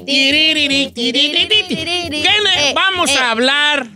¿Qué 0.00 1.12
le 1.12 2.70
Eh, 2.70 2.72
vamos 2.74 3.10
a 3.16 3.30
hablar? 3.30 3.86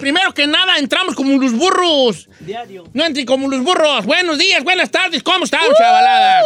Primero 0.00 0.34
que 0.34 0.46
nada, 0.46 0.76
entramos 0.78 1.14
como 1.14 1.40
los 1.40 1.52
burros. 1.52 2.28
Diario. 2.40 2.84
No 2.92 3.04
entren 3.04 3.24
como 3.26 3.48
los 3.48 3.62
burros. 3.62 4.04
Buenos 4.04 4.38
días, 4.38 4.62
buenas 4.62 4.90
tardes. 4.90 5.22
¿Cómo 5.22 5.44
están, 5.44 5.62
chavalada? 5.78 6.42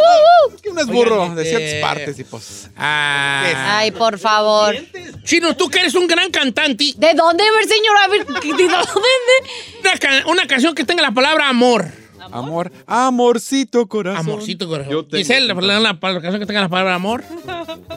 Es 0.54 0.63
que 0.63 0.69
uno 0.71 0.81
es 0.81 0.87
burro 0.87 1.35
de 1.35 1.45
ciertas 1.45 1.74
partes 1.81 2.19
y 2.19 2.24
pues. 2.24 2.71
Ay, 2.76 3.90
por 3.90 4.19
favor. 4.19 4.76
Chino, 5.25 5.57
tú 5.57 5.69
que 5.69 5.81
eres 5.81 5.95
un 5.95 6.07
gran 6.07 6.31
cantante. 6.31 6.93
¿De 6.97 7.15
dónde, 7.15 7.45
señora? 7.69 8.04
A 8.04 8.09
ver, 8.09 8.27
¿de? 8.27 8.65
Una, 8.65 10.27
una 10.27 10.47
canción 10.47 10.75
que 10.75 10.85
tenga 10.85 11.03
la 11.03 11.11
palabra 11.13 11.49
amor. 11.49 11.87
Amor, 12.33 12.72
amorcito 12.87 13.87
corazón. 13.87 14.28
Amorcito, 14.28 14.69
corazón. 14.69 15.06
Giselle, 15.13 15.46
la, 15.46 15.54
la- 15.54 15.81
la- 15.81 15.92
la 16.01 16.20
canción 16.20 16.41
que 16.41 16.46
tenga 16.46 16.60
la 16.60 16.69
palabra 16.69 16.95
amor. 16.95 17.24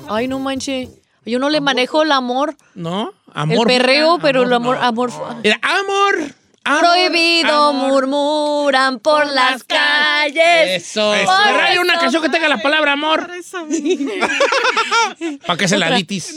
Ay, 0.10 0.28
no 0.28 0.40
manche. 0.40 0.90
Yo 1.26 1.40
no 1.40 1.50
le 1.50 1.62
manejo 1.62 2.04
el 2.04 2.12
amor. 2.12 2.56
¿No? 2.76 3.14
Amor. 3.34 3.72
el 3.72 3.78
perreo, 3.78 4.20
pero 4.22 4.44
el 4.44 4.54
amor, 4.54 4.78
no. 4.78 4.84
amor. 4.84 5.10
Amor. 5.12 6.20
amor, 6.66 6.80
Prohibido 6.82 7.70
amor. 7.70 8.08
murmuran 8.08 9.00
por 9.00 9.26
las 9.28 9.64
calles. 9.64 10.84
Eso. 10.84 11.14
Eso. 11.14 11.32
Ferrari, 11.46 11.78
una 11.78 11.98
canción 12.00 12.22
que 12.22 12.30
tenga 12.30 12.50
la 12.50 12.58
palabra 12.62 12.94
amor. 12.94 13.28
Para 15.48 15.58
que 15.58 15.68
se 15.68 15.78
la 15.78 15.92
ditis. 15.92 16.36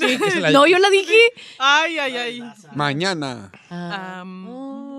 No, 0.52 0.66
yo 0.66 0.79
la 0.79 0.91
dije. 0.91 1.19
Ay, 1.59 1.99
ay, 1.99 2.16
ay. 2.16 2.43
Mañana. 2.74 3.51
Am, 3.71 4.47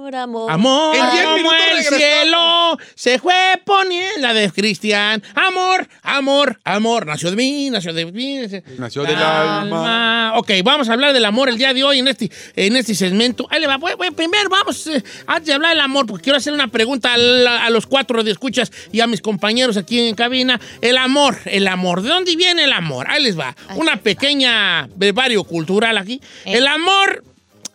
Amor, 0.07 0.15
amor. 0.15 0.51
Amor, 0.51 0.95
En 0.95 1.11
diez 1.11 1.23
como 1.25 1.51
el 1.51 1.59
regresamos. 1.59 1.97
cielo 1.99 2.77
se 2.95 3.19
fue 3.19 3.61
poniendo 3.65 4.19
la 4.21 4.33
de 4.33 4.49
Cristian. 4.51 5.21
Amor, 5.35 5.85
amor, 6.01 6.57
amor. 6.63 7.05
Nació 7.05 7.29
de 7.29 7.35
mí, 7.35 7.69
nació 7.69 7.91
de 7.91 8.05
mí. 8.05 8.39
Nació 8.77 9.03
del 9.03 9.17
alma. 9.17 10.33
Ok, 10.37 10.51
vamos 10.63 10.87
a 10.87 10.93
hablar 10.93 11.11
del 11.11 11.25
amor 11.25 11.49
el 11.49 11.57
día 11.57 11.73
de 11.73 11.83
hoy 11.83 11.99
en 11.99 12.07
este, 12.07 12.31
en 12.55 12.77
este 12.77 12.95
segmento. 12.95 13.47
Ahí 13.49 13.59
le 13.59 13.67
va. 13.67 13.75
Bueno, 13.77 13.97
bueno, 13.97 14.15
primero 14.15 14.49
vamos, 14.49 14.87
eh, 14.87 15.03
antes 15.25 15.47
de 15.47 15.53
hablar 15.53 15.71
del 15.71 15.81
amor, 15.81 16.05
porque 16.05 16.23
quiero 16.23 16.37
hacer 16.37 16.53
una 16.53 16.67
pregunta 16.69 17.13
a, 17.13 17.17
la- 17.17 17.65
a 17.65 17.69
los 17.69 17.85
cuatro 17.85 18.23
de 18.23 18.31
escuchas 18.31 18.71
y 18.93 19.01
a 19.01 19.07
mis 19.07 19.19
compañeros 19.21 19.75
aquí 19.75 19.99
en 20.07 20.15
cabina. 20.15 20.57
El 20.79 20.97
amor, 20.97 21.37
el 21.45 21.67
amor. 21.67 22.01
¿De 22.01 22.07
dónde 22.07 22.33
viene 22.37 22.63
el 22.63 22.71
amor? 22.71 23.07
Ahí 23.09 23.21
les 23.23 23.37
va. 23.37 23.53
Una 23.75 23.97
pequeña 23.97 24.87
brevario 24.95 25.43
cultural 25.43 25.97
aquí. 25.97 26.21
Eh. 26.45 26.53
El 26.57 26.67
amor, 26.67 27.23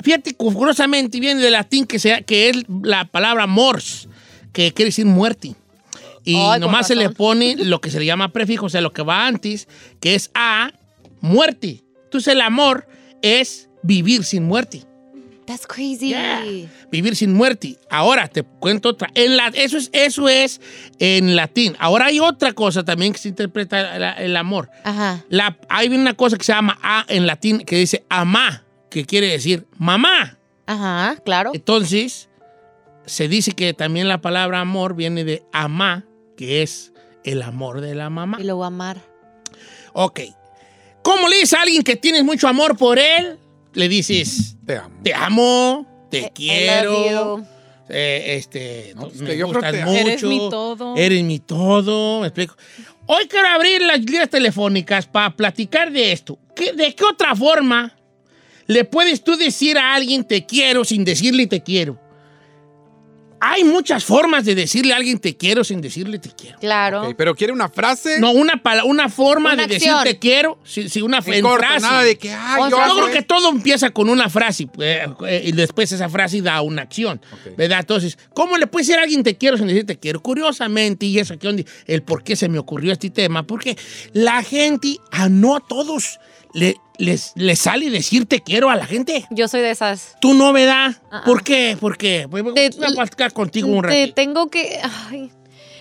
fíjate, 0.03 0.35
curiosamente 0.35 1.21
viene 1.21 1.41
del 1.41 1.53
latín 1.53 1.87
que, 1.87 1.99
sea, 1.99 2.23
que 2.23 2.49
es 2.49 2.57
la 2.83 3.05
palabra 3.05 3.47
mors, 3.47 4.09
que 4.53 4.73
quiere 4.73 4.89
decir 4.89 5.07
muerte. 5.07 5.55
Y 6.25 6.37
Ay, 6.37 6.61
nomás 6.61 6.87
se 6.87 6.95
le 6.95 7.11
pone 7.11 7.57
lo 7.59 7.81
que 7.81 7.91
se 7.91 7.99
le 7.99 8.07
llama 8.07 8.29
prefijo, 8.29 8.67
o 8.67 8.69
sea, 8.69 8.81
lo 8.81 8.93
que 8.93 9.03
va 9.03 9.27
antes, 9.27 9.69
que 10.01 10.15
es 10.15 10.31
a 10.35 10.73
muerte. 11.21 11.83
Entonces 12.05 12.33
el 12.33 12.41
amor 12.41 12.87
es 13.23 13.69
vivir 13.83 14.25
sin 14.25 14.45
muerte. 14.45 14.85
That's 15.47 15.67
crazy. 15.67 16.09
Yeah. 16.09 16.45
Vivir 16.91 17.17
sin 17.17 17.35
muerte. 17.35 17.77
Ahora 17.91 18.29
te 18.29 18.43
cuento 18.43 18.91
otra. 18.91 19.11
En 19.15 19.37
la, 19.37 19.49
eso, 19.49 19.77
es, 19.77 19.91
eso 19.93 20.29
es 20.29 20.61
en 21.01 21.35
latín. 21.35 21.75
Ahora 21.79 22.07
hay 22.07 22.21
otra 22.21 22.53
cosa 22.53 22.85
también 22.85 23.13
que 23.13 23.19
se 23.19 23.29
interpreta 23.29 24.17
el 24.19 24.37
amor. 24.37 24.71
Ajá. 24.85 25.25
La, 25.29 25.59
hay 25.69 25.89
una 25.89 26.15
cosa 26.15 26.37
que 26.37 26.45
se 26.45 26.53
llama 26.53 26.79
a 26.81 27.05
en 27.09 27.27
latín 27.27 27.61
que 27.61 27.77
dice 27.77 28.05
amá, 28.09 28.62
que 28.93 29.05
quiere 29.07 29.29
decir 29.29 29.67
mamá. 29.79 30.39
Ajá, 30.67 31.17
claro. 31.25 31.51
Entonces, 31.55 32.29
se 33.07 33.27
dice 33.29 33.53
que 33.53 33.75
también 33.75 34.09
la 34.09 34.21
palabra 34.21 34.61
amor 34.61 34.95
viene 34.95 35.25
de 35.25 35.43
amá, 35.53 36.05
que 36.37 36.63
es 36.63 36.93
el 37.25 37.43
amor 37.43 37.81
de 37.81 37.95
la 37.95 38.11
mamá. 38.11 38.39
Y 38.41 38.45
lo 38.45 38.57
voy 38.57 38.65
a 38.65 38.67
amar. 38.69 38.99
Ok. 39.93 40.21
¿Cómo 41.03 41.29
le 41.29 41.37
dices 41.37 41.55
a 41.55 41.63
alguien 41.63 41.83
que 41.83 41.97
tienes 41.97 42.23
mucho 42.25 42.47
amor 42.49 42.77
por 42.77 42.99
él? 42.99 43.39
Le 43.75 43.89
dices, 43.89 44.57
Te 44.67 44.77
amo. 44.77 44.95
te 45.03 45.15
amo, 45.15 46.07
te 46.11 46.19
I- 46.21 46.25
I 46.25 46.31
quiero, 46.31 46.93
love 46.93 47.41
you. 47.41 47.47
eh, 47.89 48.37
este, 48.37 48.93
No, 48.95 49.03
pues, 49.09 49.17
me 49.21 49.37
yo 49.37 49.49
creo 49.49 49.61
gustas 49.61 49.73
que- 49.73 49.85
mucho. 49.85 49.99
Eres 49.99 50.23
mi 50.23 50.39
todo. 50.51 50.97
Eres 50.97 51.23
mi 51.25 51.39
todo, 51.41 52.21
me 52.21 52.27
explico. 52.29 52.57
Hoy 53.07 53.27
quiero 53.29 53.49
abrir 53.49 53.83
las 53.83 53.99
líneas 54.01 54.31
telefónicas 54.31 55.07
para 55.07 55.35
platicar 55.35 55.91
de 55.91 56.13
esto. 56.13 56.39
¿Qué- 56.55 56.73
¿De 56.73 56.95
qué 56.95 57.05
otra 57.05 57.35
forma 57.35 57.97
le 58.73 58.85
puedes 58.85 59.23
tú 59.23 59.37
decir 59.37 59.79
a 59.79 59.95
alguien 59.95 60.25
te 60.25 60.47
quiero 60.47 60.85
sin 60.85 61.05
decirle 61.05 61.47
te 61.47 61.63
quiero? 61.63 61.99
Hay 63.45 63.65
muchas 63.65 64.05
formas 64.05 64.45
de 64.45 64.55
decirle 64.55 64.93
a 64.93 64.97
alguien 64.99 65.19
te 65.19 65.37
quiero 65.37 65.65
sin 65.65 65.81
decirle 65.81 66.21
te 66.21 66.31
quiero. 66.31 66.61
Claro. 66.61 67.13
Pero 67.17 67.35
quiere 67.35 67.53
una 67.53 67.69
frase. 67.69 68.21
No, 68.21 68.31
una, 68.31 68.63
pala- 68.63 68.85
una 68.85 69.09
forma 69.09 69.55
Una 69.55 69.67
de 69.67 69.75
decir 69.75 69.93
te 70.05 70.17
quiero, 70.21 70.61
si, 70.63 70.89
si 70.89 71.03
una 71.03 71.19
en 71.27 71.43
corto, 71.43 71.59
frase. 71.59 71.81
nada 71.81 72.03
de 72.05 72.17
que, 72.17 72.33
ay, 72.33 72.61
O 72.63 72.71
yo, 72.71 72.77
sea, 72.77 72.87
Yo 72.87 72.95
creo 72.95 73.11
que 73.11 73.23
todo 73.23 73.51
empieza 73.51 73.91
con 73.91 74.09
una 74.09 74.29
frase 74.31 74.69
eh, 74.79 75.09
eh, 75.27 75.43
y 75.47 75.51
después 75.51 75.91
esa 75.91 76.09
frase 76.09 76.41
da 76.41 76.63
una 76.63 76.83
acción. 76.83 77.21
¿verdad? 77.57 77.81
Entonces, 77.81 78.17
¿cómo 78.33 78.57
le 78.59 78.69
puede 78.69 78.85
decir 78.87 79.01
a 79.01 79.03
alguien 79.03 79.25
te 79.25 79.37
quiero 79.37 79.57
sin 79.59 79.67
decir 79.67 79.87
te 79.87 79.99
quiero? 79.99 80.23
Curiosamente, 80.23 81.07
y 81.07 81.19
eso 81.19 81.35
aquí 81.35 81.45
donde 81.49 81.67
el 81.89 82.05
por 82.05 82.23
qué 82.23 82.37
se 82.37 82.49
me 82.49 82.61
ocurrió 82.61 82.93
este 82.93 83.11
tema, 83.11 83.45
porque 83.45 83.77
la 84.13 84.41
gente, 84.45 84.99
a 85.11 85.29
no 85.29 85.57
a 85.57 85.61
todos 85.67 86.21
le, 86.55 86.77
les, 86.99 87.33
les 87.35 87.59
sale 87.59 87.91
decir 87.91 88.27
te 88.27 88.41
quiero 88.41 88.71
a 88.71 88.77
la 88.77 88.87
gente. 88.87 89.25
Yo 89.31 89.49
soy 89.49 89.61
de 89.61 89.71
esas. 89.71 90.17
Tú 90.21 90.35
no, 90.35 90.53
¿verdad? 90.53 90.97
Ah, 91.11 91.23
¿Por 91.25 91.43
qué? 91.43 91.77
¿Por 91.81 91.97
qué? 91.97 92.27
Pues, 92.31 92.43
Voy 92.43 92.55
Te- 92.55 92.67
a 92.67 92.89
platicar 92.89 93.33
contigo 93.33 93.69
un 93.69 93.83
Te 93.83 93.89
ratito. 93.89 94.15
tengo 94.15 94.49
que. 94.51 94.79
ay, 95.11 95.31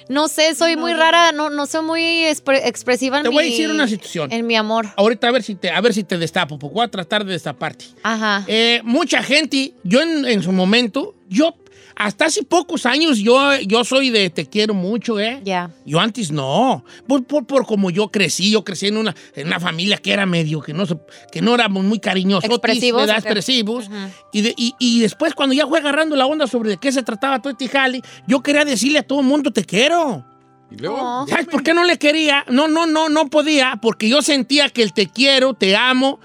no 0.09 0.27
sé, 0.27 0.55
soy 0.55 0.75
muy 0.75 0.93
rara, 0.93 1.31
no, 1.31 1.49
no 1.49 1.65
soy 1.67 1.85
muy 1.85 2.01
expre- 2.01 2.61
expresiva 2.65 3.17
en 3.17 3.23
Te 3.23 3.29
mi. 3.29 3.35
voy 3.35 3.45
a 3.45 3.49
decir 3.49 3.69
una 3.69 3.87
situación. 3.87 4.31
En 4.31 4.45
mi 4.45 4.55
amor. 4.57 4.87
Ahorita 4.97 5.27
a 5.29 5.31
ver 5.31 5.41
si 5.43 5.55
te, 5.55 5.69
a 5.69 5.79
ver 5.79 5.93
si 5.93 6.03
te 6.03 6.17
destapo, 6.17 6.59
porque 6.59 6.73
voy 6.73 6.83
a 6.85 6.89
tratar 6.89 7.23
de 7.23 7.31
destaparte. 7.31 7.85
Ajá. 8.03 8.43
Eh, 8.47 8.81
mucha 8.83 9.23
gente, 9.23 9.73
yo 9.83 10.01
en, 10.01 10.25
en 10.25 10.43
su 10.43 10.51
momento, 10.51 11.15
yo 11.29 11.55
hasta 11.95 12.25
hace 12.25 12.43
pocos 12.43 12.85
años 12.85 13.19
yo, 13.19 13.55
yo 13.61 13.83
soy 13.83 14.09
de 14.09 14.29
te 14.29 14.45
quiero 14.45 14.73
mucho, 14.73 15.19
¿eh? 15.19 15.41
Ya. 15.43 15.69
Yo 15.85 15.99
antes 15.99 16.31
no, 16.31 16.83
por, 17.07 17.23
por, 17.23 17.45
por 17.45 17.65
como 17.65 17.89
yo 17.89 18.09
crecí, 18.09 18.51
yo 18.51 18.63
crecí 18.63 18.87
en 18.87 18.97
una, 18.97 19.15
en 19.35 19.47
una 19.47 19.59
familia 19.59 19.97
que 19.97 20.11
era 20.13 20.25
medio, 20.25 20.61
que 20.61 20.73
no, 20.73 20.85
que 21.31 21.41
no 21.41 21.53
éramos 21.55 21.83
muy 21.83 21.99
cariñosos, 21.99 22.49
Expresivos, 22.49 23.03
ok. 23.03 23.09
expresivos. 23.17 23.87
Ujú. 23.87 23.95
y, 24.33 24.41
de- 24.41 24.53
y, 24.57 24.73
y 24.79 24.99
después 25.01 25.33
cuando 25.33 25.53
ya 25.53 25.67
fue 25.67 25.79
agarrando 25.79 26.15
la 26.15 26.25
onda 26.25 26.47
sobre 26.47 26.69
de 26.71 26.77
qué 26.77 26.91
se 26.91 27.03
trataba 27.03 27.41
todo 27.41 27.51
este 27.51 27.67
jale, 27.67 28.01
yo 28.27 28.41
quería 28.41 28.65
decirle 28.65 28.99
a 28.99 29.03
todo 29.03 29.19
el 29.21 29.25
mundo 29.25 29.51
te 29.51 29.63
quiero. 29.65 30.25
Y 30.71 30.77
luego, 30.77 30.97
Oh. 31.01 31.25
¿Sabes 31.27 31.47
por 31.47 31.63
qué 31.63 31.73
no 31.73 31.83
le 31.83 31.97
quería? 31.97 32.45
No, 32.49 32.67
no, 32.69 32.85
no, 32.85 33.09
no 33.09 33.27
podía, 33.27 33.77
porque 33.81 34.07
yo 34.07 34.21
sentía 34.21 34.69
que 34.69 34.83
el 34.83 34.93
te 34.93 35.07
quiero, 35.07 35.53
te 35.53 35.75
amo, 35.75 36.19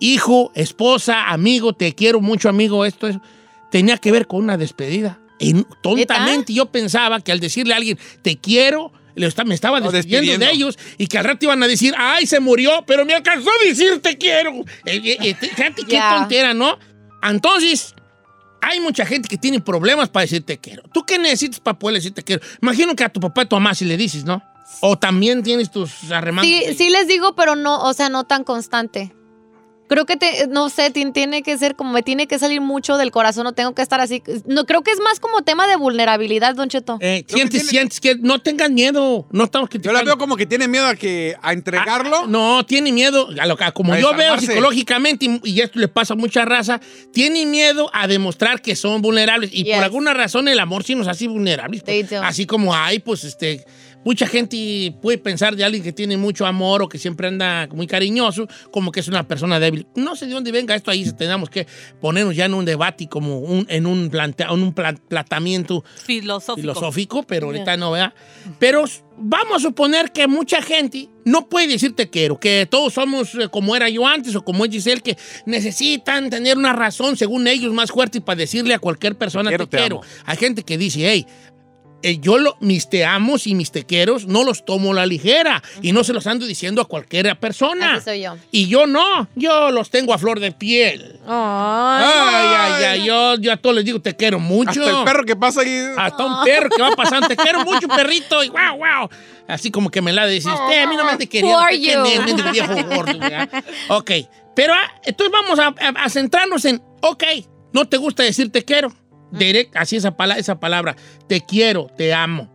hijo, 0.00 0.50
esposa, 0.54 1.30
amigo, 1.30 1.72
te 1.72 1.94
quiero 1.94 2.20
mucho, 2.20 2.48
amigo, 2.48 2.84
esto, 2.84 3.06
eso, 3.06 3.20
tenía 3.74 3.98
que 3.98 4.12
ver 4.12 4.28
con 4.28 4.38
una 4.44 4.56
despedida. 4.56 5.18
Y 5.40 5.64
tontamente 5.82 6.52
yo 6.54 6.66
pensaba 6.66 7.20
que 7.20 7.32
al 7.32 7.40
decirle 7.40 7.74
a 7.74 7.78
alguien 7.78 7.98
te 8.22 8.36
quiero, 8.38 8.92
le 9.16 9.28
me 9.46 9.52
estaba 9.52 9.80
No, 9.80 9.90
despidiendo, 9.90 10.30
despidiendo. 10.30 10.46
de 10.46 10.52
ellos 10.52 10.78
y 10.96 11.08
que 11.08 11.18
al 11.18 11.24
rato 11.24 11.46
iban 11.46 11.60
a 11.60 11.66
decir, 11.66 11.92
ay, 11.98 12.24
se 12.24 12.38
murió, 12.38 12.84
pero 12.86 13.04
me 13.04 13.14
alcanzó 13.14 13.50
a 13.50 13.66
decir 13.66 14.00
te 14.00 14.16
quiero. 14.16 14.52
Eh, 14.84 15.02
eh, 15.04 15.16
eh, 15.20 15.34
fíjate 15.34 15.82
qué 15.82 15.94
Ya. 15.96 16.18
tontera, 16.20 16.54
¿no? 16.54 16.78
Entonces, 17.20 17.96
hay 18.62 18.78
mucha 18.78 19.04
gente 19.04 19.28
que 19.28 19.38
tiene 19.38 19.60
problemas 19.60 20.08
para 20.08 20.22
decir 20.22 20.44
te 20.46 20.56
quiero. 20.58 20.84
¿Tú 20.92 21.02
qué 21.04 21.18
necesitas 21.18 21.58
para 21.58 21.76
poder 21.76 21.96
decir 21.96 22.14
te 22.14 22.22
quiero? 22.22 22.40
Imagino 22.62 22.94
que 22.94 23.02
a 23.02 23.08
tu 23.08 23.18
papá 23.18 23.42
y 23.42 23.46
tu 23.46 23.56
mamá 23.56 23.74
si 23.74 23.86
le 23.86 23.96
dices, 23.96 24.24
¿no? 24.24 24.40
O 24.82 24.96
también 24.96 25.42
tienes 25.42 25.68
tus 25.72 26.12
arremandos. 26.12 26.46
Sí, 26.48 26.74
sí 26.78 26.90
les 26.90 27.08
digo, 27.08 27.34
pero 27.34 27.56
no, 27.56 27.82
o 27.82 27.92
sea, 27.92 28.08
no 28.08 28.22
tan 28.22 28.44
constante. 28.44 29.12
Creo 29.86 30.06
que, 30.06 30.16
te, 30.16 30.46
no 30.48 30.70
sé, 30.70 30.90
ti- 30.90 31.10
tiene 31.12 31.42
que 31.42 31.58
ser 31.58 31.76
como, 31.76 31.92
me 31.92 32.02
tiene 32.02 32.26
que 32.26 32.38
salir 32.38 32.60
mucho 32.62 32.96
del 32.96 33.10
corazón, 33.10 33.44
no 33.44 33.52
tengo 33.52 33.74
que 33.74 33.82
estar 33.82 34.00
así. 34.00 34.22
No, 34.46 34.64
creo 34.64 34.82
que 34.82 34.90
es 34.90 34.98
más 35.00 35.20
como 35.20 35.42
tema 35.42 35.66
de 35.66 35.76
vulnerabilidad, 35.76 36.54
Don 36.54 36.68
Cheto. 36.70 36.96
Eh, 37.00 37.24
Creo 37.26 37.26
que 37.26 37.34
sientes, 37.34 37.68
tiene- 37.68 37.70
sientes 37.90 38.00
que 38.00 38.14
no 38.16 38.40
tengas 38.40 38.70
miedo. 38.70 39.26
No 39.30 39.44
estamos 39.44 39.68
yo 39.70 39.92
la 39.92 40.02
veo 40.02 40.16
como 40.16 40.36
que 40.36 40.46
tiene 40.46 40.68
miedo 40.68 40.86
a 40.86 40.96
que 40.96 41.36
a 41.42 41.52
entregarlo. 41.52 42.20
Ah, 42.24 42.26
no, 42.28 42.64
tiene 42.64 42.92
miedo, 42.92 43.28
a 43.38 43.46
lo 43.46 43.56
que- 43.56 43.70
como 43.72 43.92
A 43.92 43.98
yo 44.00 44.14
veo 44.14 44.38
psicológicamente, 44.38 45.26
y, 45.26 45.40
y 45.50 45.60
esto 45.60 45.78
le 45.78 45.88
pasa 45.88 46.14
a 46.14 46.16
mucha 46.16 46.44
raza, 46.44 46.80
tiene 47.12 47.44
miedo 47.46 47.90
a 47.92 48.06
demostrar 48.06 48.62
que 48.62 48.76
son 48.76 49.02
vulnerables. 49.02 49.50
Y 49.52 49.64
Yes. 49.64 49.74
por 49.76 49.84
alguna 49.84 50.14
razón 50.14 50.48
el 50.48 50.58
amor 50.60 50.84
sí 50.84 50.94
nos 50.94 51.08
hace 51.08 51.28
vulnerables. 51.28 51.82
Pues. 51.82 52.10
así 52.12 52.46
como 52.46 52.74
hay, 52.74 52.98
pues, 53.00 53.24
este, 53.24 53.64
mucha 54.04 54.26
gente 54.26 54.94
puede 55.02 55.18
pensar 55.18 55.56
de 55.56 55.64
alguien 55.64 55.82
que 55.82 55.92
tiene 55.92 56.16
mucho 56.16 56.46
amor 56.46 56.82
o 56.82 56.88
que 56.88 56.98
siempre 56.98 57.28
anda 57.28 57.66
muy 57.72 57.86
cariñoso, 57.86 58.46
como 58.70 58.92
que 58.92 59.00
es 59.00 59.08
una 59.08 59.26
persona 59.26 59.58
débil. 59.58 59.86
No 59.94 60.14
sé 60.16 60.26
de 60.26 60.32
dónde 60.32 60.52
venga 60.52 60.74
esto 60.74 60.90
ahí, 60.90 61.10
tenemos 61.12 61.50
que 61.50 61.66
ponernos 62.00 62.36
ya 62.36 62.44
en 62.46 62.54
un 62.54 62.64
debate, 62.64 63.08
como 63.08 63.38
un, 63.38 63.66
en 63.68 63.86
un, 63.86 64.10
plantea, 64.10 64.48
en 64.50 64.62
un 64.62 64.72
pla- 64.74 64.94
planteamiento 65.08 65.84
Filosófico. 66.04 66.60
filosófico, 66.60 67.22
pero 67.22 67.46
ahorita 67.46 67.76
no, 67.76 67.90
¿verdad? 67.92 68.12
Pero 68.58 68.84
vamos 69.16 69.56
a 69.56 69.60
suponer 69.60 70.10
que 70.12 70.26
mucha 70.26 70.60
gente 70.60 71.08
no 71.24 71.48
puede 71.48 71.68
decir 71.68 71.94
te 71.94 72.10
quiero, 72.10 72.38
que 72.38 72.66
todos 72.70 72.94
somos 72.94 73.34
eh, 73.36 73.48
como 73.48 73.74
era 73.76 73.88
yo 73.88 74.06
antes 74.06 74.34
o 74.36 74.44
como 74.44 74.64
es 74.64 74.70
Giselle, 74.72 75.00
que 75.00 75.16
necesitan 75.46 76.28
tener 76.30 76.58
una 76.58 76.72
razón, 76.72 77.16
según 77.16 77.46
ellos, 77.46 77.72
más 77.72 77.90
fuerte 77.90 78.20
para 78.20 78.36
decirle 78.38 78.74
a 78.74 78.78
cualquier 78.78 79.16
persona 79.16 79.50
Quiero, 79.50 79.66
te, 79.66 79.76
te 79.76 79.82
quiero. 79.82 80.00
Hay 80.26 80.36
gente 80.36 80.62
que 80.62 80.76
dice, 80.76 81.08
hey, 81.08 81.26
eh, 82.04 82.18
yo 82.20 82.38
lo, 82.38 82.56
mis 82.60 82.88
te 82.88 83.04
amos 83.04 83.46
y 83.46 83.54
mis 83.54 83.72
te 83.72 83.84
quieros 83.84 84.26
no 84.26 84.44
los 84.44 84.64
tomo 84.64 84.92
a 84.92 84.94
la 84.94 85.06
ligera 85.06 85.62
y 85.82 85.92
no 85.92 86.04
se 86.04 86.12
los 86.12 86.26
ando 86.26 86.46
diciendo 86.46 86.80
a 86.82 86.84
cualquier 86.84 87.36
persona. 87.40 87.94
Así 87.94 88.04
soy 88.04 88.20
yo. 88.22 88.36
Y 88.52 88.68
yo 88.68 88.86
no, 88.86 89.28
yo 89.34 89.70
los 89.70 89.90
tengo 89.90 90.12
a 90.14 90.18
flor 90.18 90.38
de 90.40 90.52
piel. 90.52 91.18
Ay. 91.26 92.04
Ay, 92.06 92.54
ay, 92.56 92.84
ay, 92.84 93.04
yo, 93.06 93.36
yo 93.36 93.52
a 93.52 93.56
todos 93.56 93.76
les 93.76 93.84
digo 93.84 94.00
te 94.00 94.14
quiero 94.14 94.38
mucho. 94.38 94.82
Hasta 94.84 94.98
el 95.00 95.04
perro 95.04 95.24
que 95.24 95.36
pasa 95.36 95.60
ahí. 95.62 95.86
Hasta 95.96 96.24
un 96.24 96.44
perro 96.44 96.70
que 96.70 96.82
va 96.82 96.90
pasando, 96.94 97.26
te 97.28 97.36
quiero 97.36 97.64
mucho, 97.64 97.88
perrito, 97.88 98.44
y 98.44 98.48
wow, 98.50 98.76
wow. 98.78 99.08
Así 99.48 99.70
como 99.70 99.90
que 99.90 100.00
me 100.00 100.12
la 100.12 100.26
decís, 100.26 100.46
usted 100.46 100.82
a 100.82 100.86
mí 100.86 100.96
no 100.96 101.04
me 101.04 101.10
ande 101.12 101.26
queriendo. 101.26 101.58
Who 101.58 101.64
are 101.64 101.74
usted 101.76 101.94
you? 101.96 102.02
que 102.04 102.18
ne- 102.18 102.24
mendigo 102.24 102.50
viejo 102.50 102.74
gordo. 102.94 103.18
Ok, 103.88 104.10
pero 104.54 104.72
ah, 104.74 104.90
entonces 105.04 105.32
vamos 105.32 105.58
a, 105.58 105.66
a- 105.68 106.04
a 106.04 106.08
centrarnos 106.08 106.64
en, 106.64 106.82
ok, 107.02 107.24
no 107.72 107.86
te 107.88 107.96
gusta 107.96 108.22
decir 108.22 108.50
te 108.52 108.64
quiero. 108.64 108.92
Direct, 109.38 109.76
así 109.76 109.96
esa, 109.96 110.16
pala- 110.16 110.38
esa 110.38 110.58
palabra, 110.60 110.96
te 111.28 111.40
quiero, 111.40 111.86
te 111.96 112.12
amo. 112.14 112.50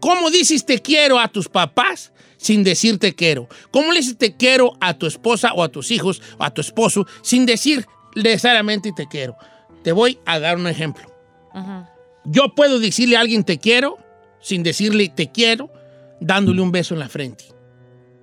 ¿Cómo 0.00 0.30
dices 0.30 0.64
te 0.64 0.80
quiero 0.80 1.18
a 1.18 1.28
tus 1.28 1.48
papás 1.48 2.12
sin 2.36 2.62
decir 2.62 2.98
te 2.98 3.14
quiero? 3.14 3.48
¿Cómo 3.72 3.92
le 3.92 3.98
dices 4.00 4.16
te 4.16 4.36
quiero 4.36 4.72
a 4.80 4.94
tu 4.94 5.06
esposa 5.06 5.52
o 5.54 5.62
a 5.64 5.68
tus 5.68 5.90
hijos 5.90 6.22
o 6.38 6.44
a 6.44 6.50
tu 6.54 6.60
esposo 6.60 7.06
sin 7.22 7.46
decir 7.46 7.84
necesariamente 8.14 8.92
te 8.94 9.06
quiero? 9.08 9.36
Te 9.82 9.90
voy 9.92 10.18
a 10.24 10.38
dar 10.38 10.56
un 10.56 10.66
ejemplo. 10.68 11.04
Yo 12.24 12.54
puedo 12.54 12.78
decirle 12.78 13.16
a 13.16 13.20
alguien 13.20 13.42
te 13.44 13.58
quiero 13.58 13.98
sin 14.40 14.62
decirle 14.62 15.08
te 15.08 15.32
quiero, 15.32 15.70
dándole 16.20 16.60
un 16.60 16.70
beso 16.70 16.94
en 16.94 17.00
la 17.00 17.08
frente. 17.08 17.44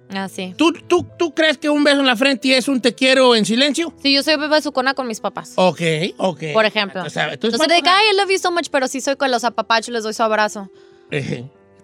Así. 0.09 0.53
¿Tú, 0.57 0.71
tú, 0.71 1.05
tú 1.17 1.33
crees 1.33 1.57
que 1.57 1.69
un 1.69 1.83
beso 1.83 1.99
en 1.99 2.05
la 2.05 2.15
frente 2.15 2.55
es 2.55 2.67
un 2.67 2.79
te 2.79 2.93
quiero 2.93 3.35
en 3.35 3.45
silencio? 3.45 3.91
Sí, 4.01 4.13
yo 4.13 4.21
soy 4.23 4.35
bebé 4.37 4.61
sucona 4.61 4.93
con 4.93 5.07
mis 5.07 5.19
papás. 5.19 5.53
Ok, 5.55 5.81
ok. 6.17 6.43
Por 6.53 6.65
ejemplo. 6.65 6.99
Entonces, 7.01 7.23
Entonces, 7.33 7.59
de 7.59 7.81
que, 7.81 7.89
ay, 7.89 8.05
I 8.13 8.17
love 8.17 8.29
you 8.29 8.37
so 8.37 8.51
much, 8.51 8.67
pero 8.71 8.87
sí 8.87 9.01
soy 9.01 9.15
con 9.15 9.31
los 9.31 9.43
apapachos, 9.43 9.89
les 9.89 10.03
doy 10.03 10.13
su 10.13 10.21
abrazo. 10.23 10.69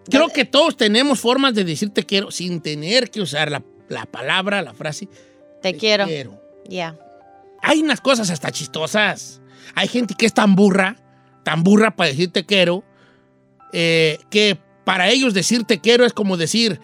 Creo 0.09 0.29
que 0.29 0.45
todos 0.45 0.77
tenemos 0.77 1.19
formas 1.19 1.53
de 1.53 1.63
decir 1.63 1.89
te 1.91 2.05
quiero 2.05 2.31
sin 2.31 2.61
tener 2.61 3.09
que 3.09 3.21
usar 3.21 3.51
la, 3.51 3.63
la 3.87 4.05
palabra, 4.05 4.61
la 4.61 4.73
frase 4.73 5.07
Te, 5.61 5.75
quiero. 5.75 6.05
quiero. 6.05 6.41
Ya. 6.67 6.97
Hay 7.61 7.81
unas 7.81 8.01
cosas 8.01 8.29
hasta 8.29 8.51
chistosas. 8.51 9.41
Hay 9.75 9.87
gente 9.87 10.15
que 10.17 10.25
es 10.25 10.33
tan 10.33 10.55
burra, 10.55 10.95
tan 11.43 11.63
burra 11.63 11.95
para 11.95 12.09
decir 12.09 12.31
te 12.31 12.45
quiero, 12.45 12.83
eh, 13.73 14.19
que 14.29 14.57
para 14.83 15.09
ellos 15.09 15.33
decir 15.33 15.63
te 15.63 15.79
quiero 15.79 16.05
es 16.05 16.13
como 16.13 16.35
decir 16.35 16.79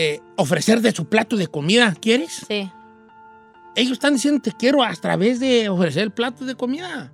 eh, 0.00 0.20
ofrecer 0.36 0.80
de 0.80 0.92
su 0.92 1.08
plato 1.08 1.36
de 1.36 1.48
comida. 1.48 1.92
¿Quieres? 2.00 2.44
Sí. 2.46 2.70
Ellos 3.74 3.94
están 3.94 4.12
diciendo 4.12 4.40
te 4.40 4.52
quiero 4.52 4.84
a 4.84 4.94
través 4.94 5.40
de 5.40 5.68
ofrecer 5.68 6.04
el 6.04 6.12
plato 6.12 6.44
de 6.44 6.54
comida. 6.54 7.12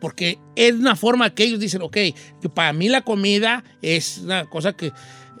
Porque 0.00 0.38
es 0.54 0.72
una 0.72 0.96
forma 0.96 1.28
que 1.34 1.44
ellos 1.44 1.60
dicen, 1.60 1.82
ok, 1.82 1.96
que 2.40 2.48
para 2.48 2.72
mí 2.72 2.88
la 2.88 3.02
comida 3.02 3.62
es 3.82 4.22
una 4.24 4.46
cosa 4.46 4.72
que 4.72 4.86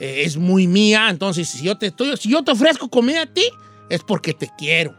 eh, 0.00 0.22
es 0.26 0.36
muy 0.36 0.66
mía. 0.66 1.08
Entonces, 1.08 1.48
si 1.48 1.64
yo, 1.64 1.78
te 1.78 1.86
estoy, 1.86 2.14
si 2.18 2.28
yo 2.28 2.44
te 2.44 2.50
ofrezco 2.50 2.90
comida 2.90 3.22
a 3.22 3.26
ti, 3.26 3.48
es 3.88 4.02
porque 4.02 4.34
te 4.34 4.50
quiero. 4.58 4.94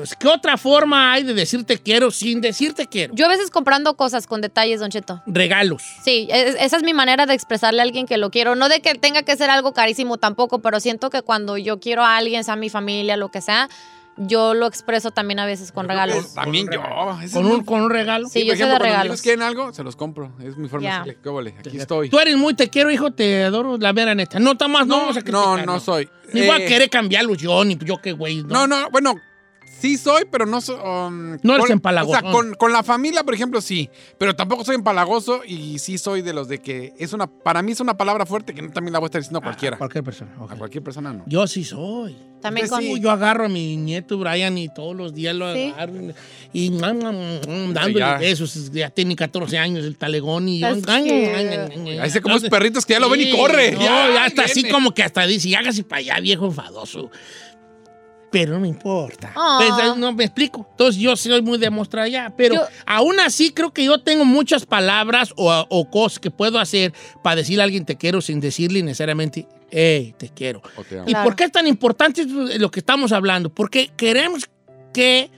Entonces, 0.00 0.16
¿qué 0.18 0.28
otra 0.28 0.56
forma 0.56 1.12
hay 1.12 1.22
de 1.22 1.34
decir 1.34 1.64
te 1.64 1.78
quiero 1.78 2.10
sin 2.10 2.40
decir 2.40 2.72
te 2.74 2.86
quiero? 2.86 3.14
Yo 3.14 3.26
a 3.26 3.28
veces 3.28 3.50
comprando 3.50 3.94
cosas 3.96 4.26
con 4.26 4.40
detalles, 4.40 4.80
Don 4.80 4.90
Cheto. 4.90 5.22
Regalos. 5.26 5.82
Sí, 6.04 6.26
es- 6.30 6.56
esa 6.58 6.76
es 6.76 6.82
mi 6.82 6.94
manera 6.94 7.26
de 7.26 7.34
expresarle 7.34 7.80
a 7.80 7.84
alguien 7.84 8.06
que 8.06 8.16
lo 8.16 8.30
quiero. 8.30 8.54
No 8.54 8.68
de 8.68 8.80
que 8.80 8.94
tenga 8.94 9.22
que 9.22 9.36
ser 9.36 9.50
algo 9.50 9.72
carísimo 9.74 10.16
tampoco, 10.18 10.60
pero 10.60 10.80
siento 10.80 11.10
que 11.10 11.22
cuando 11.22 11.56
yo 11.58 11.80
quiero 11.80 12.02
a 12.04 12.16
alguien, 12.16 12.44
sea 12.44 12.56
mi 12.56 12.70
familia, 12.70 13.16
lo 13.16 13.30
que 13.30 13.40
sea, 13.40 13.68
yo 14.16 14.52
lo 14.54 14.66
expreso 14.66 15.12
también 15.12 15.38
a 15.38 15.46
veces 15.46 15.72
con 15.72 15.88
regalos. 15.88 16.34
También 16.34 16.66
yo. 16.70 16.82
Con 17.32 17.46
un, 17.46 17.64
con 17.64 17.80
un 17.82 17.90
regalo. 17.90 18.28
Sí, 18.28 18.40
por 18.40 18.48
yo 18.48 18.52
soy 18.52 18.58
de 18.58 18.64
ejemplo, 18.64 18.68
cuando 18.78 18.84
regalos. 18.84 19.06
ellos 19.06 19.22
quieren 19.22 19.42
algo, 19.42 19.72
se 19.72 19.82
los 19.82 19.96
compro. 19.96 20.32
Es 20.44 20.56
mi 20.58 20.68
forma 20.68 20.88
de 20.88 20.94
decirle, 20.98 21.18
¿qué 21.22 21.28
vale? 21.30 21.54
Aquí 21.58 21.76
estoy. 21.78 22.10
Tú 22.10 22.18
eres 22.18 22.36
muy 22.36 22.52
te 22.54 22.68
quiero, 22.68 22.90
hijo, 22.90 23.12
te 23.12 23.44
adoro, 23.44 23.78
la 23.78 23.92
vera 23.92 24.14
neta. 24.14 24.38
No, 24.38 24.52
está 24.52 24.68
más, 24.68 24.86
no, 24.86 24.96
vamos 24.98 25.16
a 25.16 25.20
no, 25.20 25.24
criticar, 25.24 25.66
no 25.66 25.80
soy. 25.80 26.08
Ni 26.34 26.40
voy 26.42 26.50
a 26.50 26.56
Eh, 26.58 26.66
querer 26.66 26.90
cambiarlos 26.90 27.38
yo, 27.38 27.64
ni 27.64 27.78
yo 27.78 27.96
qué 28.02 28.12
güey. 28.12 28.42
No, 28.42 28.66
no, 28.66 28.90
bueno, 28.90 29.14
sí 29.80 29.96
soy, 29.96 30.24
pero 30.30 30.46
no 30.46 30.60
soy. 30.60 30.76
um, 30.76 31.38
No 31.42 31.54
eres 31.54 31.64
con- 31.66 31.72
empalagoso. 31.72 32.18
O 32.18 32.20
sea, 32.20 32.30
con, 32.30 32.54
con 32.54 32.72
la 32.72 32.82
familia, 32.82 33.24
por 33.24 33.34
ejemplo, 33.34 33.60
sí. 33.60 33.88
Pero 34.18 34.34
tampoco 34.36 34.64
soy 34.64 34.74
empalagoso 34.76 35.42
y 35.46 35.78
sí 35.78 35.98
soy 35.98 36.22
de 36.22 36.32
los 36.32 36.48
de 36.48 36.58
que 36.58 36.92
es 36.98 37.12
una. 37.12 37.26
Para 37.26 37.62
mí 37.62 37.72
es 37.72 37.80
una 37.80 37.96
palabra 37.96 38.26
fuerte 38.26 38.54
que 38.54 38.62
no 38.62 38.70
también 38.70 38.92
la 38.92 38.98
voy 38.98 39.06
a 39.06 39.08
estar 39.08 39.20
diciendo 39.20 39.38
a 39.40 39.42
cualquiera. 39.42 39.76
Cualquier 39.78 40.04
persona. 40.04 40.30
ok. 40.38 40.52
A 40.52 40.56
cualquier 40.56 40.84
persona 40.84 41.12
no. 41.12 41.24
Yo 41.26 41.46
sí 41.46 41.64
soy. 41.64 42.16
También 42.40 42.68
Pues 42.68 42.70
con... 42.70 42.80
sí. 42.82 43.00
Yo 43.00 43.10
agarro 43.10 43.44
a 43.44 43.48
mi 43.48 43.76
nieto 43.76 44.16
Brian 44.18 44.56
y 44.56 44.68
todos 44.72 44.96
los 44.96 45.12
días 45.14 45.34
lo 45.34 45.52
Sí. 45.52 45.72
agarro 45.76 45.92
y 46.54 46.70
mm, 46.70 46.74
mm, 46.74 47.68
mm, 47.68 47.72
dándole 47.74 47.98
ya. 47.98 48.16
besos. 48.18 48.70
Ya 48.72 48.88
tiene 48.90 49.14
14 49.14 49.58
años 49.58 49.84
el 49.84 49.96
talegón 49.96 50.48
y 50.48 50.60
yo. 50.60 50.68
Ay. 50.86 51.10
Ahí 52.00 52.10
se 52.10 52.20
como 52.20 52.34
los 52.34 52.44
Entonces, 52.44 52.50
perritos 52.50 52.86
que 52.86 52.94
ya 52.94 53.00
lo 53.00 53.10
ven 53.10 53.20
y 53.20 53.30
corre. 53.36 53.72
No, 53.72 53.80
ya, 53.80 54.26
está 54.26 54.44
así 54.44 54.68
como 54.70 54.92
que 54.94 55.02
hasta 55.02 55.26
dice, 55.26 55.54
hágase 55.56 55.84
para 55.84 55.98
allá, 56.00 56.20
viejo 56.20 56.46
enfadoso. 56.46 57.10
Pero 58.30 58.52
no 58.52 58.60
me 58.60 58.68
importa. 58.68 59.32
Ah. 59.34 59.58
Pues, 59.60 59.96
no 59.96 60.12
me 60.12 60.24
explico. 60.24 60.66
Entonces 60.70 61.00
yo 61.00 61.16
soy 61.16 61.42
muy 61.42 61.58
demostrado 61.58 62.06
ya. 62.06 62.32
Pero 62.36 62.54
Yo- 62.54 62.62
aún 62.86 63.18
así 63.20 63.50
creo 63.52 63.72
que 63.72 63.84
yo 63.84 63.98
tengo 64.02 64.24
muchas 64.24 64.66
palabras 64.66 65.32
o, 65.36 65.52
o 65.68 65.90
cosas 65.90 66.18
que 66.20 66.30
puedo 66.30 66.58
hacer 66.58 66.92
para 67.22 67.36
decirle 67.36 67.62
a 67.62 67.64
alguien 67.64 67.84
te 67.84 67.96
quiero 67.96 68.20
sin 68.20 68.38
decirle 68.40 68.82
necesariamente, 68.82 69.46
hey, 69.70 70.14
te 70.16 70.28
quiero. 70.28 70.62
¿Y 71.06 71.10
Claro. 71.10 71.24
por 71.24 71.34
qué 71.36 71.44
es 71.44 71.52
tan 71.52 71.66
importante 71.66 72.24
lo 72.24 72.70
que 72.70 72.80
estamos 72.80 73.10
hablando? 73.12 73.50
Porque 73.50 73.90
queremos 73.96 74.48
que 74.92 75.30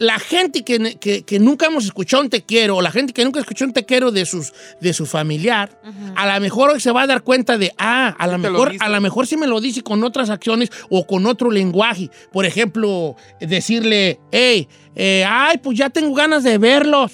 la 0.00 0.18
gente 0.18 0.64
que, 0.64 0.96
que- 0.98 1.22
que 1.24 1.38
nunca 1.38 1.66
hemos 1.66 1.84
escuchado 1.84 2.22
un 2.22 2.30
te 2.30 2.42
quiero, 2.42 2.76
o 2.78 2.82
la 2.82 2.90
gente 2.90 3.12
que 3.12 3.22
nunca 3.24 3.38
escuchó 3.38 3.66
un 3.66 3.72
te 3.74 3.84
quiero 3.84 4.10
de, 4.10 4.24
sus, 4.24 4.52
de 4.80 4.92
su 4.94 5.04
familiar, 5.06 5.78
a 6.16 6.34
lo 6.34 6.40
mejor 6.40 6.70
hoy 6.70 6.80
se 6.80 6.90
va 6.90 7.02
a 7.02 7.06
dar 7.06 7.22
cuenta 7.22 7.58
de, 7.58 7.72
ah, 7.78 8.16
a 8.18 8.26
lo 8.26 8.38
mejor, 8.38 8.72
a 8.80 8.88
lo 8.88 9.00
mejor 9.02 9.26
sí 9.26 9.36
me 9.36 9.46
lo 9.46 9.60
dice 9.60 9.82
con 9.82 10.02
otras 10.02 10.30
acciones 10.30 10.70
o 10.88 11.06
con 11.06 11.26
otro 11.26 11.50
lenguaje. 11.50 12.08
Por 12.32 12.46
ejemplo, 12.46 13.14
decirle, 13.40 14.18
hey, 14.32 14.66
eh, 14.96 15.24
ay, 15.28 15.58
pues 15.58 15.76
ya 15.78 15.90
tengo 15.90 16.14
ganas 16.14 16.42
de 16.44 16.56
verlos. 16.56 17.12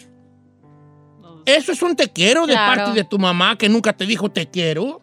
Eso 1.45 1.71
es 1.71 1.81
un 1.83 1.95
te 1.95 2.09
quiero 2.11 2.47
de 2.47 2.55
Claro. 2.55 2.83
parte 2.85 2.93
de 2.99 3.05
tu 3.05 3.19
mamá 3.21 3.57
que 3.57 3.69
nunca 3.69 3.93
te 3.93 4.05
dijo 4.05 4.31
te 4.31 4.47
quiero. 4.49 5.01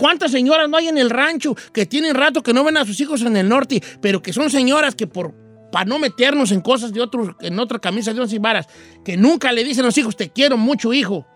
¿Cuántas 0.00 0.32
señoras 0.32 0.68
no 0.68 0.76
hay 0.76 0.88
en 0.88 0.98
el 0.98 1.08
rancho 1.10 1.54
que 1.72 1.86
tienen 1.86 2.14
rato 2.16 2.42
que 2.42 2.52
no 2.52 2.64
ven 2.64 2.76
a 2.76 2.84
sus 2.84 3.00
hijos 3.00 3.22
en 3.22 3.36
el 3.36 3.48
norte, 3.48 3.80
pero 4.00 4.20
que 4.20 4.32
son 4.32 4.50
señoras 4.50 4.96
que 4.96 5.06
por 5.06 5.34
para 5.74 5.86
no 5.86 5.98
meternos 5.98 6.52
en 6.52 6.60
cosas 6.60 6.92
de 6.92 7.00
otros, 7.00 7.30
en 7.40 7.58
otra 7.58 7.80
camisa 7.80 8.14
de 8.14 8.20
once 8.20 8.38
varas, 8.38 8.68
que 9.04 9.16
nunca 9.16 9.50
le 9.50 9.64
dicen 9.64 9.82
a 9.82 9.86
los 9.86 9.98
hijos, 9.98 10.14
te 10.14 10.30
quiero 10.30 10.56
mucho, 10.56 10.92
hijo. 10.92 11.26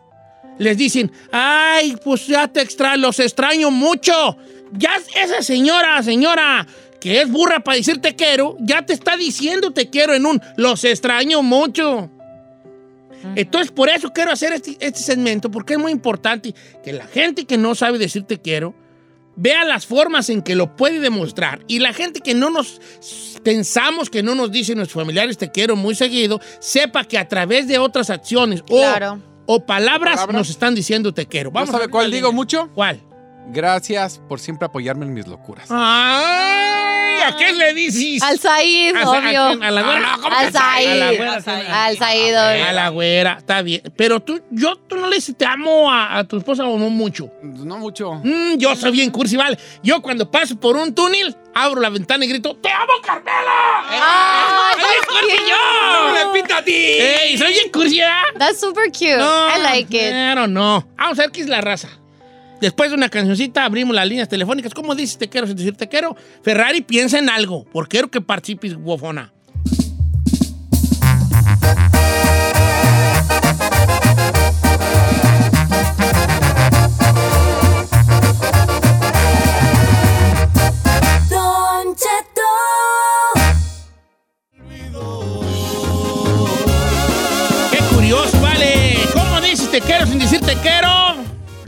Les 0.59 0.79
dicen, 0.79 1.11
ay, 1.33 1.97
pues 2.05 2.29
ya 2.29 2.47
te 2.47 2.61
extraño, 2.61 2.99
los 2.99 3.19
extraño 3.19 3.73
mucho. 3.73 4.37
Ya 4.71 4.91
esa 5.21 5.43
señora, 5.43 6.01
señora, 6.05 6.65
que 7.01 7.21
es 7.21 7.29
burra 7.29 7.59
para 7.65 7.79
decir 7.79 8.01
te 8.01 8.15
quiero, 8.15 8.57
ya 8.61 8.87
te 8.87 8.93
está 8.93 9.17
diciendo 9.17 9.73
te 9.73 9.91
quiero 9.91 10.15
en 10.15 10.25
un 10.25 10.41
los 10.57 10.85
extraño 10.85 11.43
mucho. 11.43 12.09
Entonces, 13.35 13.73
por 13.73 13.89
eso 13.89 14.13
quiero 14.13 14.31
hacer 14.31 14.53
este, 14.53 14.77
este 14.79 15.01
segmento, 15.01 15.51
porque 15.51 15.73
es 15.73 15.81
muy 15.81 15.91
importante 15.91 16.55
que 16.85 16.93
la 16.93 17.09
gente 17.09 17.45
que 17.45 17.59
no 17.59 17.75
sabe 17.75 17.99
decir 17.99 18.23
te 18.23 18.41
quiero 18.41 18.73
vea 19.41 19.65
las 19.65 19.87
formas 19.87 20.29
en 20.31 20.43
que 20.43 20.55
lo 20.57 20.75
puede 20.77 20.99
demostrar. 21.01 21.61
Y 21.69 21.79
la 21.79 21.93
gente 21.93 22.21
que 22.21 22.35
no 22.35 22.51
nos 22.51 22.81
pensamos 23.45 24.11
que 24.11 24.23
no 24.23 24.35
nos 24.35 24.51
dicen 24.51 24.77
nuestros 24.79 25.01
familiares 25.01 25.39
te 25.39 25.51
quiero 25.51 25.77
muy 25.77 25.95
seguido, 25.95 26.41
sepa 26.59 27.05
que 27.05 27.17
a 27.19 27.29
través 27.29 27.69
de 27.69 27.79
otras 27.79 28.11
acciones 28.11 28.63
o, 28.69 28.79
Claro. 28.81 29.23
o 29.47 29.65
palabras, 29.65 30.17
Palabras. 30.17 30.37
nos 30.37 30.51
están 30.51 30.75
diciendo 30.75 31.15
te 31.15 31.27
quiero. 31.27 31.51
¿No 31.53 31.61
a 31.61 31.67
sabe 31.67 31.79
ver 31.85 31.91
cuál 31.91 32.11
digo 32.11 32.29
línea. 32.29 32.37
mucho? 32.37 32.71
¿Cuál? 32.75 33.01
Gracias 33.51 34.21
por 34.29 34.41
siempre 34.41 34.67
apoyarme 34.67 35.07
en 35.07 35.15
mis 35.15 35.27
locuras. 35.27 35.69
¡Ay! 35.71 36.88
¿A 37.27 37.37
qué 37.37 37.53
le 37.53 37.75
dices? 37.75 38.23
Al 38.23 38.39
Said, 38.39 38.97
a- 38.97 39.11
obvio. 39.11 39.43
a 39.63 39.71
la 39.71 39.83
güera. 39.83 40.01
no, 40.01 40.21
¿cómo 40.23 40.37
Al 40.37 40.47
que 40.47 40.53
Said? 40.53 40.89
A 40.91 40.95
la 40.95 41.13
güera, 41.13 41.35
Al 41.35 41.43
Said. 41.43 41.67
Al 41.71 41.99
Said, 41.99 42.35
A 42.37 42.73
la 42.73 42.89
güera, 42.89 43.37
está 43.39 43.63
bien. 43.63 43.83
Pero 43.97 44.21
tú, 44.21 44.41
yo, 44.51 44.77
tú 44.77 44.97
no 44.97 45.09
le 45.09 45.17
dices 45.17 45.37
te 45.37 45.45
amo 45.47 45.91
a, 45.93 46.19
a 46.19 46.25
tu 46.25 46.37
esposa 46.39 46.65
o 46.65 46.79
no 46.79 46.91
mucho. 46.91 47.31
No 47.43 47.79
mucho. 47.79 48.15
Mm, 48.25 48.57
yo 48.59 48.75
soy 48.77 48.93
bien 48.93 49.11
cursi, 49.11 49.37
vale. 49.37 49.59
Yo 49.83 50.01
cuando 50.03 50.31
paso 50.31 50.59
por 50.59 50.77
un 50.77 50.95
túnel, 50.95 51.37
abro 51.55 51.81
la 51.81 51.89
ventana 51.91 52.25
y 52.25 52.29
grito, 52.29 52.57
¡Te 52.57 52.71
amo, 52.71 52.93
Carmela! 53.05 53.85
Ay, 53.91 54.75
¡Soy 54.81 54.91
bien 54.91 55.03
cursi 55.09 55.37
¡No 55.43 55.49
yo! 55.49 56.15
le 56.33 56.41
pita 56.43 56.59
a 56.59 56.63
ti! 56.65 56.73
¡Ey, 56.73 57.39
soy 57.39 57.53
bien 57.53 57.71
cursi, 57.71 57.99
¿verdad? 57.99 58.23
That's 58.39 58.61
super 58.61 58.85
cute. 58.93 59.17
No, 59.19 59.49
I 59.49 59.61
like 59.63 59.97
it. 59.97 60.11
Pero 60.13 60.47
no. 60.47 60.87
Vamos 60.97 61.19
a 61.19 61.23
ver 61.23 61.31
qué 61.33 61.41
es 61.41 61.49
la 61.49 61.61
raza. 61.61 61.89
Después 62.61 62.91
de 62.91 62.97
una 62.97 63.09
cancioncita 63.09 63.65
abrimos 63.65 63.95
las 63.95 64.09
líneas 64.09 64.29
telefónicas. 64.29 64.75
¿Cómo 64.75 64.95
dices 64.95 65.19
te 65.19 65.29
quiero 65.29 65.47
sin 65.47 65.57
decir 65.57 65.77
te 65.77 65.89
quiero? 65.89 66.17
Ferrari 66.43 66.81
piensa 66.81 67.19
en 67.19 67.31
algo, 67.31 67.65
porque 67.73 67.99
quiero 67.99 68.11
que 68.11 68.21
participes, 68.21 68.75
guafona. 68.75 69.33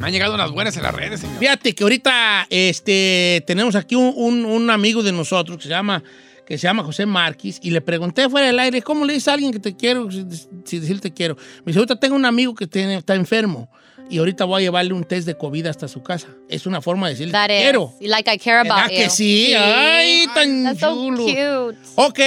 Quiero? 0.00 0.06
Han 0.06 0.12
llegado 0.12 0.34
unas 0.34 0.50
buenas 0.50 0.76
en 0.76 0.82
las 0.82 0.94
redes, 0.94 1.20
señor. 1.20 1.38
Fíjate 1.38 1.74
que 1.74 1.82
ahorita 1.84 2.46
este, 2.50 3.42
tenemos 3.46 3.74
aquí 3.76 3.94
un, 3.94 4.12
un- 4.16 4.44
un 4.44 4.70
amigo 4.70 5.02
de 5.02 5.12
nosotros 5.12 5.56
que 5.58 5.64
se 5.64 5.68
llama 5.70 6.02
que 6.46 6.58
se 6.58 6.64
llama 6.66 6.82
José 6.82 7.06
Márquez 7.06 7.60
y 7.62 7.70
le 7.70 7.80
pregunté 7.80 8.28
fuera 8.28 8.48
del 8.48 8.58
aire, 8.58 8.82
¿cómo 8.82 9.04
le 9.04 9.12
dices 9.12 9.28
a 9.28 9.34
alguien 9.34 9.52
que 9.52 9.60
te 9.60 9.76
quiero 9.76 10.10
si, 10.10 10.24
si 10.64 10.80
decir 10.80 11.00
te 11.00 11.12
quiero? 11.12 11.36
Me 11.58 11.66
dice, 11.66 11.78
ahorita 11.78 11.94
tengo 12.00 12.16
un 12.16 12.24
amigo 12.24 12.56
que 12.56 12.66
tiene- 12.66 12.96
está 12.96 13.14
enfermo 13.14 13.70
y 14.10 14.18
ahorita 14.18 14.44
voy 14.46 14.62
a 14.62 14.64
llevarle 14.64 14.92
un 14.92 15.04
test 15.04 15.28
de 15.28 15.36
COVID 15.36 15.66
hasta 15.66 15.86
su 15.86 16.02
casa. 16.02 16.26
Es 16.48 16.66
una 16.66 16.80
forma 16.82 17.06
de 17.06 17.12
decirle 17.14 17.32
te 17.46 17.56
is. 17.56 17.62
quiero. 17.62 17.94
Like 18.00 18.34
I 18.34 18.38
care 18.38 18.56
about 18.68 18.72
¿Verdad 18.78 18.88
que 18.88 19.04
you. 19.04 19.10
sí? 19.10 19.54
Ay, 19.56 20.26
tan 20.34 20.64
That's 20.64 20.80
so 20.80 20.92
chulo. 20.92 21.24
cute. 21.24 21.78
Ok, 21.94 22.18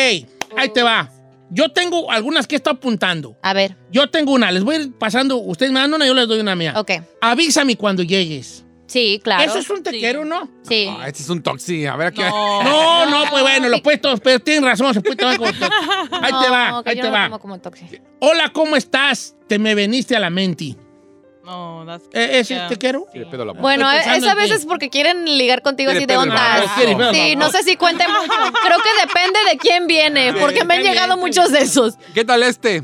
ahí 0.56 0.70
te 0.74 0.82
va. 0.84 1.12
Yo 1.54 1.70
tengo 1.72 2.12
algunas 2.12 2.48
que 2.48 2.56
está 2.56 2.72
apuntando. 2.72 3.38
A 3.44 3.54
ver, 3.54 3.78
Yo 3.92 4.10
tengo 4.10 4.32
una, 4.34 4.52
les 4.52 4.64
voy 4.64 4.76
a 4.76 4.80
ir 4.80 4.94
pasando. 4.94 5.38
Ustedes 5.38 5.72
me 5.72 5.80
dan 5.80 5.94
una, 5.94 6.06
yo 6.08 6.14
les 6.14 6.28
doy 6.28 6.40
una 6.40 6.56
mía. 6.56 6.74
ok. 6.76 6.92
Avísame 7.22 7.76
cuando 7.78 8.02
llegues. 8.04 8.66
Sí, 8.88 9.20
claro. 9.24 9.44
Eso 9.44 9.60
es 9.60 9.70
un 9.70 9.82
te 9.82 9.92
Sí. 9.92 10.02
¿no? 10.26 10.50
Sí. 10.64 10.88
Ah, 10.90 11.08
este 11.08 11.24
es 11.24 11.30
un 11.30 11.42
toxi. 11.42 11.86
A 11.86 11.96
ver 11.96 12.08
aquí. 12.08 12.22
No. 12.22 12.64
No, 12.64 13.06
no, 13.10 13.30
pues 13.30 13.42
bueno, 13.44 13.68
lo 13.70 13.82
puesto, 13.82 14.16
pero 14.18 14.40
tienen 14.40 14.64
razón, 14.66 14.94
se 14.94 15.02
puede 15.02 15.16
tomar 15.16 15.38
como 15.38 15.52
tóxico. 15.52 15.68
Ahí 16.22 16.32
te 16.44 16.50
va, 16.50 16.70
No, 16.72 16.84
ahí 16.86 16.96
yo 16.96 17.02
te 17.02 17.08
no 17.08 17.12
va. 17.12 17.24
tomo 17.26 17.40
como 17.40 17.60
tóxico. 17.60 17.96
Hola, 18.20 18.50
¿cómo 18.54 18.76
estás? 18.76 19.36
Te 19.48 19.60
me 19.60 19.76
veniste 19.76 20.16
a 20.16 20.20
la 20.20 20.30
mente. 20.30 20.76
No, 21.44 21.84
that's 21.86 22.06
Eh, 22.14 22.40
¿Ese 22.40 22.56
Yeah. 22.56 22.68
te 22.70 22.78
quiero? 22.78 23.06
Sí, 23.12 23.20
le 23.20 23.26
pedo 23.26 23.44
la 23.46 23.54
mano. 23.54 23.62
Bueno, 23.62 23.92
es 23.92 24.26
a 24.26 24.34
veces 24.34 24.66
porque 24.66 24.90
quieren 24.90 25.26
ligar 25.26 25.62
contigo 25.62 25.92
así 25.92 26.06
de 26.06 26.18
ondas. 26.18 26.66
Sí, 27.14 27.36
no 27.36 27.50
sé 27.50 27.64
si 27.64 27.76
cuente 27.76 28.06
mucho. 28.08 28.34
Creo 28.64 28.78
que 28.78 29.06
depende 29.08 29.40
de 29.52 29.58
quién 29.58 29.88
viene, 29.88 30.34
porque 30.40 30.64
me 30.64 30.76
han 30.76 30.84
llegado 30.84 31.18
muchos 31.18 31.52
de 31.52 31.60
esos. 31.60 31.96
¿Qué 32.14 32.24
tal 32.24 32.44
este? 32.44 32.84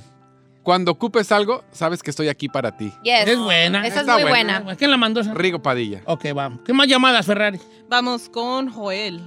Cuando 0.61 0.91
ocupes 0.91 1.31
algo, 1.31 1.63
sabes 1.71 2.03
que 2.03 2.09
estoy 2.11 2.27
aquí 2.27 2.49
para 2.49 2.75
ti. 2.75 2.91
Yes. 3.03 3.27
Es 3.27 3.39
buena. 3.39 3.79
Esa 3.87 3.95
es 3.95 4.01
Está 4.01 4.13
muy 4.15 4.23
buena. 4.23 4.59
buena. 4.59 4.77
¿Quién 4.77 4.91
la 4.91 4.97
mandó 4.97 5.21
esa? 5.21 5.33
Rigo 5.33 5.59
Padilla. 5.61 6.01
Ok, 6.05 6.25
vamos. 6.35 6.59
¿Qué 6.65 6.73
más 6.73 6.85
llamadas, 6.87 7.25
Ferrari? 7.25 7.59
Vamos 7.87 8.27
con 8.29 8.69
Joel. 8.69 9.21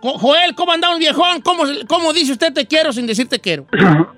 Jo- 0.00 0.18
Joel, 0.18 0.54
¿cómo 0.54 0.72
andamos, 0.72 0.98
viejón? 0.98 1.40
¿Cómo, 1.42 1.64
¿Cómo 1.88 2.12
dice 2.12 2.32
usted 2.32 2.52
te 2.52 2.66
quiero 2.66 2.92
sin 2.92 3.06
decir 3.06 3.28
te 3.28 3.38
quiero? 3.38 3.66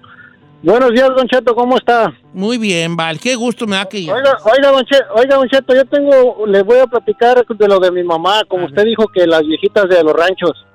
Buenos 0.63 0.91
días, 0.91 1.09
Don 1.17 1.27
Cheto, 1.27 1.55
¿cómo 1.55 1.77
está? 1.77 2.13
Muy 2.35 2.59
bien, 2.59 2.95
Val. 2.95 3.19
Qué 3.19 3.35
gusto 3.35 3.67
me 3.67 3.77
da 3.77 3.87
que. 3.87 3.99
Oiga, 3.99 4.37
oiga, 4.45 4.71
Don 4.71 4.85
Cheto, 4.85 5.05
oiga, 5.15 5.37
Don 5.37 5.49
Cheto, 5.49 5.75
yo 5.75 5.85
tengo, 5.87 6.47
le 6.47 6.63
voy 6.63 6.79
a 6.79 6.87
platicar 6.87 7.47
de 7.47 7.69
lo 7.69 7.81
de 7.81 7.91
mi 7.91 8.03
mamá, 8.03 8.43
como 8.47 8.65
A 8.65 8.67
usted 8.67 8.85
dijo 8.85 9.09
que 9.09 9.27
las 9.27 9.43
viejitas 9.43 9.89
de 9.89 10.05
los 10.05 10.13
ranchos. 10.13 10.67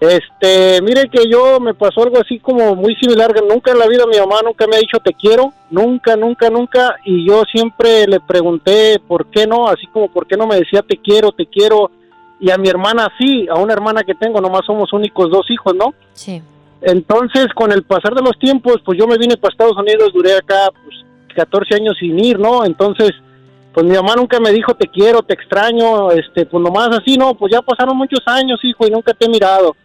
Este, 0.00 0.82
mire 0.82 1.08
que 1.08 1.28
yo 1.30 1.60
me 1.60 1.74
pasó 1.74 2.02
algo 2.02 2.18
así 2.20 2.40
como 2.40 2.74
muy 2.74 2.96
similar, 2.96 3.32
que 3.32 3.42
nunca 3.42 3.70
en 3.70 3.78
la 3.78 3.86
vida 3.86 4.04
mi 4.06 4.18
mamá 4.18 4.40
nunca 4.44 4.66
me 4.66 4.74
ha 4.74 4.80
dicho 4.80 4.98
te 4.98 5.12
quiero, 5.12 5.52
nunca, 5.70 6.16
nunca, 6.16 6.50
nunca, 6.50 6.96
y 7.04 7.28
yo 7.28 7.44
siempre 7.44 8.06
le 8.08 8.18
pregunté 8.18 8.98
por 9.06 9.26
qué 9.26 9.46
no, 9.46 9.68
así 9.68 9.86
como 9.86 10.10
por 10.10 10.26
qué 10.26 10.36
no 10.36 10.48
me 10.48 10.56
decía 10.56 10.82
te 10.82 10.96
quiero, 10.96 11.30
te 11.30 11.46
quiero, 11.46 11.92
y 12.40 12.50
a 12.50 12.58
mi 12.58 12.68
hermana 12.68 13.12
sí, 13.16 13.46
a 13.48 13.54
una 13.60 13.74
hermana 13.74 14.02
que 14.02 14.14
tengo, 14.16 14.40
nomás 14.40 14.62
somos 14.66 14.92
únicos 14.92 15.30
dos 15.30 15.48
hijos, 15.50 15.72
¿no? 15.76 15.94
Sí. 16.14 16.42
Entonces, 16.82 17.46
con 17.54 17.70
el 17.72 17.84
pasar 17.84 18.14
de 18.14 18.22
los 18.22 18.38
tiempos, 18.38 18.76
pues 18.84 18.98
yo 18.98 19.06
me 19.06 19.18
vine 19.18 19.36
para 19.36 19.52
Estados 19.52 19.76
Unidos, 19.76 20.12
duré 20.12 20.34
acá 20.34 20.68
pues 20.84 20.96
14 21.34 21.76
años 21.76 21.96
sin 21.98 22.18
ir, 22.18 22.38
¿no? 22.38 22.64
Entonces, 22.64 23.12
pues 23.72 23.86
mi 23.86 23.94
mamá 23.94 24.14
nunca 24.16 24.40
me 24.40 24.50
dijo 24.50 24.74
te 24.74 24.88
quiero, 24.88 25.22
te 25.22 25.34
extraño, 25.34 26.10
este, 26.10 26.44
pues 26.44 26.62
nomás 26.62 26.88
así, 26.88 27.16
no, 27.16 27.34
pues 27.34 27.52
ya 27.52 27.62
pasaron 27.62 27.96
muchos 27.96 28.20
años, 28.26 28.58
hijo, 28.64 28.86
y 28.86 28.90
nunca 28.90 29.14
te 29.14 29.26
he 29.26 29.28
mirado. 29.28 29.76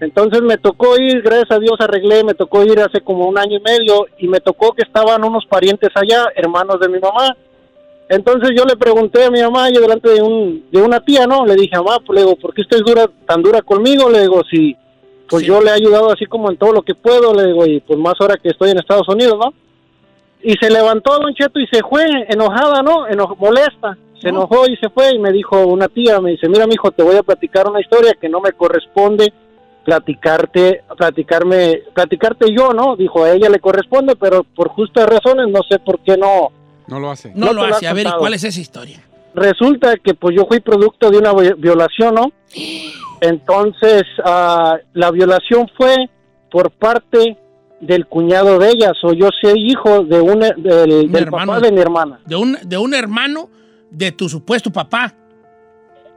Entonces 0.00 0.42
me 0.42 0.58
tocó 0.58 0.98
ir, 0.98 1.22
gracias 1.22 1.52
a 1.52 1.58
Dios 1.58 1.76
arreglé, 1.78 2.22
me 2.24 2.34
tocó 2.34 2.62
ir 2.64 2.78
hace 2.80 3.00
como 3.00 3.26
un 3.26 3.38
año 3.38 3.58
y 3.58 3.62
medio 3.62 4.06
y 4.18 4.28
me 4.28 4.40
tocó 4.40 4.72
que 4.72 4.82
estaban 4.82 5.24
unos 5.24 5.46
parientes 5.46 5.90
allá, 5.94 6.26
hermanos 6.34 6.80
de 6.80 6.88
mi 6.88 6.98
mamá. 6.98 7.36
Entonces 8.08 8.50
yo 8.56 8.64
le 8.64 8.76
pregunté 8.76 9.24
a 9.24 9.30
mi 9.30 9.40
mamá, 9.40 9.68
y 9.70 9.74
delante 9.74 10.10
de, 10.10 10.22
un, 10.22 10.64
de 10.70 10.80
una 10.80 11.00
tía, 11.00 11.26
¿no? 11.26 11.44
Le 11.44 11.54
dije, 11.54 11.76
mamá, 11.76 11.98
pues 12.04 12.16
le 12.16 12.24
digo, 12.24 12.36
¿por 12.36 12.54
qué 12.54 12.62
usted 12.62 12.78
es 12.78 12.84
dura, 12.84 13.10
tan 13.26 13.42
dura 13.42 13.62
conmigo? 13.62 14.08
Le 14.10 14.20
digo, 14.20 14.42
si 14.50 14.76
pues 15.28 15.42
Sí. 15.42 15.48
yo 15.48 15.60
le 15.60 15.70
he 15.70 15.74
ayudado 15.74 16.12
así 16.12 16.26
como 16.26 16.50
en 16.50 16.56
todo 16.56 16.72
lo 16.72 16.82
que 16.82 16.94
puedo, 16.94 17.34
le 17.34 17.46
digo, 17.46 17.66
y 17.66 17.80
pues 17.80 17.98
más 17.98 18.14
ahora 18.20 18.36
que 18.42 18.48
estoy 18.48 18.70
en 18.70 18.78
Estados 18.78 19.08
Unidos, 19.08 19.36
¿no? 19.38 19.52
Y 20.42 20.54
se 20.60 20.70
levantó 20.70 21.18
Don 21.18 21.34
Cheto 21.34 21.58
y 21.58 21.66
se 21.66 21.80
fue 21.82 22.04
enojada, 22.28 22.82
¿no? 22.82 23.06
Eno- 23.08 23.34
molesta. 23.38 23.96
Se 24.20 24.30
No. 24.32 24.38
enojó 24.40 24.66
y 24.68 24.76
se 24.76 24.88
fue 24.90 25.14
y 25.14 25.18
me 25.18 25.30
dijo 25.32 25.66
una 25.66 25.88
tía, 25.88 26.20
me 26.20 26.30
dice, 26.32 26.48
mira, 26.48 26.66
mijo, 26.66 26.90
te 26.90 27.02
voy 27.02 27.16
a 27.16 27.22
platicar 27.22 27.68
una 27.68 27.80
historia 27.80 28.14
que 28.20 28.28
no 28.28 28.40
me 28.40 28.52
corresponde 28.52 29.32
platicarte, 29.84 30.82
platicarme, 30.96 31.82
platicarte 31.94 32.46
yo, 32.52 32.72
¿no? 32.72 32.96
Dijo, 32.96 33.22
a 33.24 33.30
ella 33.32 33.48
le 33.48 33.60
corresponde, 33.60 34.16
pero 34.16 34.42
por 34.42 34.68
justas 34.70 35.06
razones 35.08 35.46
no 35.48 35.60
sé 35.68 35.78
por 35.78 36.00
qué 36.00 36.16
no. 36.16 36.48
No 36.88 36.98
lo 37.00 37.10
hace. 37.10 37.32
No 37.34 37.46
no 37.46 37.52
lo 37.52 37.62
hace. 37.64 37.86
ha 37.86 37.90
A 37.90 37.94
ver, 37.94 38.06
¿y 38.06 38.12
cuál 38.18 38.34
es 38.34 38.42
esa 38.44 38.60
historia? 38.60 39.00
Resulta 39.34 39.96
que 39.98 40.14
pues 40.14 40.34
yo 40.36 40.44
fui 40.46 40.60
producto 40.60 41.10
de 41.10 41.18
una 41.18 41.32
vi- 41.34 41.52
violación, 41.58 42.14
¿no? 42.14 42.32
Entonces, 43.20 44.02
ah, 44.24 44.76
la 44.92 45.10
violación 45.10 45.68
fue 45.76 45.94
por 46.50 46.70
parte 46.70 47.36
del 47.80 48.06
cuñado 48.06 48.58
de 48.58 48.70
ella, 48.70 48.92
o 49.02 49.12
yo 49.12 49.28
soy 49.40 49.70
hijo 49.70 50.02
de 50.04 50.20
un, 50.20 50.40
del, 50.40 51.10
del 51.10 51.16
hermano. 51.16 51.52
papá 51.52 51.60
de 51.66 51.72
mi 51.72 51.80
hermana. 51.80 52.20
De 52.24 52.36
un, 52.36 52.56
de 52.62 52.78
un 52.78 52.94
hermano 52.94 53.48
de 53.90 54.12
tu 54.12 54.28
supuesto 54.28 54.70
papá. 54.70 55.12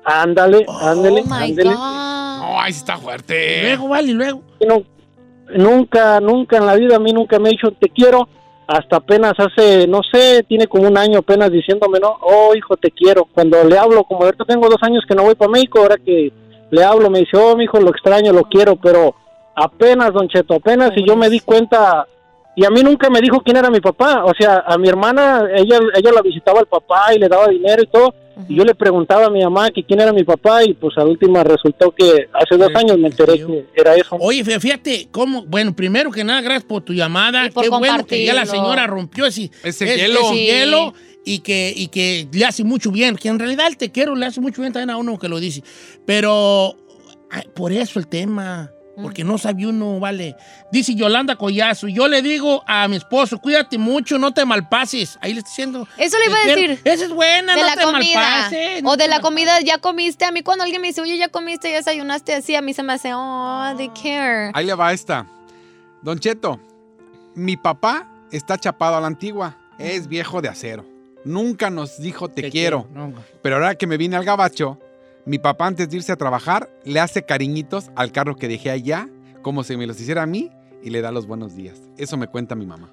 Ándale, 0.06 0.66
ándale, 0.82 1.22
Oh 1.22 1.26
my 1.26 1.44
ándale. 1.52 1.70
God. 1.70 1.76
No, 1.76 2.60
ahí 2.62 2.72
está 2.72 2.96
Y 2.96 3.02
fuerte. 3.02 3.62
luego, 3.64 3.88
vale, 3.90 4.12
y 4.12 4.14
luego. 4.14 4.42
No- 4.66 4.84
nunca, 5.56 6.20
nunca 6.20 6.58
en 6.58 6.66
la 6.66 6.76
vida 6.76 6.96
a 6.96 7.00
mí 7.00 7.12
nunca 7.12 7.40
me 7.40 7.50
ha 7.50 7.52
dicho 7.52 7.72
te 7.72 7.90
quiero, 7.90 8.28
hasta 8.68 8.98
apenas 8.98 9.34
hace, 9.38 9.88
no 9.88 10.02
sé, 10.04 10.44
tiene 10.48 10.68
como 10.68 10.88
un 10.88 10.98
año 10.98 11.20
apenas 11.20 11.52
diciéndome, 11.52 12.00
no, 12.00 12.16
oh 12.22 12.54
hijo 12.56 12.78
te 12.78 12.92
quiero. 12.92 13.26
Cuando 13.26 13.64
le 13.64 13.78
hablo, 13.78 14.04
como 14.04 14.24
ahorita 14.24 14.46
tengo 14.46 14.70
dos 14.70 14.82
años 14.82 15.04
que 15.08 15.16
no 15.16 15.24
voy 15.24 15.36
para 15.36 15.52
México, 15.52 15.80
ahora 15.80 15.98
que 15.98 16.32
le 16.72 16.84
hablo 16.84 17.10
me 17.10 17.20
dice, 17.20 17.38
oh 17.38 17.56
mi 17.56 17.64
hijo 17.66 17.80
lo 17.80 17.90
extraño, 17.90 18.32
lo 18.34 18.44
quiero, 18.44 18.76
pero 18.76 19.16
apenas, 19.56 20.14
don 20.14 20.28
Cheto, 20.28 20.56
apenas 20.56 20.92
y 20.96 21.06
yo 21.08 21.16
me 21.16 21.30
di 21.30 21.40
cuenta, 21.40 22.06
y 22.56 22.66
a 22.66 22.70
mí 22.70 22.82
nunca 22.84 23.10
me 23.10 23.22
dijo 23.22 23.42
quién 23.42 23.58
era 23.58 23.70
mi 23.70 23.80
papá, 23.82 24.24
o 24.26 24.34
sea, 24.38 24.64
a 24.66 24.78
mi 24.78 24.88
hermana, 24.90 25.44
ella, 25.56 25.80
ella 25.96 26.12
la 26.14 26.22
visitaba 26.22 26.60
al 26.60 26.68
papá 26.68 27.14
y 27.16 27.20
le 27.20 27.28
daba 27.28 27.48
dinero 27.48 27.82
y 27.84 27.88
todo, 27.88 28.14
y 28.48 28.56
yo 28.56 28.64
le 28.64 28.74
preguntaba 28.74 29.26
a 29.26 29.30
mi 29.30 29.44
mamá 29.44 29.70
que 29.70 29.84
quién 29.84 30.00
era 30.00 30.14
mi 30.14 30.24
papá 30.24 30.64
y 30.64 30.74
pues 30.74 30.98
a 30.98 31.04
última 31.04 31.44
resultó 31.44 31.92
que 31.92 32.30
hace 32.34 32.56
dos 32.56 32.74
años 32.74 32.98
me 32.98 33.10
enteré 33.10 33.34
que 33.36 33.66
era 33.76 33.96
eso. 33.96 34.16
Oye, 34.18 34.46
fí- 34.46 34.60
fíjate 34.62 35.10
cómo, 35.12 35.44
bueno, 35.46 35.76
primero 35.76 36.10
que 36.10 36.24
nada, 36.24 36.40
gracias 36.40 36.64
por 36.64 36.82
tu 36.82 36.94
llamada. 36.94 37.46
Y 37.46 37.50
por 37.52 37.64
Qué 37.64 37.70
bueno 37.70 38.06
que 38.06 38.24
ya 38.24 38.34
la 38.34 38.46
señora 38.46 38.88
rompió 38.88 39.26
ese, 39.26 39.52
Ese 39.62 39.86
hielo. 39.98 40.22
ese 40.22 40.30
Sí. 40.30 40.46
hielo 40.46 40.94
y 41.26 41.40
que, 41.40 41.74
y 41.76 41.88
que 41.88 42.28
le 42.32 42.46
hace 42.46 42.64
mucho 42.64 42.92
bien. 42.92 43.16
Que 43.16 43.30
en 43.30 43.40
realidad 43.40 43.68
el 43.68 43.78
te 43.78 43.92
quiero 43.92 44.16
le 44.16 44.26
hace 44.26 44.42
mucho 44.42 44.62
bien 44.62 44.74
también 44.74 44.90
a 44.90 44.98
uno 44.98 45.18
que 45.20 45.30
lo 45.30 45.40
dice. 45.40 45.64
Pero 46.06 46.76
ay, 47.30 47.44
por 47.56 47.72
eso 47.72 48.00
el 48.00 48.08
tema. 48.08 48.72
Porque 49.02 49.24
no 49.24 49.38
sabe 49.38 49.66
uno, 49.66 49.98
vale. 50.00 50.36
Dice 50.74 50.94
Yolanda 50.94 51.38
Collazo, 51.38 51.88
yo 51.88 52.10
le 52.10 52.22
digo 52.22 52.64
a 52.68 52.86
mi 52.90 52.98
esposo, 52.98 53.38
cuídate 53.40 53.78
mucho, 53.78 54.20
no 54.20 54.34
te 54.34 54.44
malpases. 54.44 55.18
Ahí 55.22 55.34
le 55.34 55.40
estoy 55.40 55.52
diciendo. 55.52 55.88
Eso 55.98 56.18
le 56.18 56.26
iba 56.26 56.38
a 56.38 56.48
decir. 56.48 56.82
Esa 56.84 57.06
es 57.06 57.12
buena, 57.12 57.56
de 57.56 57.62
no 57.62 57.68
la 57.68 57.76
te 57.76 57.84
comida. 57.84 58.20
malpases. 58.20 58.84
no 58.84 58.90
o 58.90 58.98
de 58.98 59.08
la 59.08 59.16
malpases. 59.16 59.22
comida, 59.22 59.62
ya 59.62 59.78
comiste. 59.78 60.26
A 60.26 60.32
mí 60.32 60.42
cuando 60.42 60.66
alguien 60.66 60.82
me 60.82 60.90
dice, 60.90 61.00
oye, 61.00 61.18
ya 61.18 61.30
comiste, 61.30 61.72
ya 61.72 61.78
desayunaste 61.78 62.34
así, 62.34 62.56
a 62.56 62.62
mí 62.62 62.74
se 62.74 62.84
me 62.84 62.92
hace, 62.92 63.14
oh, 63.14 63.74
they 63.78 63.90
care. 63.90 64.52
Ahí 64.54 64.66
le 64.66 64.74
va 64.74 64.92
esta. 64.92 65.26
Don 66.02 66.20
Cheto, 66.20 66.60
mi 67.36 67.56
papá 67.56 68.06
está 68.32 68.58
chapado 68.58 68.98
a 68.98 69.02
la 69.02 69.08
antigua. 69.08 69.56
Es 69.78 70.10
viejo 70.10 70.42
de 70.42 70.50
acero. 70.50 70.89
Nunca 71.26 71.70
nos 71.70 72.00
dijo 72.00 72.30
te, 72.30 72.50
quiero. 72.50 72.88
No, 72.94 73.14
Pero 73.42 73.56
ahora 73.56 73.76
que 73.76 73.88
me 73.88 73.98
vine 73.98 74.16
al 74.16 74.26
gabacho, 74.26 74.80
mi 75.26 75.38
papá 75.38 75.68
antes 75.68 75.90
de 75.90 75.98
irse 75.98 76.12
a 76.12 76.16
trabajar 76.16 76.70
le 76.84 77.00
hace 77.00 77.24
cariñitos 77.24 77.92
al 77.96 78.12
carro 78.12 78.36
que 78.36 78.48
dejé 78.48 78.72
allá, 78.72 79.10
como 79.42 79.64
si 79.64 79.78
me 79.78 79.88
los 79.88 80.00
hiciera 80.00 80.24
a 80.24 80.26
mí, 80.26 80.50
y 80.82 80.90
le 80.90 81.02
da 81.02 81.12
los 81.12 81.28
buenos 81.28 81.56
días. 81.56 81.80
Eso 81.98 82.18
me 82.18 82.28
cuenta 82.28 82.56
mi 82.56 82.66
mamá. 82.66 82.92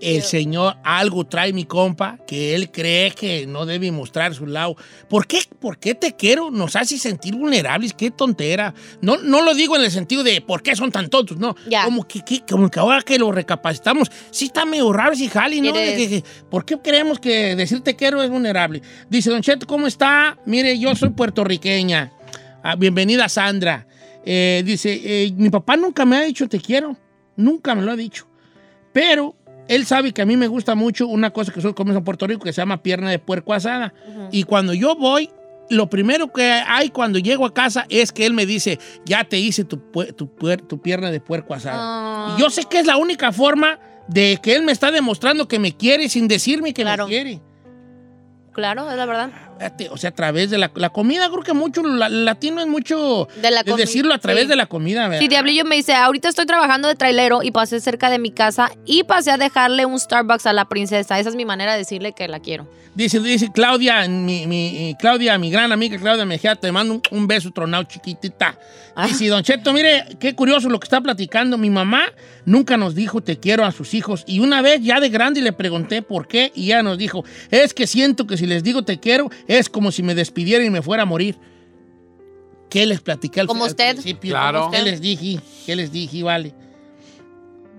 El 0.00 0.22
señor 0.22 0.76
algo 0.82 1.24
trae 1.26 1.52
mi 1.52 1.64
compa 1.64 2.18
que 2.26 2.54
él 2.54 2.70
cree 2.70 3.10
que 3.12 3.46
no 3.46 3.66
debe 3.66 3.90
mostrar 3.92 4.34
su 4.34 4.46
lado. 4.46 4.76
¿Por 5.08 5.26
qué? 5.26 5.40
¿Por 5.60 5.78
qué 5.78 5.94
te 5.94 6.14
quiero? 6.16 6.50
Nos 6.50 6.76
hace 6.76 6.98
sentir 6.98 7.34
vulnerables. 7.34 7.92
Qué 7.94 8.10
tontera. 8.10 8.74
No, 9.00 9.16
no 9.18 9.42
lo 9.42 9.54
digo 9.54 9.76
en 9.76 9.82
el 9.82 9.90
sentido 9.90 10.22
de 10.24 10.40
por 10.40 10.62
qué 10.62 10.74
son 10.76 10.90
tan 10.90 11.08
tontos, 11.08 11.38
no. 11.38 11.54
Ya. 11.68 11.84
Como, 11.84 12.06
que, 12.06 12.20
que- 12.24 12.42
como 12.48 12.70
que 12.70 12.78
ahora 12.80 13.02
que 13.02 13.18
lo 13.18 13.30
recapacitamos, 13.32 14.10
sí 14.30 14.46
está 14.46 14.64
medio 14.64 14.92
raro 14.92 15.12
ese 15.12 15.28
jali, 15.28 15.60
¿no? 15.60 15.72
De 15.72 15.96
que- 15.96 16.08
que- 16.08 16.24
¿Por 16.50 16.64
qué 16.64 16.78
creemos 16.78 17.18
que 17.18 17.54
decir 17.56 17.80
te 17.80 17.94
quiero 17.96 18.22
es 18.22 18.30
vulnerable? 18.30 18.82
Dice, 19.10 19.30
Don 19.30 19.42
Cheto, 19.42 19.66
¿cómo 19.66 19.86
está? 19.86 20.38
Mire, 20.46 20.78
yo 20.78 20.94
soy 20.94 21.10
puertorriqueña. 21.10 22.12
Ah, 22.62 22.76
bienvenida, 22.76 23.28
Sandra. 23.28 23.86
Eh, 24.24 24.62
dice, 24.66 25.00
eh, 25.04 25.32
mi 25.36 25.50
papá 25.50 25.76
nunca 25.76 26.04
me 26.04 26.16
ha 26.16 26.22
dicho 26.22 26.48
te 26.48 26.60
quiero. 26.60 26.96
Nunca 27.36 27.74
me 27.74 27.82
lo 27.82 27.92
ha 27.92 27.96
dicho. 27.96 28.26
Pero 28.92 29.36
él 29.68 29.86
sabe 29.86 30.12
que 30.12 30.22
a 30.22 30.26
mí 30.26 30.36
me 30.36 30.46
gusta 30.48 30.74
mucho 30.74 31.06
una 31.06 31.30
cosa 31.30 31.50
que 31.52 31.56
nosotros 31.58 31.74
comemos 31.76 31.98
en 31.98 32.04
Puerto 32.04 32.26
Rico 32.26 32.44
que 32.44 32.52
se 32.52 32.60
llama 32.60 32.82
pierna 32.82 33.10
de 33.10 33.18
puerco 33.18 33.52
asada. 33.54 33.92
Y 34.30 34.44
cuando 34.44 34.72
yo 34.74 34.94
voy, 34.96 35.30
lo 35.70 35.88
primero 35.90 36.32
que 36.32 36.44
hay 36.66 36.90
cuando 36.90 37.18
llego 37.18 37.44
a 37.46 37.52
casa 37.52 37.86
es 37.88 38.12
que 38.12 38.26
él 38.26 38.32
me 38.34 38.46
dice, 38.46 38.78
ya 39.04 39.24
te 39.24 39.38
hice 39.38 39.64
tu, 39.64 39.78
tu, 40.16 40.26
tu 40.68 40.80
pierna 40.80 41.10
de 41.10 41.20
puerco 41.20 41.54
asada. 41.54 41.78
Ah. 41.80 42.34
Y 42.36 42.40
yo 42.40 42.50
sé 42.50 42.64
que 42.64 42.78
es 42.78 42.86
la 42.86 42.96
única 42.96 43.32
forma 43.32 43.78
de 44.08 44.38
que 44.42 44.54
él 44.54 44.62
me 44.62 44.70
está 44.72 44.90
demostrando 44.92 45.48
que 45.48 45.58
me 45.58 45.76
quiere 45.76 46.08
sin 46.08 46.28
decirme 46.28 46.72
que 46.72 46.82
Claro. 46.82 47.04
me 47.06 47.10
quiere. 47.10 47.40
Claro, 48.52 48.90
es 48.90 48.96
la 48.96 49.06
verdad. 49.06 49.30
Fíjate, 49.58 49.88
O 49.90 49.96
sea, 49.96 50.10
a 50.10 50.14
través 50.14 50.50
de 50.50 50.58
la, 50.58 50.70
la 50.74 50.90
comida, 50.90 51.28
creo 51.30 51.42
que 51.42 51.52
mucho, 51.54 51.82
la- 51.82 52.08
latino 52.08 52.60
es 52.60 52.66
mucho 52.66 53.26
De 53.40 53.50
la 53.50 53.62
decirlo 53.62 54.12
a 54.14 54.18
través 54.18 54.42
sí. 54.44 54.48
de 54.48 54.56
la 54.56 54.66
comida, 54.66 55.08
¿verdad? 55.08 55.20
Sí, 55.20 55.28
Diablillo 55.28 55.64
me 55.64 55.76
dice, 55.76 55.94
ahorita 55.94 56.28
estoy 56.28 56.46
trabajando 56.46 56.88
de 56.88 56.94
trailero 56.94 57.42
y 57.42 57.50
pasé 57.50 57.80
cerca 57.80 58.10
de 58.10 58.18
mi 58.18 58.30
casa 58.30 58.70
y 58.84 59.04
pasé 59.04 59.30
a 59.30 59.38
dejarle 59.38 59.86
un 59.86 59.98
Starbucks 59.98 60.46
a 60.46 60.52
la 60.52 60.66
princesa. 60.66 61.18
Esa 61.18 61.28
es 61.30 61.34
mi 61.36 61.44
manera 61.44 61.72
de 61.72 61.78
decirle 61.78 62.12
que 62.12 62.28
la 62.28 62.40
quiero. 62.40 62.68
Dice, 62.94 63.20
dice 63.20 63.50
Claudia, 63.52 64.08
mi, 64.08 64.46
mi- 64.46 64.96
Claudia, 64.98 65.36
mi 65.38 65.50
gran 65.50 65.70
amiga 65.70 65.98
Claudia 65.98 66.24
Mejía, 66.24 66.54
te 66.56 66.72
mando 66.72 66.94
un, 66.94 67.02
un 67.10 67.26
beso 67.26 67.50
tronado 67.50 67.84
chiquitita. 67.84 68.58
Ah. 68.94 69.06
Dice, 69.06 69.28
Don 69.28 69.42
Cheto, 69.42 69.74
mire, 69.74 70.06
qué 70.18 70.34
curioso 70.34 70.70
lo 70.70 70.80
que 70.80 70.84
está 70.86 71.02
platicando. 71.02 71.58
Mi 71.58 71.68
mamá 71.68 72.04
nunca 72.46 72.78
nos 72.78 72.94
dijo 72.94 73.20
te 73.20 73.38
quiero 73.38 73.66
a 73.66 73.72
sus 73.72 73.92
hijos. 73.92 74.24
Y 74.26 74.40
una 74.40 74.62
vez 74.62 74.80
ya 74.82 74.98
de 75.00 75.10
grande 75.10 75.42
le 75.42 75.52
pregunté 75.52 76.00
por 76.00 76.26
qué 76.26 76.50
y 76.54 76.66
ella 76.66 76.82
nos 76.82 76.96
dijo, 76.96 77.22
es 77.50 77.74
que 77.74 77.86
siento 77.86 78.26
que 78.26 78.38
si 78.38 78.46
les 78.46 78.62
digo 78.62 78.82
te 78.82 78.98
quiero 78.98 79.30
es 79.48 79.68
como 79.68 79.90
si 79.92 80.02
me 80.02 80.14
despidiera 80.14 80.64
y 80.64 80.70
me 80.70 80.82
fuera 80.82 81.02
a 81.04 81.06
morir. 81.06 81.38
¿Qué 82.70 82.84
les 82.86 83.00
platiqué 83.00 83.40
al, 83.40 83.46
Como 83.46 83.64
al 83.64 83.70
usted. 83.70 83.92
principio? 83.92 84.32
Claro. 84.32 84.70
¿Qué 84.72 84.82
les 84.82 85.00
dije? 85.00 85.40
¿Qué 85.64 85.76
les 85.76 85.92
dije? 85.92 86.22
Vale. 86.22 86.52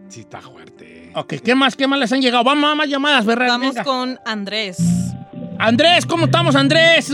Sí, 0.07 0.21
está 0.21 0.39
fuerte. 0.41 1.11
Ok, 1.15 1.33
¿qué 1.43 1.55
más? 1.55 1.75
¿Qué 1.75 1.87
más 1.87 1.99
les 1.99 2.11
han 2.13 2.21
llegado? 2.21 2.43
Vamos 2.43 2.71
a 2.71 2.75
más 2.75 2.87
llamadas, 2.87 3.25
¿verdad? 3.25 3.47
Vamos 3.49 3.69
Venga. 3.69 3.83
con 3.83 4.19
Andrés. 4.25 4.77
Andrés, 5.59 6.05
¿cómo 6.05 6.25
estamos, 6.25 6.55
Andrés? 6.55 7.11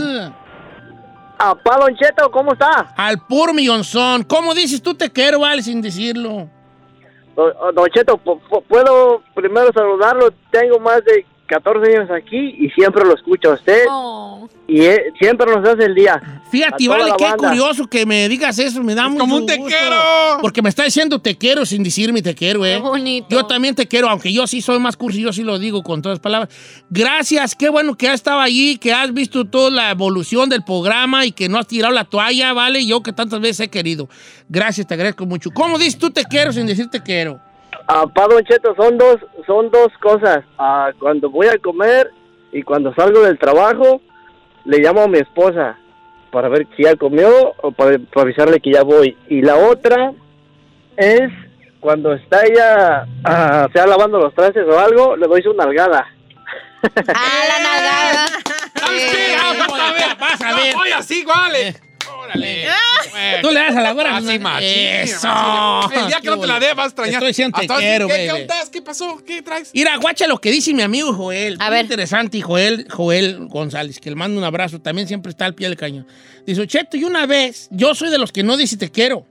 Apá, 1.38 1.78
Don 1.78 1.94
Cheto, 1.96 2.30
¿cómo 2.30 2.52
está? 2.52 2.92
Al 2.96 3.18
puro 3.26 3.52
millonzón. 3.52 4.22
¿Cómo 4.22 4.54
dices 4.54 4.80
tú 4.80 4.94
te 4.94 5.10
quiero, 5.10 5.40
vale, 5.40 5.62
sin 5.62 5.82
decirlo? 5.82 6.48
Don, 7.34 7.86
Cheto, 7.92 8.16
pu- 8.22 8.40
pu- 8.48 8.62
puedo 8.68 9.20
primero 9.34 9.70
saludarlo. 9.74 10.32
Tengo 10.52 10.78
más 10.78 11.04
de 11.04 11.26
14 11.46 11.96
años 11.96 12.10
aquí 12.10 12.56
y 12.58 12.70
siempre 12.70 13.04
lo 13.04 13.14
escucho 13.14 13.50
a 13.50 13.54
usted 13.54 13.84
Oh. 13.88 14.48
y 14.66 14.80
eh, 14.82 15.12
siempre 15.20 15.46
nos 15.54 15.66
hace 15.68 15.84
el 15.84 15.94
día. 15.94 16.42
Fíjate, 16.50 16.88
vale, 16.88 17.12
qué 17.18 17.24
banda. 17.24 17.48
curioso 17.48 17.86
que 17.86 18.06
me 18.06 18.28
digas 18.28 18.58
eso, 18.58 18.82
me 18.82 18.94
da 18.94 19.08
mucho 19.08 19.20
como 19.20 19.36
un 19.36 19.46
te 19.46 19.56
gusto. 19.56 19.76
quiero. 19.76 19.96
Porque 20.40 20.62
me 20.62 20.68
está 20.68 20.84
diciendo 20.84 21.20
te 21.20 21.36
quiero 21.36 21.66
sin 21.66 21.82
decirme 21.82 22.22
te 22.22 22.34
quiero, 22.34 22.64
¿eh? 22.64 22.74
Qué 22.76 22.80
bonito. 22.80 23.26
Yo 23.30 23.44
también 23.46 23.74
te 23.74 23.86
quiero, 23.86 24.08
aunque 24.08 24.32
yo 24.32 24.46
sí 24.46 24.62
soy 24.62 24.78
más 24.78 24.96
cursi, 24.96 25.20
yo 25.20 25.32
sí 25.32 25.42
lo 25.42 25.58
digo 25.58 25.82
con 25.82 26.00
todas 26.00 26.16
las 26.18 26.22
palabras. 26.22 26.48
Gracias, 26.90 27.54
qué 27.54 27.68
bueno 27.68 27.94
que 27.96 28.08
has 28.08 28.14
estado 28.14 28.40
allí, 28.40 28.78
que 28.78 28.92
has 28.92 29.12
visto 29.12 29.44
toda 29.44 29.70
la 29.70 29.90
evolución 29.90 30.48
del 30.48 30.62
programa 30.64 31.26
y 31.26 31.32
que 31.32 31.48
no 31.48 31.58
has 31.58 31.66
tirado 31.66 31.92
la 31.92 32.04
toalla, 32.04 32.52
¿vale? 32.52 32.86
Yo 32.86 33.02
que 33.02 33.12
tantas 33.12 33.40
veces 33.40 33.60
he 33.60 33.68
querido. 33.68 34.08
Gracias, 34.48 34.86
te 34.86 34.94
agradezco 34.94 35.26
mucho. 35.26 35.50
¿Cómo 35.50 35.78
dices 35.78 35.98
tú 35.98 36.10
te 36.10 36.24
quiero 36.24 36.52
sin 36.52 36.66
decir 36.66 36.88
te 36.88 37.02
quiero? 37.02 37.40
Apá, 37.86 38.26
Don 38.28 38.42
Cheto, 38.44 38.74
son 38.76 38.96
dos, 38.96 39.16
son 39.46 39.70
dos 39.70 39.88
cosas. 40.00 40.44
Ah, 40.58 40.90
cuando 40.98 41.28
voy 41.30 41.48
a 41.48 41.58
comer 41.58 42.10
y 42.52 42.62
cuando 42.62 42.94
salgo 42.94 43.20
del 43.22 43.38
trabajo, 43.38 44.00
le 44.64 44.78
llamo 44.78 45.02
a 45.02 45.08
mi 45.08 45.18
esposa 45.18 45.76
para 46.30 46.48
ver 46.48 46.66
si 46.76 46.84
ya 46.84 46.96
comió 46.96 47.54
o 47.62 47.70
para, 47.72 47.98
para 47.98 48.22
avisarle 48.22 48.60
que 48.60 48.72
ya 48.72 48.82
voy. 48.82 49.16
Y 49.28 49.42
la 49.42 49.56
otra 49.56 50.12
es 50.96 51.30
cuando 51.80 52.14
está 52.14 52.44
ella, 52.46 53.06
ah, 53.24 53.68
sea 53.72 53.86
lavando 53.86 54.18
los 54.18 54.34
trastes 54.34 54.66
o 54.66 54.78
algo, 54.78 55.16
le 55.16 55.26
doy 55.26 55.42
su 55.42 55.52
nalgada. 55.52 56.06
Ah, 56.82 57.42
la 57.48 57.58
nalgada. 57.62 58.26
Eh, 58.92 59.36
Ah, 59.38 59.52
vas 59.58 59.80
a 59.80 59.92
ver. 59.92 60.16
Vas 60.18 60.42
a 60.42 60.56
ver. 60.56 60.74
Oye, 60.76 60.92
así, 60.94 61.24
vale. 61.24 61.74
Órale. 62.24 62.66
Tú 63.42 63.50
le 63.50 63.60
das 63.60 63.76
a 63.76 63.80
la 63.80 63.92
güera. 63.92 64.16
Así, 64.16 64.38
machín. 64.38 64.68
Eso. 64.68 65.28
El 65.92 66.06
día 66.06 66.20
que 66.20 66.28
no 66.28 66.40
te 66.40 66.46
la 66.46 66.60
dé, 66.60 66.74
vas 66.74 66.84
a 66.84 66.88
extrañar. 66.88 67.14
Estoy 67.14 67.28
diciendo 67.28 67.58
te 67.60 67.66
quiero, 67.66 68.08
¿qué, 68.08 68.14
¿Qué 68.14 68.26
baby. 68.28 68.42
ondas? 68.42 68.70
¿Qué 68.70 68.82
pasó? 68.82 69.22
¿Qué 69.24 69.42
traes? 69.42 69.70
Mira, 69.74 69.96
guacha 69.96 70.26
lo 70.26 70.40
que 70.40 70.50
dice 70.50 70.72
mi 70.74 70.82
amigo 70.82 71.12
Joel. 71.12 71.56
A 71.60 71.66
Muy 71.66 71.74
ver. 71.76 71.84
Interesante, 71.84 72.38
y 72.38 72.40
Joel, 72.40 72.86
Joel 72.90 73.46
González, 73.48 74.00
que 74.00 74.10
le 74.10 74.16
mando 74.16 74.38
un 74.38 74.44
abrazo. 74.44 74.80
También 74.80 75.06
siempre 75.08 75.30
está 75.30 75.44
al 75.46 75.54
pie 75.54 75.68
del 75.68 75.76
cañón. 75.76 76.06
Dice, 76.46 76.66
Cheto, 76.66 76.96
y 76.96 77.04
una 77.04 77.26
vez, 77.26 77.68
yo 77.70 77.94
soy 77.94 78.10
de 78.10 78.18
los 78.18 78.32
que 78.32 78.42
no 78.42 78.56
dice 78.56 78.76
te 78.76 78.90
quiero. 78.90 79.26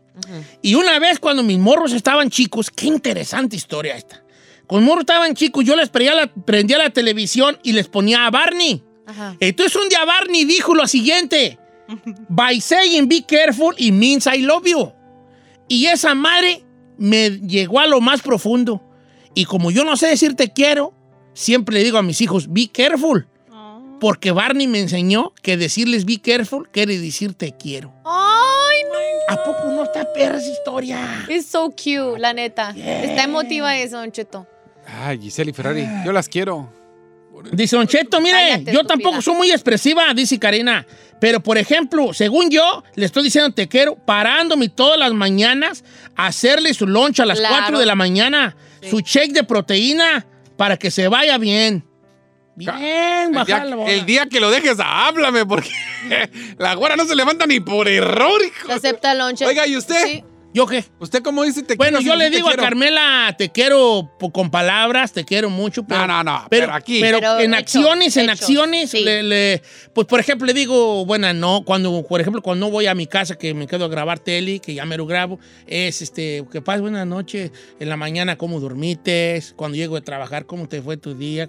Y 0.61 0.75
una 0.75 0.99
vez 0.99 1.19
cuando 1.19 1.41
mis 1.41 1.57
morros 1.57 1.91
estaban 1.91 2.29
chicos, 2.29 2.69
qué 2.69 2.85
interesante 2.85 3.55
historia 3.55 3.95
esta. 3.95 4.23
Con 4.67 4.83
morros 4.83 5.01
estaban 5.01 5.33
chicos, 5.35 5.65
yo 5.65 5.75
les 5.75 5.89
prendía 5.89 6.13
la, 6.13 6.27
prendía 6.27 6.77
la 6.77 6.89
televisión 6.91 7.57
y 7.63 7.73
les 7.73 7.87
ponía 7.87 8.25
a 8.25 8.29
Barney. 8.29 8.83
Ajá. 9.07 9.35
Entonces 9.39 9.75
un 9.75 9.89
día 9.89 10.05
Barney 10.05 10.45
dijo 10.45 10.73
lo 10.75 10.87
siguiente. 10.87 11.57
By 12.29 12.59
saying 12.59 13.07
be 13.07 13.21
careful, 13.23 13.73
it 13.77 13.91
means 13.91 14.27
I 14.27 14.41
love 14.41 14.67
you. 14.67 14.91
Y 15.67 15.87
esa 15.87 16.13
madre 16.15 16.63
me 16.97 17.29
llegó 17.39 17.79
a 17.79 17.87
lo 17.87 18.01
más 18.01 18.21
profundo. 18.21 18.81
Y 19.33 19.45
como 19.45 19.71
yo 19.71 19.83
no 19.83 19.97
sé 19.97 20.07
decir 20.07 20.35
te 20.35 20.51
quiero, 20.51 20.93
siempre 21.33 21.75
le 21.75 21.83
digo 21.83 21.97
a 21.97 22.03
mis 22.03 22.21
hijos, 22.21 22.51
be 22.51 22.69
careful. 22.71 23.27
Porque 23.99 24.31
Barney 24.31 24.67
me 24.67 24.79
enseñó 24.79 25.33
que 25.41 25.55
decirles 25.55 26.05
be 26.05 26.19
careful 26.19 26.69
quiere 26.69 26.99
decir 26.99 27.33
te 27.35 27.53
quiero. 27.53 27.93
Ay, 28.03 28.81
no. 28.91 29.33
¿A 29.33 29.43
poco 29.43 29.71
no 29.71 29.83
está 29.83 30.11
perra 30.13 30.37
esa 30.37 30.51
historia? 30.51 31.25
Es 31.29 31.45
so 31.45 31.69
cute, 31.69 32.19
la 32.19 32.33
neta. 32.33 32.71
Está 32.71 33.23
emotiva 33.23 33.77
eso, 33.77 33.97
Don 33.97 34.11
Cheto. 34.11 34.45
Ay, 34.85 35.19
Giselle 35.19 35.51
y 35.51 35.53
Ferrari, 35.53 35.87
yo 36.05 36.11
las 36.11 36.27
quiero. 36.27 36.69
Dice 37.51 37.75
Don 37.75 37.87
Cheto, 37.87 38.21
mire, 38.21 38.37
Cállate, 38.37 38.73
yo 38.73 38.83
tampoco 38.85 39.21
soy 39.21 39.35
muy 39.35 39.51
expresiva, 39.51 40.13
dice 40.13 40.39
Karina. 40.39 40.85
Pero, 41.19 41.41
por 41.41 41.57
ejemplo, 41.57 42.13
según 42.13 42.49
yo, 42.49 42.83
le 42.95 43.05
estoy 43.05 43.23
diciendo 43.23 43.53
te 43.53 43.67
quiero, 43.67 43.95
parándome 43.95 44.69
todas 44.69 44.97
las 44.99 45.13
mañanas 45.13 45.83
a 46.15 46.27
hacerle 46.27 46.73
su 46.73 46.85
lunch 46.87 47.19
a 47.19 47.25
las 47.25 47.39
Claro. 47.39 47.55
4 47.59 47.79
de 47.79 47.85
la 47.85 47.95
mañana, 47.95 48.55
su 48.89 48.99
shake 48.99 49.31
de 49.33 49.43
proteína, 49.43 50.25
para 50.57 50.77
que 50.77 50.91
se 50.91 51.07
vaya 51.07 51.37
bien. 51.37 51.85
Bien, 52.55 52.71
El 52.77 53.31
día, 53.31 53.39
bajar 53.39 53.65
la 53.67 53.75
bola. 53.77 53.91
el 53.91 54.05
día 54.05 54.27
que 54.27 54.39
lo 54.39 54.51
dejes, 54.51 54.77
háblame, 54.79 55.45
porque 55.45 55.71
la 56.59 56.75
güera 56.75 56.95
no 56.95 57.05
se 57.05 57.15
levanta 57.15 57.47
ni 57.47 57.59
por 57.59 57.87
error, 57.87 58.39
hijo. 58.45 58.67
Se 58.67 58.73
acepta 58.73 59.13
el 59.13 59.17
lonche. 59.19 59.45
Oiga, 59.45 59.65
¿y 59.65 59.75
usted? 59.75 60.05
Sí. 60.05 60.23
¿Yo 60.53 60.67
qué? 60.67 60.85
¿Usted 60.99 61.23
cómo 61.23 61.43
dice 61.43 61.63
te 61.63 61.75
Bueno, 61.75 61.97
quiero? 61.97 62.13
yo 62.13 62.19
le 62.19 62.29
digo 62.29 62.47
a? 62.47 62.55
Carmela, 62.55 63.33
te 63.37 63.51
quiero 63.51 64.11
con 64.31 64.51
palabras, 64.51 65.11
te 65.11 65.25
quiero 65.25 65.49
mucho. 65.49 65.83
Pero, 65.83 66.01
No, 66.05 66.23
no, 66.23 66.23
no, 66.23 66.47
pero 66.49 66.71
aquí. 66.71 66.99
Pero, 67.01 67.19
Pero 67.19 67.39
en 67.39 67.53
hechos, 67.55 67.77
acciones, 67.83 68.17
en 68.17 68.29
hechos, 68.29 68.39
acciones, 68.41 68.91
sí. 68.91 68.99
le, 69.03 69.23
le- 69.23 69.61
pues 69.93 70.05
por 70.05 70.19
ejemplo 70.19 70.45
le 70.45 70.53
digo, 70.53 71.05
bueno, 71.05 71.33
no, 71.33 71.63
cuando, 71.65 72.05
por 72.07 72.21
ejemplo, 72.21 72.41
cuando 72.43 72.67
no 72.67 72.71
voy 72.71 72.85
a 72.85 72.93
mi 72.93 73.07
casa, 73.07 73.35
que 73.35 73.53
me 73.55 73.65
quedo 73.65 73.85
a 73.85 73.87
grabar 73.87 74.19
tele, 74.19 74.59
que 74.59 74.75
ya 74.75 74.85
me 74.85 74.95
lo 74.95 75.07
grabo, 75.07 75.39
es 75.65 76.03
este, 76.03 76.45
que 76.51 76.61
pases 76.61 76.81
buena 76.81 77.03
noche, 77.03 77.51
en 77.79 77.89
la 77.89 77.97
mañana 77.97 78.37
cómo 78.37 78.59
dormites, 78.59 79.53
cuando 79.55 79.75
llego 79.75 79.95
de 79.95 80.01
trabajar, 80.01 80.45
cómo 80.45 80.67
te 80.67 80.81
fue 80.83 80.97
tu 80.97 81.15
día. 81.15 81.47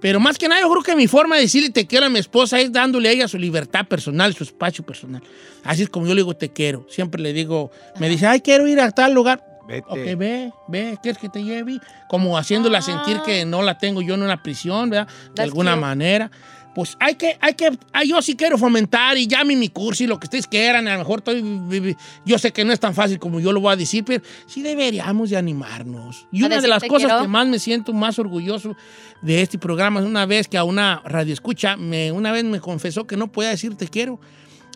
Pero 0.00 0.20
más 0.20 0.36
que 0.38 0.48
nada, 0.48 0.60
yo 0.60 0.70
creo 0.70 0.82
que 0.82 0.96
mi 0.96 1.06
forma 1.06 1.36
de 1.36 1.42
decirle 1.42 1.70
te 1.70 1.86
quiero 1.86 2.06
a 2.06 2.08
mi 2.10 2.18
esposa 2.18 2.60
es 2.60 2.70
dándole 2.70 3.08
a 3.08 3.12
ella 3.12 3.28
su 3.28 3.38
libertad 3.38 3.86
personal, 3.86 4.34
su 4.34 4.44
espacio 4.44 4.84
personal. 4.84 5.22
Así 5.64 5.82
es 5.82 5.88
como 5.88 6.06
yo 6.06 6.14
le 6.14 6.20
digo 6.20 6.34
te 6.36 6.50
quiero. 6.52 6.86
Siempre 6.88 7.20
le 7.20 7.32
digo, 7.32 7.70
me 7.98 8.08
dice, 8.08 8.26
ay, 8.26 8.40
quiero 8.46 8.66
ir 8.68 8.80
a 8.80 8.90
tal 8.92 9.12
lugar. 9.12 9.44
Vete. 9.68 9.88
Ok, 9.90 10.16
ve, 10.16 10.52
ve, 10.68 10.96
¿quieres 11.02 11.20
que 11.20 11.28
te 11.28 11.42
lleve? 11.42 11.80
Como 12.08 12.38
haciéndola 12.38 12.78
Ah. 12.78 12.82
sentir 12.82 13.20
que 13.26 13.44
no 13.44 13.62
la 13.62 13.76
tengo 13.78 14.00
yo 14.00 14.14
en 14.14 14.22
una 14.22 14.40
prisión, 14.42 14.90
¿verdad? 14.90 15.08
De 15.08 15.34
That's 15.34 15.40
alguna 15.48 15.72
cute. 15.72 15.80
manera. 15.80 16.30
Pues 16.72 16.94
hay 17.00 17.14
que, 17.14 17.38
hay 17.40 17.54
que, 17.54 17.70
ay, 17.92 18.10
yo 18.10 18.20
sí 18.20 18.36
quiero 18.36 18.58
fomentar 18.58 19.16
y 19.16 19.26
llame 19.26 19.56
mi 19.56 19.70
curso 19.70 20.04
y 20.04 20.06
lo 20.06 20.20
que 20.20 20.26
ustedes 20.26 20.46
quieran. 20.46 20.86
A 20.86 20.92
lo 20.92 20.98
mejor 20.98 21.18
estoy, 21.20 21.96
yo 22.26 22.38
sé 22.38 22.52
que 22.52 22.64
no 22.66 22.72
es 22.72 22.78
tan 22.78 22.94
fácil 22.94 23.18
como 23.18 23.40
yo 23.40 23.50
lo 23.50 23.60
voy 23.62 23.72
a 23.72 23.76
decir, 23.76 24.04
pero 24.04 24.22
sí 24.46 24.60
deberíamos 24.62 25.30
de 25.30 25.38
animarnos. 25.38 26.26
Y 26.30 26.42
A 26.42 26.46
una 26.46 26.60
de 26.60 26.68
las 26.68 26.82
cosas 26.84 27.08
quiero. 27.08 27.22
que 27.22 27.28
más 27.28 27.46
me 27.48 27.58
siento 27.58 27.92
más 27.94 28.18
orgulloso 28.18 28.76
de 29.22 29.40
este 29.40 29.58
programa 29.58 30.00
es 30.00 30.06
una 30.06 30.26
vez 30.26 30.48
que 30.48 30.58
a 30.58 30.64
una 30.64 31.00
radio 31.06 31.32
escucha, 31.32 31.76
me, 31.78 32.12
una 32.12 32.30
vez 32.30 32.44
me 32.44 32.60
confesó 32.60 33.06
que 33.06 33.16
no 33.16 33.32
podía 33.32 33.48
decir 33.50 33.74
te 33.74 33.88
quiero. 33.88 34.20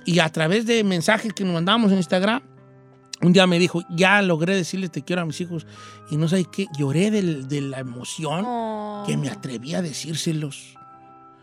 Y 0.06 0.18
a 0.20 0.30
través 0.30 0.64
de 0.64 0.82
mensajes 0.82 1.34
que 1.34 1.44
nos 1.44 1.52
mandábamos 1.52 1.92
en 1.92 1.98
Instagram, 1.98 2.42
un 3.22 3.32
día 3.32 3.46
me 3.46 3.58
dijo, 3.58 3.82
ya 3.90 4.22
logré 4.22 4.54
decirle 4.56 4.88
te 4.88 5.02
quiero 5.02 5.22
a 5.22 5.24
mis 5.26 5.40
hijos. 5.40 5.66
Y 6.10 6.16
no 6.16 6.28
sé 6.28 6.44
qué, 6.50 6.66
lloré 6.78 7.10
del- 7.10 7.48
de 7.48 7.60
la 7.60 7.78
emoción 7.78 8.44
Oh. 8.46 9.04
que 9.06 9.16
me 9.16 9.28
atreví 9.28 9.74
a 9.74 9.82
decírselos. 9.82 10.74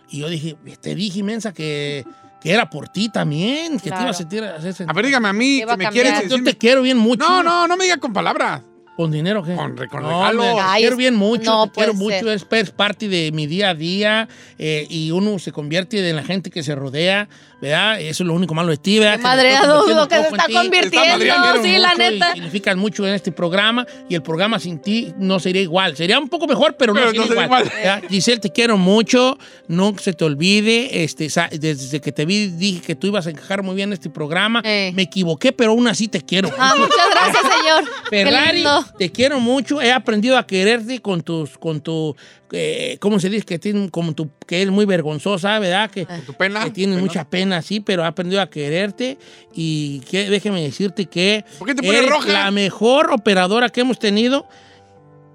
Y 0.09 0.19
yo 0.19 0.29
dije, 0.29 0.55
te 0.81 0.95
dije, 0.95 1.21
mensa, 1.23 1.53
que, 1.53 2.05
que 2.41 2.51
era 2.51 2.69
por 2.69 2.87
ti 2.89 3.09
también, 3.09 3.73
que 3.73 3.83
te 3.83 3.89
Claro. 3.89 4.03
iba 4.03 4.11
a 4.11 4.13
sentir... 4.13 4.43
A, 4.43 4.55
hacer 4.55 4.73
sentir- 4.73 4.89
A 4.89 4.93
ver, 4.93 5.05
dígame 5.05 5.27
a 5.27 5.33
mí, 5.33 5.59
Te 5.61 5.67
que 5.71 5.77
me 5.77 5.89
quieres 5.89 6.29
yo 6.29 6.43
te 6.43 6.57
quiero 6.57 6.81
bien 6.81 6.97
mucho. 6.97 7.27
No, 7.27 7.43
no, 7.43 7.67
no 7.67 7.77
me 7.77 7.83
diga 7.83 7.97
con 7.97 8.13
palabras. 8.13 8.61
¿Con 8.97 9.11
dinero 9.11 9.43
qué? 9.43 9.55
Con 9.55 9.77
con 9.89 10.01
no, 10.03 10.09
regalos. 10.09 10.45
me- 10.45 10.53
te 10.55 10.59
Ay, 10.59 10.81
quiero 10.81 10.97
bien 10.97 11.15
mucho, 11.15 11.51
no 11.51 11.67
te 11.67 11.73
quiero 11.73 11.93
mucho, 11.93 12.31
es, 12.31 12.45
es 12.49 12.71
parte 12.71 13.07
de 13.07 13.31
mi 13.31 13.45
día 13.47 13.69
a 13.69 13.75
día 13.75 14.27
eh, 14.57 14.85
y 14.89 15.11
uno 15.11 15.37
se 15.39 15.51
convierte 15.51 16.09
en 16.09 16.15
la 16.15 16.23
gente 16.23 16.49
que 16.49 16.63
se 16.63 16.73
rodea, 16.73 17.29
¿verdad? 17.61 18.01
Eso 18.01 18.23
es 18.23 18.27
lo 18.27 18.33
único 18.33 18.53
malo 18.55 18.69
de 18.71 18.77
ti, 18.77 18.97
¿verdad? 18.99 19.19
Madreado 19.19 19.87
lo 19.87 20.07
que 20.07 20.15
se 20.15 20.21
está 20.23 20.45
ti. 20.47 20.53
convirtiendo. 20.53 21.09
madreando 21.09 21.63
Sí, 21.63 21.77
la 21.77 21.93
neta. 21.93 22.33
Significas 22.33 22.75
mucho 22.75 23.07
en 23.07 23.13
este 23.13 23.31
programa 23.31 23.85
y 24.09 24.15
el 24.15 24.23
programa 24.23 24.57
sin 24.59 24.79
ti 24.79 25.13
no 25.19 25.39
sería 25.39 25.61
igual. 25.61 25.95
Sería 25.95 26.17
un 26.19 26.27
poco 26.27 26.47
mejor, 26.47 26.75
pero, 26.77 26.93
Pero 26.93 27.05
no 27.07 27.13
no 27.13 27.27
sería 27.27 27.27
sería 27.27 27.45
igual. 27.45 28.01
Giselle, 28.09 28.39
te 28.39 28.51
quiero 28.51 28.77
mucho. 28.77 29.37
No 29.67 29.93
se 29.99 30.13
te 30.13 30.25
olvide. 30.25 31.03
Este, 31.03 31.27
desde 31.59 32.01
que 32.01 32.11
te 32.11 32.25
vi 32.25 32.47
dije 32.47 32.81
que 32.81 32.95
tú 32.95 33.05
ibas 33.07 33.27
a 33.27 33.29
encajar 33.29 33.61
muy 33.61 33.75
bien 33.75 33.89
en 33.89 33.93
este 33.93 34.09
programa. 34.09 34.61
Eh. 34.65 34.91
Me 34.95 35.03
equivoqué, 35.03 35.51
pero 35.51 35.71
aún 35.71 35.87
así 35.87 36.07
te 36.07 36.21
quiero. 36.21 36.49
Ah, 36.57 36.73
muchas 36.77 36.97
gracias, 37.11 37.43
señor. 37.43 37.83
Qué 38.09 38.23
Ferrari, 38.25 38.55
lindo. 38.57 38.85
Te 38.97 39.11
quiero 39.11 39.39
mucho. 39.39 39.81
He 39.81 39.91
aprendido 39.91 40.37
a 40.37 40.45
quererte 40.47 40.99
con 41.01 41.21
tus, 41.21 41.57
con 41.57 41.81
tu, 41.81 42.15
eh, 42.51 42.97
¿cómo 42.99 43.19
se 43.19 43.29
dice? 43.29 43.45
Que 43.45 43.59
tiene, 43.59 43.89
como 43.89 44.13
tu, 44.13 44.29
que 44.45 44.61
es 44.61 44.69
muy 44.69 44.85
vergonzosa, 44.85 45.59
¿verdad? 45.59 45.89
Que, 45.91 46.05
¿Tu 46.25 46.33
pena? 46.33 46.63
que 46.63 46.71
tienes 46.71 46.95
¿Pena? 46.95 47.05
mucha 47.07 47.29
pena, 47.29 47.61
sí, 47.61 47.79
pero 47.79 48.03
he 48.03 48.05
aprendido 48.05 48.41
a 48.41 48.49
quererte 48.49 49.17
y 49.53 49.99
que, 50.01 50.29
déjeme 50.29 50.61
decirte 50.61 51.05
que 51.05 51.43
¿Por 51.59 51.67
qué 51.67 51.75
te 51.75 51.81
pones 51.81 51.97
eres 51.99 52.09
roja? 52.09 52.27
la 52.31 52.51
mejor 52.51 53.11
operadora 53.11 53.69
que 53.69 53.81
hemos 53.81 53.99
tenido 53.99 54.47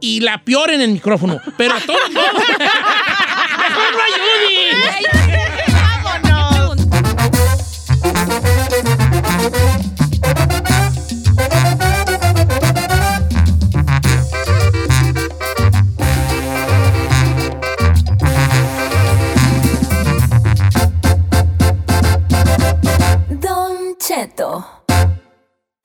y 0.00 0.20
la 0.20 0.42
peor 0.44 0.70
en 0.70 0.80
el 0.80 0.90
micrófono. 0.90 1.40
Pero 1.56 1.74
todo, 1.86 1.96
todo. 2.12 2.24
¡Mejor 3.58 3.92
no 3.92 4.00
ayudes! 4.02 5.02
Don 9.42 10.01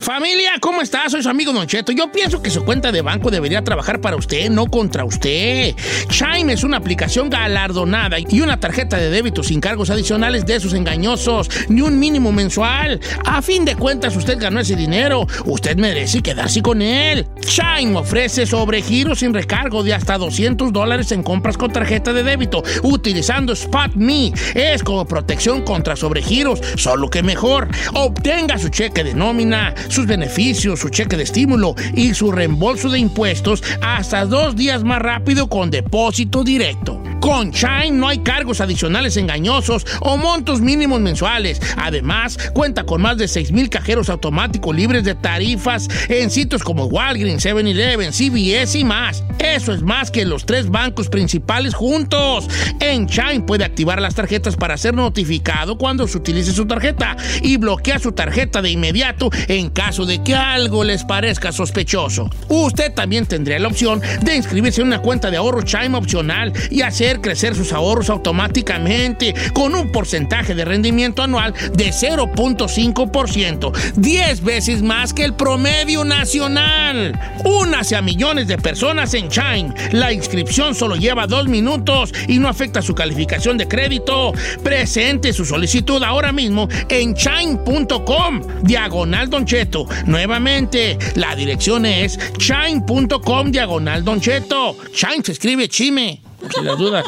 Familia, 0.07 0.51
¿cómo 0.61 0.81
estás? 0.81 1.11
Soy 1.11 1.21
su 1.21 1.27
amigo 1.27 1.51
Don 1.51 1.67
Cheto. 1.67 1.91
Yo 1.91 2.09
pienso 2.09 2.41
que 2.41 2.49
su 2.49 2.63
cuenta 2.63 2.93
de 2.93 3.01
banco 3.01 3.29
debería 3.29 3.61
trabajar 3.61 3.99
para 3.99 4.15
usted, 4.15 4.49
no 4.49 4.67
contra 4.67 5.03
usted. 5.03 5.75
Chime 6.07 6.53
es 6.53 6.63
una 6.63 6.77
aplicación 6.77 7.29
galardonada 7.29 8.15
y 8.17 8.39
una 8.39 8.57
tarjeta 8.57 8.95
de 8.95 9.09
débito 9.09 9.43
sin 9.43 9.59
cargos 9.59 9.89
adicionales 9.89 10.45
de 10.45 10.61
sus 10.61 10.71
engañosos, 10.71 11.49
ni 11.67 11.81
un 11.81 11.99
mínimo 11.99 12.31
mensual. 12.31 13.01
A 13.25 13.41
fin 13.41 13.65
de 13.65 13.75
cuentas, 13.75 14.15
usted 14.15 14.39
ganó 14.39 14.61
ese 14.61 14.77
dinero. 14.77 15.27
Usted 15.43 15.75
merece 15.75 16.21
quedarse 16.21 16.61
con 16.61 16.81
él. 16.81 17.27
Chime 17.41 17.97
ofrece 17.97 18.45
sobregiros 18.45 19.19
sin 19.19 19.33
recargo 19.33 19.83
de 19.83 19.93
hasta 19.93 20.17
200 20.17 20.71
dólares 20.71 21.11
en 21.11 21.21
compras 21.21 21.57
con 21.57 21.73
tarjeta 21.73 22.13
de 22.13 22.23
débito 22.23 22.63
utilizando 22.83 23.51
Spot 23.51 23.93
Me. 23.95 24.31
Es 24.55 24.83
como 24.83 25.05
protección 25.05 25.63
contra 25.63 25.97
sobregiros, 25.97 26.61
solo 26.77 27.09
que 27.09 27.23
mejor. 27.23 27.67
Obtenga 27.93 28.57
su 28.57 28.69
cheque 28.69 29.03
de 29.03 29.13
nómina, 29.13 29.75
sus 29.97 30.05
beneficios, 30.05 30.79
su 30.79 30.89
cheque 30.89 31.17
de 31.17 31.23
estímulo 31.23 31.73
y 31.95 32.13
su 32.13 32.31
reembolso 32.31 32.87
de 32.87 32.99
impuestos 32.99 33.63
hasta 33.81 34.25
dos 34.25 34.55
días 34.55 34.83
más 34.83 35.01
rápido 35.01 35.49
con 35.49 35.71
depósito 35.71 36.43
directo. 36.43 37.01
Con 37.19 37.51
Chime 37.51 37.91
no 37.91 38.07
hay 38.07 38.19
cargos 38.19 38.61
adicionales 38.61 39.17
engañosos 39.17 39.85
o 40.01 40.17
montos 40.17 40.61
mínimos 40.61 41.01
mensuales. 41.01 41.59
Además, 41.75 42.37
cuenta 42.53 42.85
con 42.85 43.01
más 43.01 43.17
de 43.17 43.27
6 43.27 43.51
mil 43.51 43.69
cajeros 43.69 44.09
automáticos 44.09 44.75
libres 44.75 45.03
de 45.03 45.15
tarifas 45.15 45.89
en 46.09 46.29
sitios 46.29 46.63
como 46.63 46.85
Walgreens, 46.85 47.43
7-Eleven, 47.43 48.11
CVS 48.11 48.79
y 48.79 48.83
más. 48.83 49.23
Eso 49.39 49.73
es 49.73 49.81
más 49.81 50.11
que 50.11 50.25
los 50.25 50.45
tres 50.45 50.69
bancos 50.69 51.09
principales 51.09 51.73
juntos. 51.73 52.47
En 52.79 53.07
Chime 53.07 53.41
puede 53.41 53.65
activar 53.65 54.01
las 54.01 54.15
tarjetas 54.15 54.55
para 54.55 54.77
ser 54.77 54.93
notificado 54.93 55.77
cuando 55.77 56.07
se 56.07 56.17
utilice 56.17 56.51
su 56.51 56.65
tarjeta 56.65 57.17
y 57.41 57.57
bloquea 57.57 57.99
su 57.99 58.11
tarjeta 58.11 58.61
de 58.61 58.69
inmediato 58.69 59.29
en 59.47 59.69
caso 59.87 60.05
de 60.05 60.21
que 60.21 60.35
algo 60.35 60.83
les 60.83 61.05
parezca 61.05 61.53
sospechoso. 61.53 62.29
Usted 62.49 62.93
también 62.93 63.25
tendría 63.25 63.57
la 63.57 63.69
opción 63.69 64.01
de 64.21 64.35
inscribirse 64.35 64.81
en 64.81 64.87
una 64.87 65.01
cuenta 65.01 65.31
de 65.31 65.37
ahorro 65.37 65.61
Chime 65.61 65.97
opcional 65.97 66.51
y 66.69 66.81
hacer 66.81 67.21
crecer 67.21 67.55
sus 67.55 67.71
ahorros 67.71 68.09
automáticamente 68.09 69.33
con 69.53 69.75
un 69.75 69.89
porcentaje 69.93 70.55
de 70.55 70.65
rendimiento 70.65 71.23
anual 71.23 71.53
de 71.53 71.91
0.5%, 71.91 73.93
10 73.95 74.43
veces 74.43 74.81
más 74.81 75.13
que 75.13 75.23
el 75.23 75.35
promedio 75.35 76.03
nacional. 76.03 77.17
Únase 77.45 77.95
a 77.95 78.01
millones 78.01 78.49
de 78.49 78.57
personas 78.57 79.13
en 79.13 79.29
Chime. 79.29 79.73
La 79.93 80.11
inscripción 80.11 80.75
solo 80.75 80.97
lleva 80.97 81.27
dos 81.27 81.47
minutos 81.47 82.13
y 82.27 82.39
no 82.39 82.49
afecta 82.49 82.81
su 82.81 82.93
calificación 82.93 83.57
de 83.57 83.69
crédito. 83.69 84.33
Presente 84.61 85.31
su 85.31 85.45
solicitud 85.45 86.03
ahora 86.03 86.33
mismo 86.33 86.67
en 86.89 87.15
chime.com, 87.15 88.41
diagonal 88.63 89.29
Don 89.29 89.45
Cheto. 89.45 89.76
Nuevamente, 90.05 90.97
la 91.15 91.35
dirección 91.35 91.85
es 91.85 92.17
chime.com, 92.37 93.51
diagonal 93.51 94.03
Don 94.03 94.19
Cheto. 94.21 94.75
Se 94.93 95.31
escribe 95.31 95.67
chime. 95.67 96.26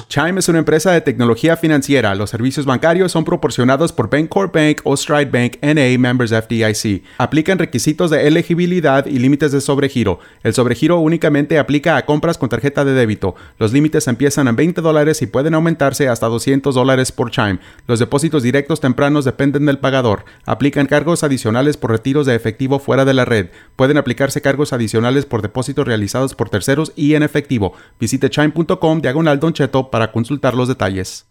Chime 0.07 0.39
es 0.39 0.49
una 0.49 0.57
empresa 0.57 0.91
de 0.91 1.01
tecnología 1.01 1.55
financiera. 1.55 2.15
Los 2.15 2.31
servicios 2.31 2.65
bancarios 2.65 3.11
son 3.11 3.25
proporcionados 3.25 3.93
por 3.93 4.09
Bancorp 4.09 4.55
Bank 4.55 4.81
o 4.83 4.97
Stride 4.97 5.29
Bank 5.29 5.57
NA 5.61 5.99
members 5.99 6.31
FDIC. 6.31 7.03
Aplican 7.19 7.59
requisitos 7.59 8.09
de 8.09 8.27
elegibilidad 8.27 9.05
y 9.05 9.19
límites 9.19 9.51
de 9.51 9.61
sobregiro. 9.61 10.19
El 10.41 10.55
sobregiro 10.55 10.99
únicamente 10.99 11.59
aplica 11.59 11.95
a 11.95 12.05
compras 12.05 12.39
con 12.39 12.49
tarjeta 12.49 12.83
de 12.83 12.93
débito. 12.93 13.35
Los 13.59 13.71
límites 13.71 14.07
empiezan 14.07 14.47
en 14.47 14.55
20 14.55 14.81
dólares 14.81 15.21
y 15.21 15.27
pueden 15.27 15.53
aumentarse 15.53 16.07
hasta 16.07 16.25
200 16.25 16.73
dólares 16.73 17.11
por 17.11 17.29
Chime. 17.29 17.59
Los 17.85 17.99
depósitos 17.99 18.41
directos 18.41 18.81
tempranos 18.81 19.25
dependen 19.25 19.67
del 19.67 19.77
pagador. 19.77 20.25
Aplican 20.45 20.87
cargos 20.87 21.23
adicionales 21.23 21.77
por 21.77 21.91
retiros 21.91 22.25
de 22.25 22.33
efectivo 22.33 22.79
fuera 22.79 23.05
de 23.05 23.13
la 23.13 23.25
red. 23.25 23.49
Pueden 23.75 23.97
aplicarse 23.97 24.41
cargos 24.41 24.73
adicionales 24.73 25.27
por 25.27 25.43
depósitos 25.43 25.85
realizados 25.85 26.33
por 26.33 26.49
terceros 26.49 26.93
y 26.95 27.13
en 27.13 27.21
efectivo. 27.21 27.73
Visite 27.99 28.31
chime.com 28.31 29.01
diagonal 29.01 29.18
Don 29.23 29.53
Cheto 29.53 29.89
para 29.89 30.11
consultar 30.11 30.53
los 30.53 30.67
detalles. 30.67 31.25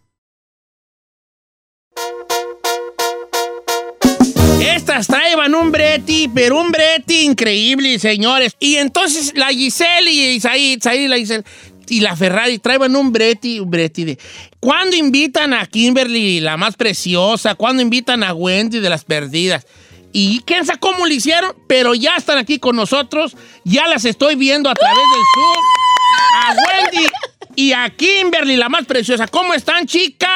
Estas 4.61 5.07
traían 5.07 5.55
un 5.55 5.70
breti, 5.70 6.29
pero 6.35 6.61
un 6.61 6.70
breti 6.70 7.20
increíble, 7.24 7.98
señores. 7.98 8.57
Y 8.59 8.77
entonces 8.77 9.33
la 9.37 9.48
Giselle 9.48 10.11
y 10.11 10.37
Isaí, 10.37 10.77
la 11.09 11.16
Giselle 11.16 11.44
y 11.88 12.01
la 12.01 12.16
Ferrari 12.16 12.59
traían 12.59 12.96
un 12.96 13.12
breti 13.12 13.61
de... 13.61 14.18
¿Cuándo 14.61 14.96
invitan 14.96 15.55
a 15.55 15.66
Kimberly, 15.66 16.40
la 16.40 16.57
más 16.57 16.77
preciosa? 16.77 17.55
¿Cuándo 17.55 17.83
invitan 17.83 18.22
a 18.22 18.35
Wendy 18.35 18.81
de 18.81 18.90
las 18.90 19.05
perdidas? 19.05 19.66
Y 20.12 20.40
quién 20.40 20.64
sabe 20.64 20.81
cómo 20.81 21.07
lo 21.07 21.12
hicieron, 21.12 21.55
pero 21.66 21.94
ya 21.94 22.16
están 22.16 22.38
aquí 22.38 22.59
con 22.59 22.77
nosotros. 22.77 23.37
Ya 23.64 23.87
las 23.88 24.05
estoy 24.05 24.35
viendo 24.35 24.70
a 24.70 24.74
través 24.74 24.96
del 24.96 25.22
Zoom. 25.35 25.64
A 26.35 26.55
Wendy 26.55 27.07
y 27.59 27.73
a 27.73 27.90
Kimberly, 27.90 28.57
la 28.57 28.68
más 28.68 28.87
preciosa. 28.87 29.27
¿Cómo 29.27 29.53
están, 29.53 29.85
chicas? 29.85 30.31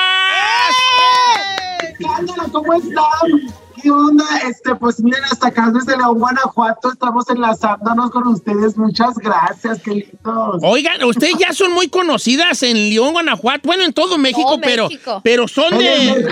Ángela, 2.19 2.47
¿cómo 2.51 2.73
están? 2.75 3.55
¿Qué 3.81 3.93
onda? 3.93 4.25
Este, 4.49 4.75
pues 4.75 4.99
miren, 4.99 5.23
hasta 5.31 5.47
acá 5.47 5.71
desde 5.73 5.97
León, 5.97 6.19
Guanajuato, 6.19 6.91
estamos 6.91 7.31
enlazándonos 7.31 8.11
con 8.11 8.27
ustedes. 8.27 8.77
Muchas 8.77 9.15
gracias, 9.19 9.81
qué 9.85 9.91
lindos. 9.93 10.63
Oigan, 10.63 11.05
ustedes 11.05 11.35
ya 11.39 11.53
son 11.53 11.73
muy 11.73 11.87
conocidas 11.89 12.61
en 12.65 12.91
León, 12.91 13.13
Guanajuato, 13.13 13.61
bueno, 13.69 13.85
en 13.85 13.93
todo 13.93 14.19
México, 14.19 14.43
Todo 14.43 14.61
pero, 14.61 14.89
México. 14.89 15.21
pero 15.23 15.47
son 15.47 15.79
de 15.79 16.29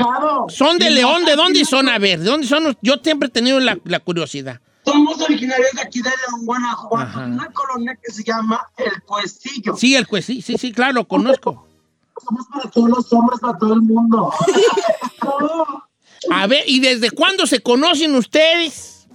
son 0.49 0.79
de 0.79 0.91
León, 0.91 1.25
¿de 1.25 1.37
dónde 1.37 1.65
son? 1.65 1.89
A 1.89 1.99
ver, 1.99 2.19
¿de 2.19 2.25
dónde 2.25 2.49
son? 2.49 2.77
Yo 2.83 2.95
siempre 3.01 3.29
he 3.29 3.31
tenido 3.31 3.61
la, 3.61 3.79
la 3.85 4.01
curiosidad. 4.01 4.61
Somos 4.85 5.21
originarios 5.21 5.71
de 5.75 5.83
aquí 5.83 6.01
de 6.01 6.11
León, 6.11 6.47
Guanajuato, 6.47 7.19
Ajá. 7.19 7.27
una 7.27 7.51
colonia 7.53 7.99
que 8.03 8.13
se 8.13 8.25
llama 8.25 8.61
El 8.77 9.03
Puestillo. 9.03 9.77
Sí, 9.77 9.95
el 9.95 10.07
pues 10.07 10.25
sí, 10.25 10.43
sí, 10.43 10.73
claro, 10.73 10.95
lo 10.95 11.09
conozco. 11.09 11.67
Somos 12.27 12.47
para 12.47 12.71
todos 12.71 12.89
los 12.89 13.13
hombres, 13.13 13.41
para 13.41 13.59
todo 13.59 13.75
el 13.75 13.83
mundo. 13.83 14.33
A 16.31 16.47
ver, 16.47 16.65
¿y 16.67 16.81
desde 16.81 17.11
cuándo 17.11 17.47
se 17.47 17.61
conocen 17.61 18.15
ustedes? 18.15 19.07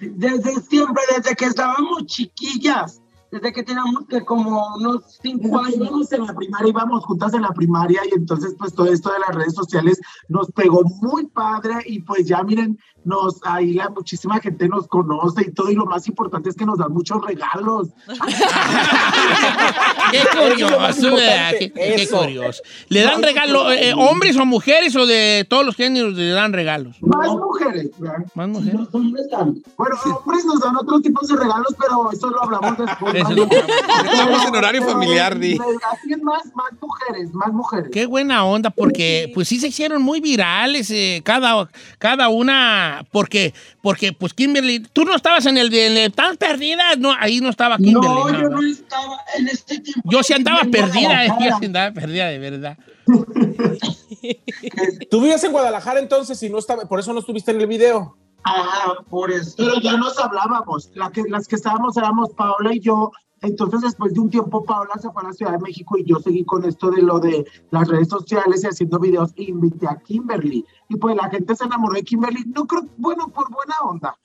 Desde 0.00 0.60
siempre, 0.60 1.02
desde 1.16 1.34
que 1.34 1.46
estábamos 1.46 2.06
chiquillas, 2.06 3.00
desde 3.30 3.52
que 3.52 3.62
teníamos 3.62 4.06
que 4.08 4.24
como 4.24 4.74
unos 4.76 5.18
cinco 5.22 5.58
años. 5.58 5.76
Íbamos 5.76 6.12
en 6.12 6.26
la 6.26 6.34
primaria, 6.34 6.68
íbamos 6.68 7.04
juntas 7.04 7.34
en 7.34 7.42
la 7.42 7.52
primaria 7.52 8.02
y 8.10 8.14
entonces 8.14 8.54
pues 8.58 8.74
todo 8.74 8.92
esto 8.92 9.12
de 9.12 9.20
las 9.20 9.34
redes 9.34 9.54
sociales 9.54 10.00
nos 10.28 10.50
pegó 10.52 10.82
muy 11.00 11.26
padre 11.26 11.74
y 11.86 12.00
pues 12.00 12.26
ya 12.26 12.42
miren, 12.42 12.78
nos 13.04 13.40
ahí 13.44 13.74
la 13.74 13.90
muchísima 13.90 14.40
gente 14.40 14.68
nos 14.68 14.86
conoce 14.86 15.46
y 15.48 15.52
todo 15.52 15.70
y 15.70 15.74
lo 15.74 15.86
más 15.86 16.06
importante 16.08 16.50
es 16.50 16.56
que 16.56 16.66
nos 16.66 16.78
dan 16.78 16.92
muchos 16.92 17.24
regalos. 17.24 17.88
Qué 20.10 20.22
curioso, 20.36 21.14
¿verdad? 21.14 21.52
qué, 21.58 21.72
qué 21.72 22.08
curioso. 22.08 22.62
¿Le 22.88 23.02
dan 23.02 23.22
regalos, 23.22 23.72
eh, 23.74 23.92
hombres 23.96 24.36
o 24.36 24.44
mujeres 24.44 24.94
o 24.96 25.06
de 25.06 25.46
todos 25.48 25.64
los 25.64 25.76
géneros 25.76 26.14
le 26.14 26.30
dan 26.30 26.52
regalos? 26.52 26.96
Más 27.00 27.28
mujeres, 27.28 27.90
¿verdad? 27.98 28.18
Más 28.34 28.48
mujeres. 28.48 28.74
Los 28.74 28.94
hombres 28.94 29.30
dan. 29.30 29.62
Bueno, 29.76 29.96
hombres 30.04 30.44
nos 30.44 30.60
dan 30.60 30.76
otros 30.76 31.02
tipos 31.02 31.28
de 31.28 31.36
regalos, 31.36 31.74
pero 31.78 32.10
eso 32.12 32.30
lo 32.30 32.42
hablamos 32.42 32.78
después. 32.78 33.14
Eso 33.14 33.24
¿vale? 33.24 33.36
lo 33.36 33.42
hablamos. 33.44 34.12
Estamos 34.12 34.44
en 34.46 34.56
horario 34.56 34.80
Pero, 34.80 34.92
familiar, 34.92 35.38
Di. 35.38 35.58
Así 35.92 36.12
es 36.12 36.22
más, 36.22 36.44
más 36.54 36.72
mujeres, 36.80 37.32
más 37.32 37.52
mujeres. 37.52 37.90
Qué 37.92 38.06
buena 38.06 38.44
onda, 38.44 38.70
porque 38.70 39.30
pues 39.34 39.48
sí 39.48 39.58
se 39.58 39.68
hicieron 39.68 40.02
muy 40.02 40.20
virales 40.20 40.90
eh, 40.90 41.22
cada, 41.24 41.68
cada 41.98 42.28
una, 42.28 42.89
porque, 43.10 43.54
porque 43.82 44.12
pues 44.12 44.34
Kimberly, 44.34 44.80
tú 44.80 45.04
no 45.04 45.14
estabas 45.14 45.46
en 45.46 45.58
el 45.58 45.70
de 45.70 45.86
en 45.86 45.96
el 45.96 46.12
tan 46.12 46.36
perdida, 46.36 46.96
no, 46.96 47.12
ahí 47.18 47.40
no 47.40 47.48
estaba 47.48 47.76
Kimberly. 47.76 48.00
no, 48.00 48.28
no, 48.28 48.40
yo 48.40 48.48
no. 48.48 48.62
estaba 48.62 49.18
en 49.36 49.48
este 49.48 49.80
tiempo. 49.80 50.08
Yo 50.10 50.22
sí 50.22 50.32
andaba 50.32 50.62
perdida, 50.70 51.26
yo 51.26 51.56
sí 51.58 51.66
andaba 51.66 51.92
perdida 51.92 52.28
de 52.28 52.38
verdad. 52.38 52.78
Tú 55.10 55.20
vivías 55.20 55.42
en 55.44 55.52
Guadalajara 55.52 56.00
entonces 56.00 56.42
y 56.42 56.50
no 56.50 56.58
estaba, 56.58 56.84
por 56.86 57.00
eso 57.00 57.12
no 57.12 57.20
estuviste 57.20 57.50
en 57.50 57.60
el 57.60 57.66
video. 57.66 58.16
Ah, 58.44 58.94
por 59.08 59.30
eso. 59.30 59.54
Pero 59.56 59.80
ya 59.80 59.96
nos 59.96 60.18
hablábamos. 60.18 60.90
La 60.94 61.10
que, 61.10 61.22
las 61.28 61.46
que 61.46 61.56
estábamos 61.56 61.96
éramos 61.96 62.30
Paola 62.30 62.74
y 62.74 62.80
yo. 62.80 63.12
Entonces, 63.42 63.80
después 63.80 64.12
de 64.12 64.20
un 64.20 64.30
tiempo, 64.30 64.62
Paola 64.64 64.94
se 65.00 65.10
fue 65.10 65.22
a 65.22 65.28
la 65.28 65.32
Ciudad 65.32 65.52
de 65.52 65.58
México 65.58 65.96
y 65.96 66.04
yo 66.04 66.18
seguí 66.20 66.44
con 66.44 66.64
esto 66.64 66.90
de 66.90 67.02
lo 67.02 67.18
de 67.18 67.46
las 67.70 67.88
redes 67.88 68.08
sociales 68.08 68.62
y 68.62 68.66
haciendo 68.66 68.98
videos. 68.98 69.30
E 69.36 69.44
invité 69.44 69.86
a 69.86 69.96
Kimberly. 69.96 70.64
Y 70.88 70.96
pues 70.96 71.16
la 71.16 71.30
gente 71.30 71.56
se 71.56 71.64
enamoró 71.64 71.94
de 71.94 72.02
Kimberly. 72.02 72.44
No 72.54 72.66
creo, 72.66 72.84
bueno, 72.98 73.28
por 73.28 73.50
buena 73.50 73.74
onda. 73.82 74.18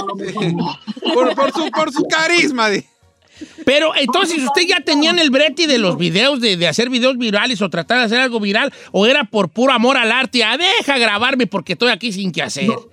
Por 0.00 0.16
buena 0.16 0.38
onda, 0.40 0.80
Por, 1.14 1.34
por 1.34 1.52
su, 1.52 1.70
por 1.70 1.92
su 1.92 2.02
carisma. 2.04 2.68
Pero 3.64 3.94
entonces, 3.96 4.42
¿usted 4.42 4.62
ya 4.66 4.80
tenían 4.80 5.18
el 5.18 5.30
brete 5.30 5.66
de 5.66 5.78
los 5.78 5.96
videos, 5.96 6.40
de, 6.40 6.56
de 6.56 6.68
hacer 6.68 6.90
videos 6.90 7.16
virales 7.18 7.62
o 7.62 7.70
tratar 7.70 7.98
de 7.98 8.04
hacer 8.04 8.18
algo 8.18 8.40
viral? 8.40 8.72
¿O 8.90 9.06
era 9.06 9.24
por 9.24 9.48
puro 9.48 9.72
amor 9.72 9.96
al 9.96 10.12
arte? 10.12 10.44
Ah, 10.44 10.56
deja 10.56 10.98
grabarme 10.98 11.46
porque 11.46 11.74
estoy 11.74 11.90
aquí 11.90 12.12
sin 12.12 12.32
que 12.32 12.42
hacer. 12.42 12.68
No, 12.68 12.86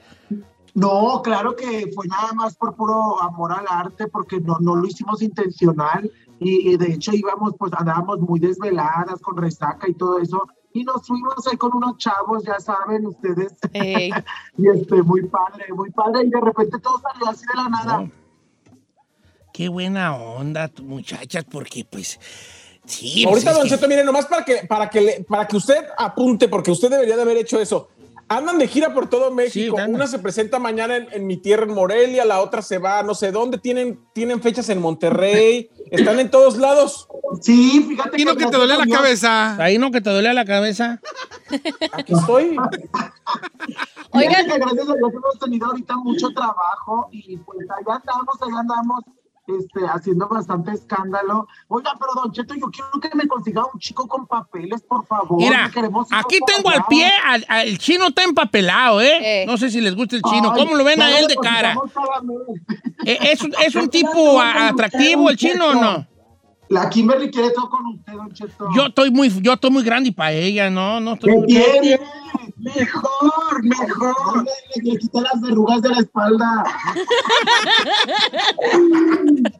claro 1.23 1.55
que 1.55 1.91
fue 1.95 2.08
nada 2.08 2.34
más 2.34 2.55
por 2.55 2.75
puro 2.75 3.21
amor 3.21 3.51
al 3.51 3.65
arte, 3.69 4.08
porque 4.08 4.39
no, 4.39 4.58
no 4.60 4.75
lo 4.75 4.86
hicimos 4.88 5.21
intencional. 5.21 6.10
Y, 6.39 6.71
y 6.71 6.77
de 6.77 6.93
hecho 6.93 7.12
íbamos, 7.13 7.53
pues 7.58 7.71
andábamos 7.73 8.19
muy 8.21 8.39
desveladas 8.39 9.19
con 9.21 9.36
resaca 9.38 9.88
y 9.89 9.93
todo 9.93 10.19
eso. 10.19 10.41
Y 10.71 10.84
nos 10.84 11.05
fuimos 11.05 11.34
ahí 11.47 11.58
con 11.58 11.75
unos 11.75 11.97
chavos, 11.97 12.43
ya 12.45 12.60
saben 12.60 13.05
ustedes, 13.08 13.53
y 13.73 14.69
este, 14.69 15.01
muy 15.03 15.23
padre, 15.27 15.65
muy 15.73 15.89
padre. 15.89 16.25
Y 16.25 16.29
de 16.29 16.39
repente 16.39 16.77
todo 16.79 16.99
salió 17.01 17.27
así 17.27 17.43
de 17.45 17.55
la 17.62 17.69
nada. 17.69 18.10
Qué 19.51 19.67
buena 19.67 20.15
onda, 20.15 20.69
muchachas, 20.84 21.43
porque 21.49 21.86
pues... 21.89 22.19
Sí, 22.86 23.23
Ahorita, 23.25 23.51
pues, 23.51 23.55
Don 23.58 23.65
es 23.67 23.71
que- 23.71 23.75
Cheto, 23.77 23.88
mire, 23.89 24.03
nomás 24.03 24.25
para 24.25 24.43
que, 24.45 24.65
para, 24.67 24.89
que 24.89 25.01
le- 25.01 25.23
para 25.27 25.47
que 25.47 25.58
usted 25.58 25.86
apunte, 25.97 26.47
porque 26.47 26.71
usted 26.71 26.89
debería 26.89 27.15
de 27.15 27.21
haber 27.21 27.38
hecho 27.38 27.60
eso. 27.60 27.89
Andan 28.29 28.59
de 28.59 28.67
gira 28.67 28.93
por 28.93 29.09
todo 29.09 29.31
México. 29.31 29.75
Una 29.87 30.05
se 30.05 30.19
presenta 30.19 30.59
mañana 30.59 30.95
en, 30.95 31.07
en 31.11 31.27
mi 31.27 31.37
tierra, 31.37 31.63
en 31.63 31.73
Morelia, 31.73 32.25
la 32.25 32.41
otra 32.41 32.61
se 32.61 32.77
va 32.77 32.99
a 32.99 33.03
no 33.03 33.15
sé 33.15 33.31
dónde. 33.31 33.57
Tienen, 33.57 33.99
tienen 34.13 34.39
fechas 34.41 34.69
en 34.69 34.79
Monterrey. 34.79 35.69
Están 35.91 36.19
en 36.19 36.29
todos 36.29 36.57
lados. 36.57 37.07
Sí, 37.41 37.83
fíjate 37.89 38.21
Y 38.21 38.25
no 38.25 38.35
que 38.35 38.45
te 38.45 38.57
dolía 38.57 38.77
la 38.77 38.85
cabeza. 38.85 39.55
Ahí 39.61 39.79
no 39.79 39.89
que 39.91 40.01
te 40.01 40.11
dolía 40.11 40.33
la 40.33 40.45
cabeza. 40.45 41.01
Aquí 41.91 42.13
estoy. 42.13 42.55
Oigan, 44.11 44.47
que 44.47 44.57
gracias 44.57 44.89
a 44.89 44.93
Dios 44.93 45.13
hemos 45.13 45.39
tenido 45.39 45.67
ahorita 45.67 45.97
mucho 45.97 46.29
trabajo 46.29 47.09
y 47.11 47.37
pues 47.37 47.67
allá 47.69 47.95
andamos, 47.95 48.41
allá 48.41 48.59
andamos 48.59 49.03
este, 49.57 49.81
haciendo 49.88 50.27
bastante 50.27 50.71
escándalo. 50.71 51.47
Oiga, 51.67 51.91
pero 51.99 52.13
Don 52.21 52.31
Cheto, 52.31 52.53
yo 52.55 52.67
quiero 52.71 52.89
que 53.01 53.09
me 53.15 53.27
consiga 53.27 53.63
un 53.73 53.79
chico 53.79 54.07
con 54.07 54.27
papeles, 54.27 54.81
por 54.81 55.05
favor. 55.05 55.38
Mira, 55.39 55.65
aquí 56.12 56.39
tengo 56.45 56.69
allá. 56.69 56.79
al 56.79 56.85
pie, 56.88 57.12
al, 57.25 57.45
al- 57.47 57.67
el 57.67 57.77
chino 57.77 58.07
está 58.07 58.23
empapelado, 58.23 59.01
¿eh? 59.01 59.43
Eh. 59.43 59.45
No 59.45 59.57
sé 59.57 59.69
si 59.69 59.81
les 59.81 59.95
gusta 59.95 60.15
el 60.15 60.21
chino. 60.23 60.51
Ay, 60.53 60.59
¿Cómo 60.62 60.75
lo 60.75 60.83
ven 60.83 61.01
a 61.01 61.17
él 61.19 61.27
de 61.27 61.35
cara? 61.35 61.75
Eh, 63.05 63.17
¿Es, 63.31 63.41
un- 63.41 63.53
es 63.59 63.75
un 63.75 63.89
tipo 63.89 64.39
a- 64.39 64.67
atractivo 64.69 65.29
el 65.29 65.38
chino 65.38 65.67
o 65.69 65.73
no? 65.73 66.07
La 66.69 66.88
Kimberly 66.88 67.31
quiere 67.31 67.49
todo 67.49 67.67
con 67.67 67.83
usted, 67.88 68.13
Don 68.13 68.31
Cheto. 68.31 68.67
Yo 68.75 68.85
estoy 68.85 69.09
muy, 69.09 69.29
yo 69.41 69.53
estoy 69.53 69.71
muy 69.71 69.83
grande 69.83 70.12
para 70.12 70.33
ella, 70.33 70.69
no, 70.69 70.99
no 70.99 71.13
estoy 71.13 71.31
¿Qué 71.31 71.38
muy 71.38 71.47
quiere? 71.47 71.99
Mejor, 72.59 73.63
mejor. 73.63 74.45
Le, 74.75 74.91
le 74.91 74.97
quité 74.97 75.21
las 75.21 75.41
verrugas 75.41 75.81
de 75.81 75.89
la 75.89 75.99
espalda. 75.99 76.63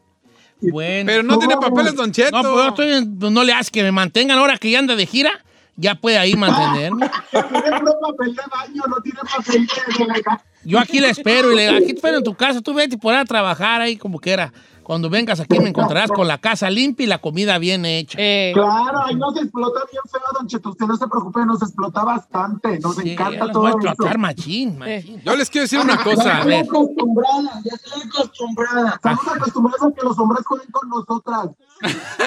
bueno. 0.60 1.06
Pero 1.06 1.22
no 1.22 1.38
tiene 1.38 1.56
papeles, 1.56 1.94
Don 1.94 2.12
Cheto. 2.12 2.42
No, 2.42 2.52
pues 2.52 2.66
estoy 2.68 2.92
en- 2.92 3.18
pues 3.18 3.32
no 3.32 3.44
le 3.44 3.52
hace 3.52 3.70
que 3.70 3.82
me 3.82 3.92
mantengan 3.92 4.38
ahora 4.38 4.56
que 4.58 4.70
ya 4.70 4.78
anda 4.78 4.96
de 4.96 5.06
gira, 5.06 5.30
ya 5.76 5.94
puede 5.94 6.18
ahí 6.18 6.34
mantenerme. 6.34 7.10
Tiene 7.30 7.78
puro 7.80 7.94
papel 8.00 8.34
de 8.34 8.42
baño, 8.52 8.82
no 8.88 8.96
tiene 9.02 9.20
papel 9.20 9.66
de, 9.66 10.04
de 10.04 10.06
la 10.24 10.42
Yo 10.64 10.78
aquí 10.78 11.00
le 11.00 11.08
espero 11.10 11.52
y 11.52 11.56
le 11.56 11.68
aquí 11.68 11.86
te 11.86 11.92
espero 11.94 12.18
en 12.18 12.24
tu 12.24 12.34
casa, 12.34 12.60
tú 12.60 12.74
vete 12.74 12.98
por 12.98 13.14
ahí 13.14 13.20
a 13.20 13.24
trabajar 13.24 13.80
ahí 13.80 13.96
como 13.96 14.18
quiera. 14.18 14.52
Cuando 14.90 15.08
vengas 15.08 15.38
aquí 15.38 15.60
me 15.60 15.68
encontrarás 15.68 16.10
con 16.10 16.26
la 16.26 16.38
casa 16.38 16.68
limpia 16.68 17.04
y 17.04 17.06
la 17.06 17.18
comida 17.18 17.58
bien 17.58 17.84
hecha. 17.86 18.18
Ey. 18.20 18.52
Claro, 18.52 19.04
ahí 19.04 19.14
nos 19.14 19.36
explota 19.36 19.82
bien 19.88 20.02
feo, 20.10 20.20
Don 20.36 20.48
Cheto. 20.48 20.70
Usted 20.70 20.84
no 20.86 20.96
se 20.96 21.06
preocupe, 21.06 21.46
nos 21.46 21.62
explota 21.62 22.02
bastante. 22.02 22.80
Nos 22.80 22.96
Sí, 22.96 23.04
ya 23.04 23.12
encanta 23.12 23.52
todo 23.52 23.60
voy 23.62 23.68
a 23.68 23.70
eso. 23.78 23.86
explotar 23.86 24.18
machín, 24.18 24.78
machín. 24.78 25.22
Yo 25.24 25.36
les 25.36 25.48
quiero 25.48 25.62
decir 25.62 25.78
una 25.78 25.96
Ya 25.96 26.02
cosa. 26.02 26.38
estoy 26.38 26.54
acostumbrada, 26.54 27.60
ya 27.64 27.72
estoy 27.76 28.02
acostumbrada. 28.02 28.90
Estamos 28.96 29.28
acostumbrados 29.28 29.82
a 29.82 29.94
que 29.94 30.04
los 30.04 30.18
hombres 30.18 30.44
jueguen 30.44 30.70
con 30.72 30.88
nosotras. 30.88 31.46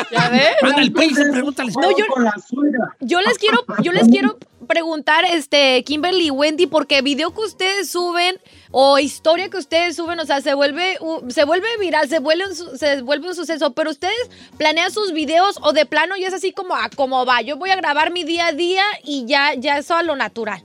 ¿Ya 0.10 0.30
ves? 0.30 0.56
Ándale, 0.62 0.91
pues, 0.91 1.13
pregúntale. 1.32 1.71
No, 1.82 1.91
yo- 1.97 2.06
Con 2.13 2.23
la 2.23 2.34
suegra. 2.47 2.95
Yo 3.02 3.19
les 3.19 3.38
quiero, 3.39 3.60
yo 3.82 3.91
les 3.91 4.08
quiero 4.08 4.38
preguntar, 4.67 5.26
este, 5.30 5.84
Kimberly 5.84 6.28
y 6.28 6.32
Wendy, 6.32 6.65
porque 6.67 7.02
video 7.02 7.34
que 7.34 7.41
ustedes 7.41 7.91
suben 7.91 8.38
o 8.75 8.97
historia 8.97 9.51
que 9.51 9.57
ustedes 9.57 9.95
suben, 9.95 10.19
o 10.19 10.25
sea, 10.25 10.41
se 10.41 10.55
vuelve, 10.55 10.97
se 11.29 11.45
vuelve 11.45 11.67
viral, 11.79 12.09
se 12.09 12.17
vuelve, 12.17 12.45
un 12.47 12.55
se 12.55 13.03
vuelve 13.03 13.29
un 13.29 13.36
suceso, 13.36 13.71
pero 13.73 13.91
ustedes 13.91 14.31
planean 14.57 14.91
sus 14.91 15.13
videos 15.13 15.59
o 15.62 15.73
de 15.73 15.86
plano 15.86 16.17
y 16.17 16.23
es 16.23 16.33
así 16.33 16.53
como 16.53 16.75
a 16.75 16.89
como 16.89 17.23
va. 17.23 17.43
Yo 17.43 17.55
voy 17.57 17.69
a 17.69 17.75
grabar 17.75 18.12
mi 18.12 18.23
día 18.23 18.47
a 18.47 18.51
día 18.51 18.83
y 19.03 19.27
ya, 19.27 19.53
ya 19.53 19.77
eso 19.77 19.95
a 19.95 20.01
lo 20.01 20.15
natural. 20.15 20.63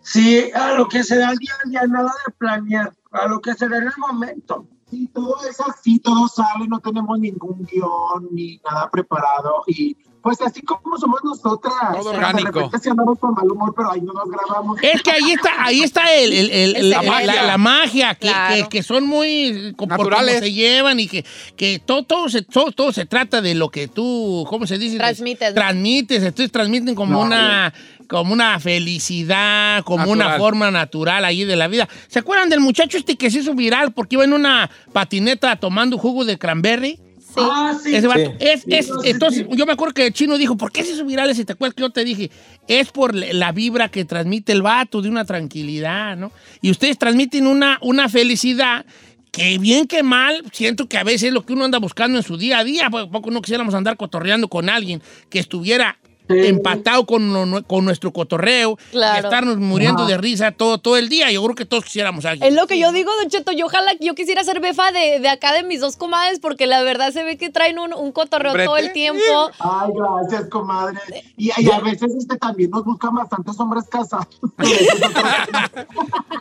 Sí, 0.00 0.50
a 0.54 0.72
lo 0.72 0.88
que 0.88 1.04
se 1.04 1.18
da 1.18 1.28
al 1.28 1.36
día 1.36 1.52
a 1.62 1.68
día, 1.68 1.82
nada 1.86 2.10
de 2.26 2.32
planear, 2.38 2.94
a 3.12 3.26
lo 3.26 3.38
que 3.42 3.52
se 3.52 3.68
da 3.68 3.76
en 3.76 3.88
el 3.88 3.98
momento. 3.98 4.66
Sí, 4.88 5.06
todo 5.12 5.36
es 5.46 5.60
así, 5.60 5.98
todo 5.98 6.28
sale, 6.28 6.66
no 6.68 6.80
tenemos 6.80 7.18
ningún 7.18 7.66
guion 7.66 8.28
ni 8.30 8.58
nada 8.64 8.88
preparado 8.90 9.62
y 9.66 9.94
pues 10.26 10.40
así 10.42 10.60
como 10.62 10.98
somos 10.98 11.20
nosotras. 11.22 11.72
Todo 11.92 12.10
De 12.10 12.16
orgánico. 12.16 12.68
andamos 12.90 13.16
con 13.20 13.32
mal 13.34 13.48
humor, 13.48 13.72
pero 13.76 13.92
ahí 13.92 14.00
no 14.00 14.12
nos 14.12 14.28
grabamos. 14.28 14.76
Es 14.82 15.00
que 15.00 15.12
ahí 15.12 15.30
está, 15.30 15.50
ahí 15.64 15.82
está 15.82 16.12
el, 16.14 16.32
el- 16.32 16.50
el- 16.50 16.76
el- 16.76 16.90
La 16.90 17.02
magia. 17.02 17.26
la- 17.34 17.42
la 17.44 17.58
magia, 17.58 18.14
que, 18.16 18.26
Claro. 18.26 18.54
que- 18.56 18.68
que 18.68 18.82
son 18.82 19.06
muy 19.06 19.72
Naturales. 19.86 20.40
se 20.40 20.52
llevan 20.52 20.98
y 20.98 21.06
que, 21.06 21.24
que 21.56 21.78
todo, 21.78 22.02
todo, 22.02 22.28
se, 22.28 22.42
todo, 22.42 22.72
todo 22.72 22.92
se 22.92 23.06
trata 23.06 23.40
de 23.40 23.54
lo 23.54 23.68
que 23.68 23.86
tú, 23.86 24.44
¿cómo 24.50 24.66
se 24.66 24.78
dice? 24.78 24.96
Transmites, 24.96 25.50
¿no? 25.50 25.54
Transmites, 25.54 26.22
entonces 26.24 26.50
transmiten 26.50 26.96
como 26.96 27.20
una 27.20 27.72
como 28.08 28.32
una 28.32 28.58
felicidad, 28.60 29.82
como 29.84 30.10
una 30.10 30.36
forma 30.38 30.70
natural 30.70 31.24
ahí 31.24 31.44
de 31.44 31.56
la 31.56 31.68
vida. 31.68 31.88
¿Se 32.08 32.18
acuerdan 32.20 32.48
del 32.48 32.60
muchacho 32.60 32.98
este 32.98 33.16
que 33.16 33.30
se 33.30 33.40
hizo 33.40 33.54
viral 33.54 33.92
porque 33.92 34.16
iba 34.16 34.24
en 34.24 34.32
una 34.32 34.70
patineta 34.92 35.56
tomando 35.56 35.98
jugo 35.98 36.24
de 36.24 36.38
cranberry? 36.38 36.98
Sí. 37.36 37.48
Ah, 37.50 37.78
sí. 37.82 37.94
Ese 37.94 38.06
vato. 38.06 38.20
Sí. 38.20 38.36
Es, 38.40 38.64
es- 38.66 38.90
entonces, 39.04 39.46
sí. 39.50 39.56
yo 39.56 39.66
me 39.66 39.72
acuerdo 39.72 39.94
que 39.94 40.06
el 40.06 40.12
chino 40.12 40.38
dijo, 40.38 40.56
¿por 40.56 40.72
qué 40.72 40.84
se 40.84 40.92
hizo 40.94 41.04
viral 41.04 41.30
ese? 41.30 41.44
¿Te 41.44 41.52
acuerdas 41.52 41.74
que 41.74 41.82
yo 41.82 41.90
te 41.90 42.04
dije? 42.04 42.30
Es 42.68 42.90
por 42.90 43.14
la 43.14 43.52
vibra 43.52 43.88
que 43.88 44.04
transmite 44.04 44.52
el 44.52 44.62
vato, 44.62 45.02
de 45.02 45.08
una 45.08 45.24
tranquilidad, 45.24 46.16
¿no? 46.16 46.32
Y 46.62 46.70
ustedes 46.70 46.98
transmiten 46.98 47.46
una, 47.46 47.78
una 47.82 48.08
felicidad 48.08 48.86
que 49.30 49.58
bien 49.58 49.86
que 49.86 50.02
mal, 50.02 50.42
siento 50.52 50.88
que 50.88 50.96
a 50.96 51.04
veces 51.04 51.24
es 51.24 51.32
lo 51.34 51.44
que 51.44 51.52
uno 51.52 51.64
anda 51.66 51.78
buscando 51.78 52.16
en 52.16 52.24
su 52.24 52.38
día 52.38 52.58
a 52.60 52.64
día. 52.64 52.88
¿Por 52.88 53.10
poco 53.10 53.30
no 53.30 53.42
quisiéramos 53.42 53.74
andar 53.74 53.96
cotorreando 53.98 54.48
con 54.48 54.70
alguien 54.70 55.02
que 55.28 55.38
estuviera 55.38 55.98
empatado 56.28 57.06
con, 57.06 57.62
con 57.64 57.84
nuestro 57.84 58.12
cotorreo 58.12 58.76
Claro. 58.90 59.16
y 59.16 59.24
estarnos 59.24 59.56
muriendo 59.58 60.02
Ajá. 60.02 60.12
de 60.12 60.18
risa 60.18 60.52
todo, 60.52 60.78
todo 60.78 60.96
el 60.96 61.08
día? 61.08 61.30
Yo 61.30 61.42
creo 61.44 61.54
que 61.54 61.64
todos 61.64 61.84
quisiéramos 61.84 62.24
a 62.24 62.30
alguien. 62.30 62.48
Es 62.48 62.54
lo 62.54 62.66
que 62.66 62.78
yo 62.78 62.92
digo, 62.92 63.10
Don 63.20 63.30
Cheto. 63.30 63.52
Yo 63.52 63.66
ojalá, 63.66 63.92
yo 64.00 64.14
quisiera 64.14 64.42
ser 64.44 64.60
befa 64.60 64.90
de, 64.92 65.20
de 65.20 65.28
acá 65.28 65.52
de 65.52 65.62
mis 65.62 65.80
dos 65.80 65.96
comadres, 65.96 66.38
porque 66.40 66.66
la 66.66 66.82
verdad 66.82 67.12
se 67.12 67.22
ve 67.24 67.36
que 67.36 67.50
traen 67.50 67.78
un, 67.78 67.92
un 67.94 68.12
cotorreo 68.12 68.52
Brete. 68.52 68.66
todo 68.66 68.76
el 68.76 68.92
tiempo. 68.92 69.20
Ay, 69.58 69.90
gracias, 69.94 70.48
comadre. 70.50 70.98
Y, 71.36 71.50
y 71.56 71.70
a 71.70 71.80
veces 71.80 72.12
este 72.16 72.36
también 72.36 72.70
nos 72.70 72.84
buscan 72.84 73.14
bastantes 73.14 73.58
hombres 73.60 73.84
casados. 73.88 74.26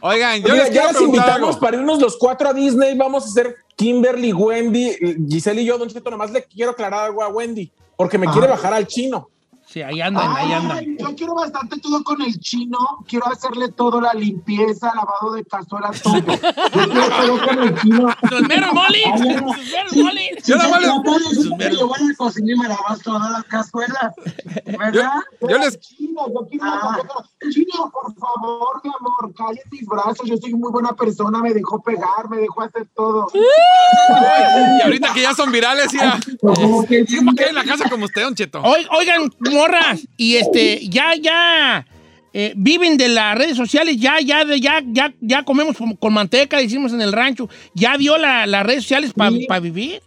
Oigan, 0.01 0.41
yo 0.43 0.55
les 0.55 0.71
ya 0.71 0.89
preguntar 0.89 1.03
invitamos 1.03 1.49
algo. 1.49 1.59
para 1.59 1.77
irnos 1.77 1.99
los 1.99 2.17
cuatro 2.17 2.49
a 2.49 2.53
Disney. 2.53 2.95
Vamos 2.97 3.23
a 3.25 3.27
hacer 3.27 3.55
Kimberly, 3.75 4.33
Wendy, 4.33 4.91
Giselle 5.29 5.61
y 5.61 5.65
yo. 5.65 5.77
Don 5.77 5.89
Cheto, 5.89 6.09
nomás 6.11 6.31
le 6.31 6.43
quiero 6.43 6.71
aclarar 6.71 7.05
algo 7.05 7.23
a 7.23 7.27
Wendy, 7.29 7.71
porque 7.95 8.17
me 8.17 8.25
Ajá. 8.27 8.33
quiere 8.33 8.47
bajar 8.47 8.73
al 8.73 8.87
chino. 8.87 9.29
Sí, 9.75 9.81
ahí 9.81 9.99
andan, 9.99 10.31
ahí 10.37 10.53
andan. 10.53 10.77
Ay, 10.77 10.95
yo 10.97 11.13
quiero 11.17 11.35
bastante 11.35 11.77
todo 11.81 12.01
con 12.05 12.21
el 12.21 12.39
chino. 12.39 12.77
Quiero 13.09 13.27
hacerle 13.27 13.67
todo, 13.73 13.99
la 13.99 14.13
limpieza, 14.13 14.93
lavado 14.95 15.33
de 15.33 15.43
cazuelas, 15.43 16.01
todo. 16.01 16.15
Yo 16.15 16.31
quiero 16.31 17.09
todo 17.09 17.45
con 17.45 17.59
el 17.63 17.81
chino. 17.81 18.07
¡Sus 18.29 18.41
meros 18.47 18.73
molis! 18.73 19.05
Ay, 19.05 19.35
¡Sus 19.37 19.57
meros 19.67 19.93
molis! 19.93 20.47
Yo 20.47 20.57
voy 21.89 21.97
a 21.99 22.03
la 22.07 22.15
cocina 22.15 22.53
y 22.53 22.57
me 22.57 22.67
lavas 22.69 23.01
todas 23.03 23.29
las 23.29 23.43
cazuelas. 23.43 24.13
¿Verdad? 24.65 25.11
Yo- 25.41 25.49
yo 25.49 25.57
les- 25.57 25.77
Chino, 25.81 26.21
yo 26.33 26.47
quiero 26.49 26.63
una 26.67 26.97
cosa. 27.05 27.29
Chino, 27.51 27.91
por 27.91 28.13
favor, 28.15 28.81
mi 28.83 28.89
amor, 28.99 29.33
calle 29.35 29.61
mis 29.71 29.85
brazos. 29.85 30.27
Yo 30.27 30.37
soy 30.37 30.53
muy 30.53 30.71
buena 30.71 30.93
persona, 30.93 31.39
me 31.41 31.53
dejó 31.53 31.81
pegar, 31.81 32.29
me 32.29 32.37
dejó 32.37 32.61
hacer 32.61 32.87
todo. 32.95 33.27
Y 33.33 34.81
ahorita 34.83 35.13
que 35.13 35.21
ya 35.21 35.33
son 35.33 35.51
virales, 35.51 35.91
ya. 35.91 36.19
Como 36.41 36.85
que 36.85 37.05
¿Cómo 37.05 37.33
que 37.35 37.45
en 37.45 37.55
la 37.55 37.63
casa 37.63 37.89
como 37.89 38.05
usted, 38.05 38.23
Don 38.23 38.35
Cheto? 38.35 38.61
Oi- 38.61 38.87
Oigan, 38.97 39.29
morras, 39.51 40.07
y 40.17 40.35
este, 40.37 40.87
ya, 40.89 41.15
ya, 41.15 41.85
eh, 42.33 42.53
viven 42.55 42.97
de 42.97 43.07
las 43.09 43.37
redes 43.37 43.55
sociales, 43.57 43.97
ya, 43.97 44.19
ya, 44.19 44.43
de- 44.45 44.59
ya, 44.59 44.81
ya, 44.85 45.13
ya 45.21 45.43
comemos 45.43 45.77
con, 45.99 46.13
manteca, 46.13 46.57
decimos 46.57 46.91
en 46.93 47.01
el 47.01 47.13
rancho, 47.13 47.47
ya 47.73 47.95
vio 47.97 48.17
la- 48.17 48.45
las 48.45 48.65
redes 48.65 48.83
sociales 48.83 49.13
para 49.13 49.31
Sí. 49.31 49.47
vivir. 49.61 50.01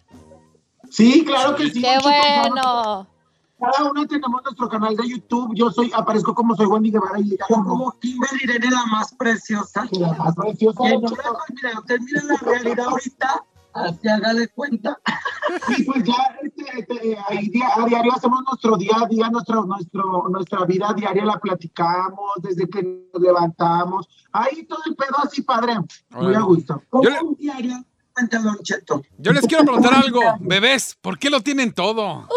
Sí, 0.91 1.25
claro 1.25 1.55
que 1.55 1.71
sí. 1.71 1.83
¡Qué 1.83 1.97
bueno! 2.03 3.07
Cada 3.59 3.91
una 3.91 4.07
tenemos 4.07 4.43
nuestro 4.43 4.69
canal 4.69 4.97
de 4.97 5.09
YouTube. 5.09 5.53
Yo 5.55 5.71
soy, 5.71 5.91
aparezco 5.95 6.35
como 6.35 6.55
soy 6.57 6.67
Wendy 6.67 6.91
Guevara 6.91 7.19
y 7.21 7.35
ella 7.35 7.45
como 7.49 7.69
como 7.69 7.99
Kimberly 8.01 8.41
Irene, 8.45 8.71
la 8.71 8.87
más 8.87 9.13
preciosa. 9.15 9.87
la 9.93 10.13
más 10.15 10.35
preciosa. 10.35 10.81
Y 10.89 10.99
mira, 10.99 11.79
usted 11.81 12.01
mira 12.01 12.23
la 12.25 12.37
realidad 12.37 12.87
ahorita, 12.87 13.45
así 13.75 14.09
hágale 14.09 14.49
cuenta. 14.49 14.99
Y 15.79 15.83
pues 15.85 16.05
ya 16.05 16.15
este, 16.43 16.79
este, 16.79 17.17
ahí 17.29 17.49
día- 17.49 17.71
a 17.75 17.87
diario 17.87 18.13
hacemos 18.15 18.43
nuestro 18.47 18.77
día 18.77 18.93
a 19.03 19.07
día, 19.09 19.31
nuestro, 19.31 19.65
nuestro, 19.65 20.29
nuestra 20.29 20.65
vida 20.67 20.93
diaria 20.95 21.25
la 21.25 21.39
platicamos 21.41 22.33
desde 22.43 22.69
que 22.69 22.83
nos 23.15 23.23
levantamos. 23.23 24.07
Ahí 24.33 24.65
todo 24.65 24.81
el 24.85 24.95
pedo 24.95 25.17
así, 25.23 25.41
padre. 25.41 25.77
Muy 26.11 26.35
a 26.35 26.41
gusto. 26.41 26.83
Como 26.91 27.03
Yo 27.05 27.11
le- 27.11 27.21
un 27.23 27.35
diario, 27.35 27.83
cuenta 28.13 28.41
Don 28.41 28.59
Cheto. 28.59 29.03
Yo 29.17 29.33
les 29.33 29.47
quiero 29.47 29.65
preguntar 29.65 29.95
algo, 29.95 30.21
bebés, 30.41 30.99
¿por 31.01 31.19
qué 31.19 31.31
lo 31.31 31.41
tienen 31.41 31.73
todo? 31.73 32.29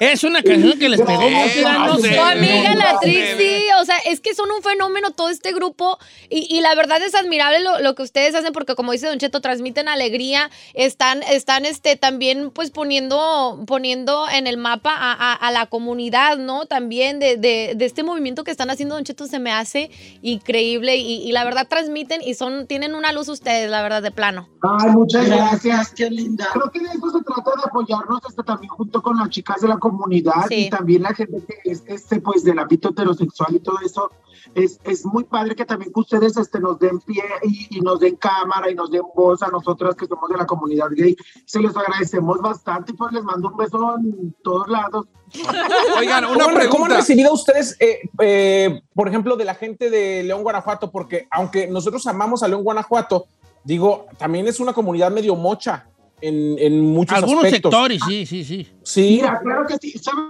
Es 0.00 0.24
una 0.24 0.42
canción 0.42 0.78
que 0.78 0.88
les 0.88 1.00
pegó 1.00 1.22
Eh, 1.22 1.62
no 1.62 1.86
No. 1.86 1.96
Tu 1.96 2.20
amiga 2.20 2.74
la 2.74 2.92
no, 2.94 2.98
Trixie, 3.00 3.36
o 3.80 3.84
sea, 3.84 3.96
es 4.06 4.20
que 4.20 4.34
son 4.34 4.50
un 4.50 4.62
fenómeno 4.62 5.10
todo 5.10 5.28
este 5.30 5.52
grupo 5.52 5.98
y, 6.30 6.46
y 6.54 6.60
la 6.60 6.74
verdad 6.74 7.02
es 7.02 7.14
admirable 7.14 7.60
lo, 7.60 7.80
lo 7.80 7.94
que 7.94 8.02
ustedes 8.02 8.34
hacen 8.34 8.52
porque 8.52 8.74
como 8.74 8.92
dice 8.92 9.06
Don 9.08 9.18
Cheto, 9.18 9.40
transmiten 9.40 9.88
alegría, 9.88 10.50
están, 10.74 11.22
están 11.22 11.64
este, 11.66 11.96
también 11.96 12.50
pues 12.50 12.70
poniendo, 12.70 13.62
poniendo 13.66 14.26
en 14.28 14.46
el 14.46 14.56
mapa 14.56 14.92
a, 14.94 15.12
a- 15.12 15.34
a 15.34 15.50
la 15.50 15.66
comunidad, 15.66 16.38
¿no? 16.38 16.66
También 16.66 17.18
de, 17.18 17.36
de- 17.36 17.74
de 17.76 17.84
este 17.84 18.02
movimiento 18.02 18.44
que 18.44 18.50
están 18.50 18.70
haciendo 18.70 18.94
Don 18.94 19.04
Cheto 19.04 19.26
se 19.26 19.38
me 19.38 19.52
hace 19.52 19.90
increíble 20.22 20.96
y, 20.96 21.22
y 21.22 21.32
la 21.32 21.44
verdad 21.44 21.66
transmiten 21.68 22.20
y 22.22 22.34
son, 22.34 22.66
tienen 22.66 22.94
una 22.94 23.12
luz 23.12 23.28
ustedes, 23.28 23.70
la 23.70 23.82
verdad, 23.82 24.02
de 24.02 24.10
plano. 24.10 24.48
Ay, 24.62 24.90
muchas 24.90 25.26
gracias. 25.26 25.92
Qué 25.94 26.10
linda. 26.10 26.48
Creo 26.52 26.70
que 26.70 26.80
de 26.80 26.86
eso 26.86 27.10
se 27.18 27.24
trata 27.34 27.50
de 27.56 27.62
apoyarnos 27.66 28.20
este, 28.28 28.42
también 28.42 28.68
junto 28.70 29.02
con 29.02 29.16
las 29.16 29.28
chicas 29.30 29.60
de 29.60 29.68
la 29.68 29.78
comunidad 29.78 30.46
Sí. 30.48 30.66
y 30.66 30.70
también 30.70 31.02
la 31.02 31.14
gente 31.14 31.42
que 31.46 31.70
es 31.70 31.82
este, 31.86 32.20
pues, 32.20 32.44
del 32.44 32.58
ámbito 32.58 32.90
heterosexual 32.90 33.54
y 33.56 33.60
todo 33.60 33.78
eso. 33.84 34.10
Es, 34.54 34.80
es 34.84 35.04
muy 35.04 35.24
padre 35.24 35.54
que 35.54 35.64
también 35.66 35.92
que 35.92 36.00
ustedes 36.00 36.36
este, 36.38 36.58
nos 36.60 36.78
den 36.78 37.00
pie 37.00 37.22
y, 37.42 37.76
y 37.78 37.80
nos 37.80 38.00
den 38.00 38.16
cámara 38.16 38.70
y 38.70 38.74
nos 38.74 38.90
den 38.90 39.02
voz 39.14 39.42
a 39.42 39.48
nosotras 39.48 39.94
que 39.94 40.06
somos 40.06 40.28
de 40.30 40.36
la 40.38 40.46
comunidad 40.46 40.86
gay. 40.90 41.14
Se 41.44 41.60
los 41.60 41.76
agradecemos 41.76 42.38
bastante 42.40 42.92
y 42.92 42.94
pues 42.94 43.12
les 43.12 43.22
mando 43.24 43.48
un 43.48 43.56
beso 43.56 43.96
en 43.98 44.34
todos 44.42 44.68
lados. 44.68 45.06
Oigan, 45.98 46.24
¿Cómo, 46.24 46.34
una 46.36 46.44
han- 46.44 46.50
cómo 46.50 46.54
han 46.54 46.54
pregunta. 46.70 46.96
recibido 46.96 47.32
ustedes, 47.32 47.76
eh, 47.80 48.00
eh, 48.20 48.80
por 48.94 49.08
ejemplo, 49.08 49.36
de 49.36 49.44
la 49.44 49.54
gente 49.54 49.90
de 49.90 50.22
León, 50.22 50.42
Guanajuato? 50.42 50.90
Porque 50.90 51.26
aunque 51.30 51.66
nosotros 51.66 52.06
amamos 52.06 52.42
a 52.42 52.48
León, 52.48 52.62
Guanajuato, 52.64 53.26
digo, 53.64 54.06
también 54.16 54.46
es 54.48 54.60
una 54.60 54.72
comunidad 54.72 55.10
medio 55.10 55.34
mocha 55.36 55.86
en, 56.20 56.58
en 56.58 56.80
muchos 56.84 57.16
Algunos 57.18 57.44
aspectos. 57.44 57.72
sectores, 57.72 58.00
sí, 58.06 58.26
sí, 58.26 58.44
sí. 58.44 58.68
Sí. 58.82 59.18
Mira, 59.20 59.40
claro 59.40 59.66
que 59.66 59.76
sí. 59.78 59.98
¿Sabes, 59.98 60.24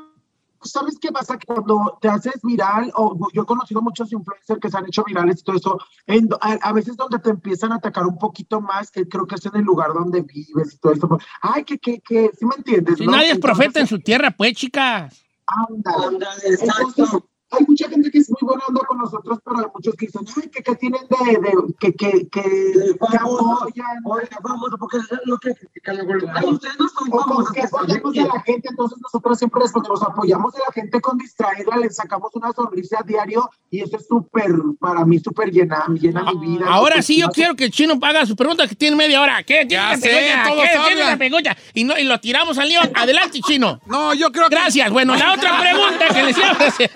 ¿Sabes 0.60 0.98
qué 1.00 1.12
pasa? 1.12 1.38
Que 1.38 1.46
cuando 1.46 1.98
te 2.00 2.08
haces 2.08 2.40
viral, 2.42 2.90
o 2.96 3.16
yo 3.32 3.42
he 3.42 3.46
conocido 3.46 3.80
muchos 3.80 4.12
influencers 4.12 4.58
que 4.60 4.68
se 4.68 4.76
han 4.76 4.86
hecho 4.86 5.04
virales 5.04 5.40
y 5.40 5.44
todo 5.44 5.56
eso, 5.56 5.78
en 6.06 6.28
a, 6.40 6.52
a 6.62 6.72
veces 6.72 6.96
donde 6.96 7.18
te 7.20 7.30
empiezan 7.30 7.70
a 7.72 7.76
atacar 7.76 8.06
un 8.06 8.18
poquito 8.18 8.60
más, 8.60 8.90
que 8.90 9.06
creo 9.08 9.24
que 9.26 9.36
es 9.36 9.46
en 9.46 9.54
el 9.56 9.62
lugar 9.62 9.92
donde 9.94 10.22
vives 10.22 10.74
y 10.74 10.78
todo 10.78 10.92
eso. 10.92 11.08
pues, 11.08 11.24
Ay, 11.42 11.64
que, 11.64 11.78
que, 11.78 12.00
que, 12.00 12.30
¿sí 12.36 12.44
me 12.44 12.56
entiendes? 12.56 12.98
Si 12.98 13.06
no? 13.06 13.12
nadie 13.12 13.28
es 13.28 13.34
Entonces, 13.36 13.56
profeta 13.56 13.80
en 13.80 13.86
su 13.86 14.00
tierra, 14.00 14.32
pues, 14.32 14.54
chicas. 14.54 15.24
Ándale, 15.46 16.06
Entonces, 16.16 16.62
exacto. 16.62 17.27
Hay 17.50 17.64
mucha 17.66 17.88
gente 17.88 18.10
que 18.10 18.18
es 18.18 18.28
muy 18.30 18.38
buena 18.42 18.62
onda 18.68 18.80
con 18.86 18.98
nosotros, 18.98 19.38
pero 19.44 19.58
hay 19.58 19.66
muchos 19.74 19.94
que 19.94 20.06
dicen, 20.06 20.22
ay, 20.36 20.48
que, 20.50 20.62
que 20.62 20.74
tienen 20.76 21.00
de, 21.08 21.32
de 21.40 21.74
que, 21.80 21.92
que, 21.94 22.28
que, 22.28 22.42
que 22.42 22.98
famoso. 22.98 23.52
apoyan, 23.62 23.86
Oiga, 24.04 24.38
vamos, 24.42 24.70
porque 24.78 24.98
es 24.98 25.04
lo 25.24 25.38
que 25.38 25.54
critican 25.54 25.96
luego. 25.96 26.30
Ay, 26.34 26.46
ustedes 26.46 26.78
no 26.78 26.88
son 26.88 27.10
famosos. 27.10 27.52
que 27.52 27.62
apoyamos 27.62 28.18
a 28.18 28.34
la 28.36 28.42
gente, 28.42 28.68
entonces 28.68 28.98
nosotros 29.00 29.38
siempre 29.38 29.62
respondemos, 29.62 30.02
apoyamos 30.02 30.54
a 30.56 30.58
la 30.58 30.72
gente 30.72 31.00
con 31.00 31.16
distraerla, 31.18 31.78
le 31.78 31.90
sacamos 31.90 32.30
una 32.34 32.52
sonrisa 32.52 32.98
a 33.00 33.02
diario 33.02 33.48
y 33.70 33.80
eso 33.80 33.96
es 33.96 34.06
súper, 34.06 34.50
para 34.78 35.04
mí, 35.04 35.18
súper 35.18 35.50
llena, 35.50 35.86
llena 35.94 36.30
mi 36.32 36.58
vida. 36.58 36.66
Ahora 36.68 37.00
sí, 37.02 37.18
yo 37.18 37.28
quiero 37.28 37.54
que 37.54 37.64
el 37.64 37.70
chino 37.70 37.98
haga 38.02 38.26
su 38.26 38.36
pregunta 38.36 38.66
que 38.68 38.74
tiene 38.74 38.96
media 38.96 39.20
hora. 39.20 39.42
¿Qué? 39.42 39.66
¿Quién 39.66 39.70
Ya 39.70 39.92
es 39.92 40.00
la 40.00 40.06
sé, 40.06 40.10
¿Qué? 40.10 40.78
¿Quién 40.86 40.98
es 40.98 41.06
la 41.06 41.16
pegolla? 41.16 41.56
Y, 41.74 41.84
no, 41.84 41.98
y 41.98 42.04
lo 42.04 42.18
tiramos 42.20 42.58
al 42.58 42.68
león. 42.68 42.90
Adelante, 42.94 43.40
chino. 43.40 43.80
No, 43.86 44.14
yo 44.14 44.30
creo 44.32 44.48
que. 44.48 44.54
Gracias. 44.54 44.90
Bueno, 44.90 45.14
la 45.16 45.32
otra 45.34 45.60
pregunta 45.60 46.08
que 46.12 46.22
les 46.22 46.36
iba 46.36 46.48
a 46.48 46.52
hacer. 46.52 46.90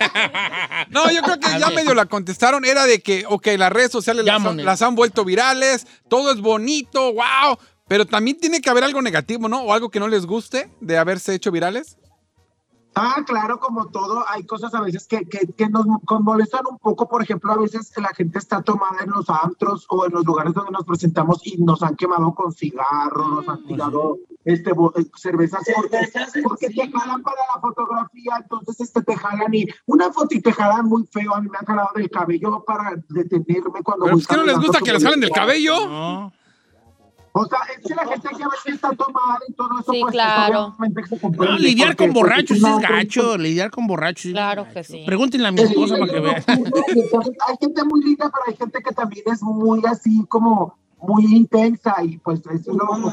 No, 0.91 1.11
yo 1.11 1.23
creo 1.23 1.39
que 1.41 1.47
ya 1.59 1.71
medio 1.75 1.95
la 1.95 2.07
contestaron. 2.07 2.65
Era 2.65 2.85
de 2.87 3.01
que, 3.01 3.25
ok, 3.29 3.47
las 3.59 3.73
redes 3.73 3.91
sociales 3.93 4.25
las, 4.25 4.37
han- 4.37 4.43
las 4.65 4.83
han 4.83 4.95
vuelto 4.95 5.25
virales, 5.25 5.87
todo 6.09 6.33
es 6.33 6.41
bonito, 6.41 7.13
wow. 7.13 7.59
Pero 7.89 8.07
también 8.07 8.39
tiene 8.39 8.61
que 8.61 8.71
haber 8.71 8.85
algo 8.85 9.03
negativo, 9.03 9.49
¿no? 9.49 9.63
O 9.63 9.73
algo 9.73 9.91
que 9.91 10.01
no 10.01 10.09
les 10.09 10.25
guste 10.27 10.71
de 10.81 10.99
haberse 10.99 11.35
hecho 11.35 11.51
virales. 11.51 11.97
Ah, 12.95 13.23
claro, 13.27 13.59
como 13.59 13.87
todo, 13.89 14.23
hay 14.29 14.45
cosas 14.45 14.75
a 14.75 14.83
veces 14.83 15.07
que, 15.07 15.25
que, 15.27 15.47
que 15.57 15.69
nos 15.69 15.87
con- 16.05 16.25
molestan 16.25 16.63
un 16.71 16.79
poco. 16.79 17.09
Por 17.09 17.23
ejemplo, 17.23 17.51
a 17.53 17.57
veces 17.57 17.91
la 17.97 18.09
gente 18.15 18.39
está 18.39 18.61
tomada 18.63 19.03
en 19.03 19.11
los 19.11 19.31
antros 19.31 19.87
o 19.89 20.05
en 20.05 20.13
los 20.13 20.25
lugares 20.27 20.53
donde 20.53 20.73
nos 20.73 20.85
presentamos 20.85 21.41
y 21.47 21.57
nos 21.57 21.83
han 21.83 21.97
quemado 21.97 22.35
con 22.35 22.53
cigarros, 22.53 23.29
nos 23.31 23.49
han 23.49 23.65
tirado 23.67 24.19
este, 24.45 24.73
bo- 24.73 24.93
eh, 24.97 25.07
cervezas 25.17 25.63
porque, 26.43 26.69
te 26.69 26.91
jalan 26.91 27.23
para 27.23 27.37
la 27.55 27.61
fotografía, 27.63 28.33
entonces 28.43 28.81
este, 28.81 29.03
te 29.03 29.17
jalan 29.17 29.55
y 29.55 29.67
una 29.87 30.13
foto 30.13 30.35
y 30.35 30.41
te 30.43 30.53
jalan 30.53 30.85
muy 30.87 31.07
feo. 31.11 31.35
A 31.35 31.41
mí 31.41 31.49
me 31.49 31.57
han 31.59 31.65
jalado 31.67 31.91
del 31.95 32.11
cabello 32.11 32.63
para 32.67 32.93
detenerme 33.09 33.83
cuando 33.83 34.05
Pero 34.05 34.17
es 34.19 34.27
que 34.27 34.37
no 34.37 34.45
les 34.45 34.59
gusta 34.59 34.81
que 34.81 34.93
les 34.93 35.03
jalen 35.03 35.21
del 35.21 35.31
el- 35.31 35.35
cabello. 35.35 35.89
No. 35.89 36.33
O 37.35 37.47
sea, 37.47 37.61
es 37.75 37.87
que 37.87 37.95
la 37.95 38.07
gente 38.07 38.29
que 38.37 38.43
a 38.45 38.49
veces 38.49 38.75
está 38.75 38.91
tomada 38.91 39.39
y 39.49 39.53
todo 39.55 39.69
eso, 39.81 39.93
Sí, 39.93 40.01
pues, 40.03 40.13
claro. 40.13 40.75
obviamente 40.79 41.07
se 41.09 41.15
No, 41.17 41.21
comprende, 41.23 41.59
lidiar 41.61 41.97
con 41.97 42.13
pues, 42.13 42.23
borrachos 42.23 42.57
es 42.59 42.63
gacho. 42.63 43.39
Lidiar 43.39 43.71
con 43.71 43.87
borrachos 43.87 44.27
es 44.27 44.33
Claro 44.33 44.65
gacho. 44.65 44.75
que 44.75 44.85
sí. 44.85 45.03
Pregúntenle 45.07 45.49
a 45.49 45.53
mi 45.53 45.63
esposa 45.63 45.97
para 45.99 46.13
que 46.13 46.21
vea. 46.21 46.45
Hay 46.47 47.57
gente 47.61 47.85
muy 47.85 48.03
linda, 48.05 48.31
pero 48.31 48.45
hay 48.49 48.57
gente 48.57 48.83
que 48.83 48.95
también 48.95 49.25
es 49.27 49.43
muy 49.43 49.81
así 49.87 50.25
como 50.29 50.77
muy 51.01 51.25
intensa 51.35 51.97
y 52.05 52.19
pues 52.19 52.41
eso 52.41 52.53
es 52.55 52.67
lo 52.67 53.13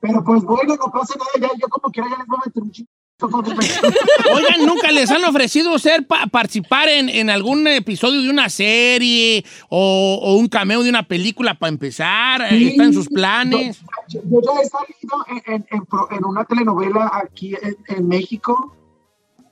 Pero 0.00 0.22
pues 0.24 0.42
bueno, 0.44 0.76
no 0.76 0.92
pasa 0.92 1.14
nada, 1.18 1.48
ya 1.48 1.58
yo 1.58 1.68
como 1.68 1.90
quiera 1.92 2.08
ya 2.10 2.18
les 2.18 2.26
voy 2.26 2.38
a 2.42 2.46
meter 2.46 2.62
un 2.62 2.70
chingo. 2.70 2.90
Oigan, 4.32 4.64
¿nunca 4.64 4.92
les 4.92 5.10
han 5.10 5.24
ofrecido 5.24 5.76
ser 5.80 6.06
pa- 6.06 6.28
participar 6.28 6.88
en, 6.88 7.08
en 7.08 7.30
algún 7.30 7.66
episodio 7.66 8.22
de 8.22 8.30
una 8.30 8.48
serie 8.48 9.44
o, 9.68 10.20
o 10.22 10.34
un 10.36 10.46
cameo 10.46 10.84
de 10.84 10.90
una 10.90 11.02
película 11.02 11.54
para 11.54 11.70
empezar? 11.70 12.42
Eh, 12.42 12.68
¿Está 12.68 12.84
en 12.84 12.92
sus 12.94 13.08
planes? 13.08 13.80
Yo, 14.08 14.20
yo 14.30 14.40
ya 14.40 14.60
he 14.60 14.66
salido 14.68 15.42
en, 15.46 15.66
en- 15.68 15.86
en 16.16 16.24
una 16.24 16.44
telenovela 16.44 17.10
aquí 17.12 17.54
en, 17.88 18.06
México. 18.06 18.76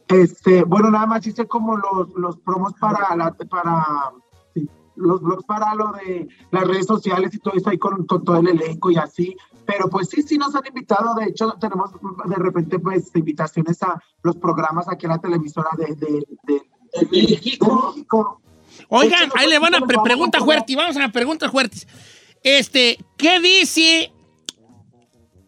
Este, 0.07 0.63
bueno, 0.63 0.89
nada 0.93 1.07
más 1.07 1.27
hice 1.27 1.47
como 1.47 1.77
los, 1.77 2.09
los 2.17 2.37
promos 2.39 2.73
para 2.81 3.17
la, 3.17 3.33
para 3.33 3.85
sí, 4.15 4.26
los 4.97 5.21
blogs 5.21 5.45
para 5.45 5.75
lo 5.75 5.93
de 5.93 6.29
las 6.51 6.65
redes 6.67 6.87
sociales 6.87 7.35
y 7.35 7.39
todo 7.39 7.55
eso 7.55 7.71
ahí 7.71 7.79
con, 7.79 8.07
con 8.07 8.25
todo 8.25 8.39
el 8.39 8.49
elenco 8.49 8.91
y 8.91 8.97
así. 8.97 9.37
Pero 9.67 9.89
pues 9.91 10.09
sí, 10.09 10.23
sí 10.23 10.39
nos 10.39 10.55
han 10.55 10.67
invitado. 10.67 11.15
De 11.15 11.27
hecho, 11.27 11.53
tenemos 11.61 11.91
de 11.93 12.37
repente 12.37 12.79
pues 12.79 13.11
invitaciones 13.15 13.83
a 13.83 14.01
los 14.23 14.37
programas 14.37 14.89
aquí 14.89 15.07
en 15.07 15.13
la 15.13 15.19
televisora 15.19 15.71
de, 15.77 15.95
de, 15.97 16.25
de, 16.45 16.63
De 17.01 17.09
México. 17.11 17.93
México. 17.95 18.41
Oigan, 18.89 19.25
hecho, 19.25 19.33
ahí 19.37 19.49
le 19.49 19.59
van 19.59 19.75
a 19.75 19.81
pre- 19.81 19.97
nos 19.97 20.05
pregunta 20.05 20.39
vamos 20.39 20.43
a- 20.43 20.45
fuerte. 20.57 20.77
Vamos 20.77 20.97
a 20.97 21.01
las 21.01 21.13
preguntas 21.13 21.51
fuertes. 21.51 21.89
Este, 22.43 22.99
¿qué 23.17 23.41
dice? 23.41 24.13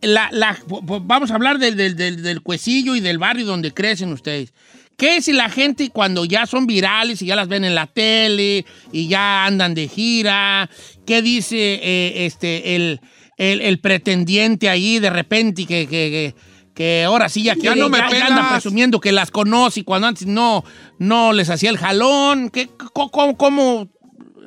La, 0.00 0.28
la- 0.32 0.56
vamos 1.02 1.30
a 1.30 1.34
hablar 1.34 1.58
del, 1.58 1.76
del, 1.76 1.96
del, 1.96 2.22
del 2.22 2.42
cuecillo 2.42 2.94
y 2.94 3.00
del 3.00 3.18
barrio 3.18 3.46
donde 3.46 3.72
crecen 3.74 4.12
ustedes. 4.12 4.52
¿Qué 4.98 5.22
si 5.22 5.32
la 5.32 5.48
gente 5.48 5.90
cuando 5.90 6.24
ya 6.24 6.44
son 6.44 6.66
virales 6.66 7.22
y 7.22 7.26
ya 7.26 7.37
las 7.37 7.46
ven 7.48 7.64
en 7.64 7.74
la 7.76 7.87
tele 7.87 8.66
y 8.92 9.06
ya 9.06 9.44
andan 9.46 9.72
de 9.74 9.87
gira? 9.88 10.68
¿Qué 11.06 11.22
dice 11.22 11.56
eh, 11.80 12.26
este 12.26 12.74
el, 12.74 13.00
el, 13.37 13.61
el 13.61 13.78
pretendiente 13.78 14.68
ahí 14.68 14.98
de 14.98 15.11
repente 15.11 15.66
que, 15.66 15.87
que, 15.87 16.34
que, 16.34 16.34
que 16.74 17.04
ahora 17.04 17.28
sí 17.28 17.44
ya, 17.44 17.54
Ya 17.54 17.61
quiere- 17.61 17.80
no 17.80 17.88
me 17.88 17.98
ya- 17.98 18.11
ya 18.11 18.26
anda 18.26 18.50
presumiendo 18.50 18.98
que 19.00 19.12
las 19.12 19.30
conoce 19.30 19.80
y 19.80 19.84
cuando 19.84 20.08
antes 20.08 20.26
no, 20.26 20.64
no 20.98 21.32
les 21.32 21.48
hacía 21.48 21.70
el 21.70 21.78
jalón? 21.78 22.50
¿Qué, 22.50 22.68
cómo- 22.92 23.37
cómo 23.37 23.88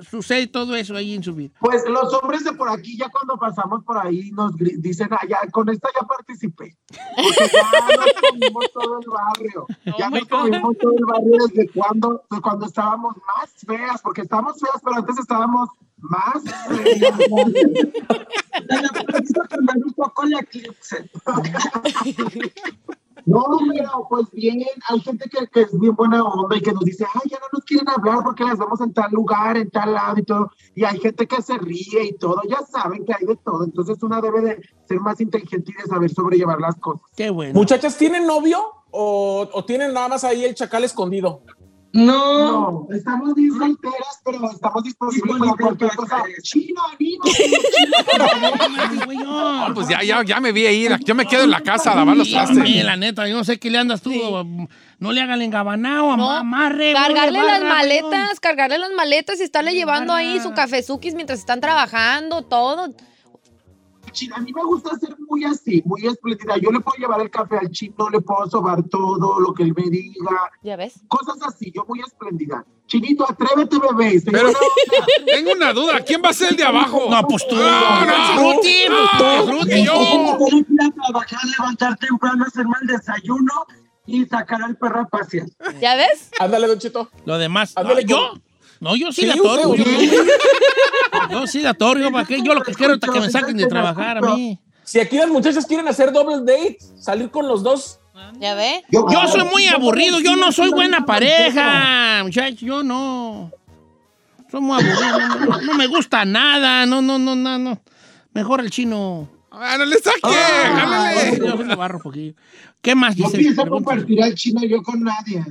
sucede 0.01 0.47
todo 0.47 0.75
eso 0.75 0.95
ahí 0.95 1.13
en 1.13 1.23
su 1.23 1.33
vida? 1.33 1.53
Pues 1.59 1.83
los 1.87 2.13
hombres 2.13 2.43
de 2.43 2.53
por 2.53 2.69
aquí, 2.69 2.97
ya 2.97 3.09
cuando 3.09 3.37
pasamos 3.37 3.83
por 3.83 3.97
ahí, 3.97 4.31
nos 4.31 4.55
dicen, 4.57 5.09
ah, 5.11 5.25
ya, 5.27 5.39
con 5.51 5.69
esta 5.69 5.89
ya 5.99 6.07
participé. 6.07 6.75
Porque 7.15 7.51
ya 7.53 7.63
nos 7.95 8.13
comimos 8.29 8.71
todo 8.73 8.99
el 8.99 9.09
barrio. 9.09 9.67
ya 9.97 10.09
my 10.09 10.19
nos 10.19 10.29
comimos 10.29 10.77
todo 10.77 10.93
el 10.97 11.05
barrio 11.05 11.47
desde 11.47 11.69
cuando, 11.71 12.23
de 12.29 12.41
cuando 12.41 12.65
estábamos 12.65 13.15
más 13.17 13.51
feas, 13.65 14.01
porque 14.01 14.21
estábamos 14.21 14.59
feas, 14.59 14.81
pero 14.83 14.97
antes 14.97 15.19
estábamos 15.19 15.69
más 15.97 16.43
feas. 16.43 17.19
Un 19.75 19.93
poco 19.93 20.25
la 20.25 20.39
eclipse. 20.39 21.09
No, 23.25 23.45
pero 23.73 24.07
pues 24.09 24.29
bien, 24.31 24.63
hay 24.87 24.99
gente 25.01 25.29
que, 25.29 25.47
que 25.47 25.61
es 25.61 25.79
bien 25.79 25.95
buena 25.95 26.23
onda 26.23 26.55
y 26.55 26.61
que 26.61 26.71
nos 26.71 26.83
dice, 26.83 27.05
ay, 27.13 27.29
ya 27.29 27.39
no 27.39 27.47
nos 27.53 27.63
quieren 27.63 27.89
hablar 27.89 28.19
porque 28.23 28.43
las 28.43 28.57
vemos 28.57 28.81
en 28.81 28.93
tal 28.93 29.11
lugar, 29.11 29.57
en 29.57 29.69
tal 29.69 29.93
lado 29.93 30.19
y 30.19 30.23
todo. 30.23 30.51
Y 30.75 30.83
hay 30.83 30.99
gente 30.99 31.27
que 31.27 31.41
se 31.41 31.57
ríe 31.57 32.03
y 32.03 32.17
todo, 32.17 32.41
ya 32.49 32.61
saben 32.61 33.05
que 33.05 33.13
hay 33.13 33.25
de 33.25 33.35
todo. 33.37 33.63
Entonces 33.63 34.01
una 34.03 34.21
debe 34.21 34.41
de 34.41 34.61
ser 34.87 34.99
más 34.99 35.19
inteligente 35.21 35.71
y 35.71 35.81
de 35.81 35.87
saber 35.87 36.09
sobrellevar 36.09 36.59
las 36.59 36.75
cosas. 36.77 37.01
Qué 37.15 37.29
bueno. 37.29 37.53
Muchachas, 37.53 37.97
¿tienen 37.97 38.25
novio 38.25 38.61
o, 38.91 39.47
o 39.51 39.65
tienen 39.65 39.93
nada 39.93 40.07
más 40.07 40.23
ahí 40.23 40.43
el 40.45 40.55
chacal 40.55 40.83
escondido? 40.83 41.41
No, 41.93 42.87
estamos 42.89 43.35
bien 43.35 43.51
solteras, 43.51 44.21
pero 44.23 44.49
estamos 44.49 44.83
disponibles 44.83 45.37
para 45.39 45.55
cualquier 45.55 45.91
cosa. 45.91 46.23
Chino, 46.41 46.81
anima. 46.93 47.25
No, 49.23 49.73
pues 49.73 49.87
ya, 49.87 50.01
ya, 50.03 50.23
ya 50.23 50.39
me 50.39 50.51
vi 50.51 50.65
ahí. 50.65 50.87
Yo 51.05 51.15
me 51.15 51.25
quedo 51.25 51.43
en 51.43 51.51
la 51.51 51.61
casa 51.61 51.91
a 51.91 51.95
lavar 51.95 52.17
los 52.17 52.29
trastes. 52.29 52.63
Sí, 52.63 52.81
la 52.83 52.95
neta, 52.95 53.27
yo 53.27 53.35
no 53.35 53.43
sé 53.43 53.59
qué 53.59 53.69
le 53.69 53.77
andas 53.77 54.01
tú. 54.01 54.11
No 54.99 55.11
le 55.11 55.21
hagan 55.21 55.41
engabanao, 55.41 56.15
No, 56.15 56.31
amarre. 56.31 56.93
Cargarle 56.93 57.39
las 57.39 57.61
barra, 57.61 57.75
maletas, 57.75 58.39
cargarle 58.39 58.77
las 58.77 58.91
maletas 58.91 59.39
y 59.39 59.43
estarle 59.43 59.73
llevando 59.73 60.13
ahí 60.13 60.39
su 60.39 60.53
cafezukis 60.53 61.13
mientras 61.13 61.39
están 61.39 61.59
trabajando, 61.59 62.43
todo. 62.43 62.93
Chino, 64.11 64.35
a 64.35 64.39
mí 64.39 64.51
me 64.53 64.63
gusta 64.63 64.97
ser 64.97 65.15
muy 65.27 65.43
así, 65.43 65.81
muy 65.85 66.05
espléndida. 66.05 66.57
Yo 66.57 66.71
le 66.71 66.79
puedo 66.79 66.97
llevar 66.97 67.21
el 67.21 67.29
café 67.29 67.57
al 67.57 67.69
chino, 67.71 68.09
le 68.09 68.21
puedo 68.21 68.49
sobar 68.49 68.83
todo 68.83 69.39
lo 69.39 69.53
que 69.53 69.63
él 69.63 69.73
me 69.75 69.89
diga. 69.89 70.51
¿Ya 70.61 70.75
ves? 70.75 71.01
Cosas 71.07 71.37
así, 71.47 71.71
yo 71.73 71.85
muy 71.87 71.99
espléndida. 72.01 72.65
Chinito, 72.87 73.25
atrévete, 73.29 73.77
bebé. 73.79 74.15
Estoy 74.15 74.33
Pero 74.33 74.49
tengo 75.25 75.51
una 75.53 75.71
duda. 75.71 76.01
¿Quién 76.01 76.21
va 76.23 76.29
a 76.29 76.33
ser 76.33 76.49
el 76.51 76.57
de 76.57 76.63
abajo? 76.63 77.07
No, 77.09 77.25
pues 77.27 77.47
tú. 77.47 77.55
No, 77.55 78.05
no, 78.05 78.13
Fruti, 78.35 78.75
no, 78.89 79.45
Fruti, 79.45 79.85
yo. 79.85 79.93
Que 79.93 80.55
ir 80.57 80.65
a 80.81 80.91
trabajar, 80.91 81.39
levantar 81.57 81.97
temprano, 81.97 82.43
hacerme 82.45 82.75
el 82.81 82.87
desayuno 82.87 83.65
y 84.05 84.25
sacar 84.25 84.61
al 84.61 84.75
perro 84.75 85.01
a 85.01 85.05
pasear. 85.07 85.47
¿Ya 85.79 85.95
ves? 85.95 86.31
Ándale, 86.39 86.67
Don 86.67 86.79
Cheto. 86.79 87.09
Lo 87.25 87.37
demás. 87.37 87.71
Ándale, 87.77 88.01
Ah, 88.01 88.05
¿Yo? 88.05 88.33
No, 88.81 88.95
yo 88.95 89.11
sí, 89.11 89.21
Sí, 89.21 89.27
la 89.27 89.35
torgo. 89.35 89.75
Yo, 89.75 89.83
yo 91.31 91.47
sí 91.47 91.61
la 91.61 91.73
torgo. 91.73 92.11
¿Para 92.11 92.25
qué? 92.27 92.41
Yo 92.41 92.53
lo 92.53 92.61
que 92.63 92.73
quiero 92.73 92.95
es 92.95 92.99
que 92.99 93.19
me 93.19 93.29
saquen 93.29 93.55
de 93.55 93.67
trabajar 93.67 94.17
a 94.17 94.21
mí. 94.35 94.59
Si 94.83 94.99
aquí 94.99 95.17
las 95.17 95.29
muchachas 95.29 95.65
quieren 95.65 95.87
hacer 95.87 96.11
double 96.11 96.39
date, 96.39 96.77
salir 96.99 97.29
con 97.29 97.47
los 97.47 97.63
dos. 97.63 97.99
¿Ya 98.39 98.55
ve? 98.55 98.83
Yo 98.89 99.05
soy 99.27 99.43
muy 99.45 99.67
aburrido. 99.67 100.19
Yo 100.19 100.35
no 100.35 100.51
soy 100.51 100.71
buena 100.71 101.05
pareja, 101.05 102.21
muchachos. 102.23 102.59
Yo 102.59 102.83
no. 102.83 103.51
Soy 104.49 104.59
muy 104.61 104.81
aburrido. 104.81 105.19
No, 105.19 105.45
no- 105.45 105.61
no 105.61 105.73
me 105.75 105.87
gusta 105.87 106.25
nada. 106.25 106.85
No, 106.85 107.01
no, 107.01 107.17
no, 107.19 107.35
no, 107.35 107.57
no. 107.57 107.79
Mejor 108.33 108.61
el 108.61 108.71
chino. 108.71 109.29
Ah, 109.51 109.75
no 109.77 109.85
le 109.85 109.97
saque. 109.99 110.19
Ah, 110.23 110.73
jálale. 110.75 111.37
yo 111.39 111.57
sí 111.57 111.63
le 111.65 111.75
barro 111.75 111.97
un 111.97 112.03
poquillo. 112.03 112.33
¿Qué 112.81 112.95
más 112.95 113.15
No 113.17 113.25
dice? 113.27 113.37
pienso 113.37 113.61
Pregúntale. 113.61 113.99
compartir 114.01 114.23
al 114.23 114.33
chino 114.35 114.61
yo 114.63 114.81
con 114.81 115.03
nadie. 115.03 115.45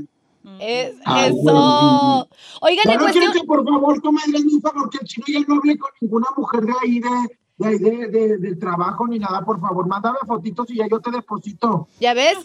Es- 0.60 0.94
Ah, 1.04 1.26
eso. 1.26 1.34
bueno. 1.36 2.28
Oigan, 2.60 2.84
Solo 2.84 2.98
cuestión. 2.98 3.24
quiero 3.24 3.40
que 3.40 3.46
por 3.46 3.64
favor 3.64 4.00
tú 4.02 4.12
me 4.12 4.20
hagas 4.22 4.42
un 4.42 4.60
favor, 4.60 4.90
que 4.90 4.98
el 5.00 5.06
chino 5.06 5.24
ya 5.28 5.40
no 5.48 5.54
hable 5.56 5.78
con 5.78 5.90
ninguna 6.00 6.26
mujer 6.36 6.60
de 6.62 6.72
ahí 6.82 7.00
de, 7.00 7.08
de, 7.56 7.68
ahí 7.68 7.78
de, 7.78 8.06
de- 8.08 8.38
del 8.38 8.58
trabajo 8.58 9.06
ni 9.06 9.18
nada, 9.18 9.42
por 9.44 9.60
favor. 9.60 9.86
Mándame 9.86 10.18
fotitos 10.26 10.70
y 10.70 10.76
ya 10.76 10.86
yo 10.90 11.00
te 11.00 11.10
deposito. 11.10 11.88
¿Ya 12.00 12.12
ves? 12.14 12.36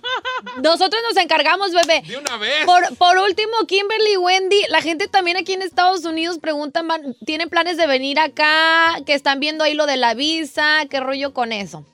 Nosotros 0.64 1.02
nos 1.10 1.22
encargamos, 1.22 1.72
bebé. 1.74 2.02
De 2.08 2.18
una 2.18 2.38
vez. 2.38 2.66
Por, 2.66 2.98
por 2.98 3.18
último, 3.18 3.52
Kimberly 3.68 4.14
y 4.14 4.18
Wendy, 4.18 4.62
la 4.70 4.82
gente 4.82 5.08
también 5.08 5.38
aquí 5.38 5.54
en 5.54 5.62
Estados 5.62 6.06
Unidos 6.06 6.40
preguntan, 6.40 6.88
van- 6.88 7.16
¿tienen 7.26 7.50
planes 7.50 7.78
de 7.78 7.88
venir 7.88 8.20
acá? 8.20 8.96
Que 9.06 9.14
están 9.14 9.40
viendo 9.40 9.64
ahí 9.64 9.74
lo 9.74 9.86
de 9.86 9.98
la 9.98 10.14
visa, 10.14 10.86
¿qué 10.90 11.00
rollo 11.00 11.34
con 11.34 11.52
eso? 11.52 11.86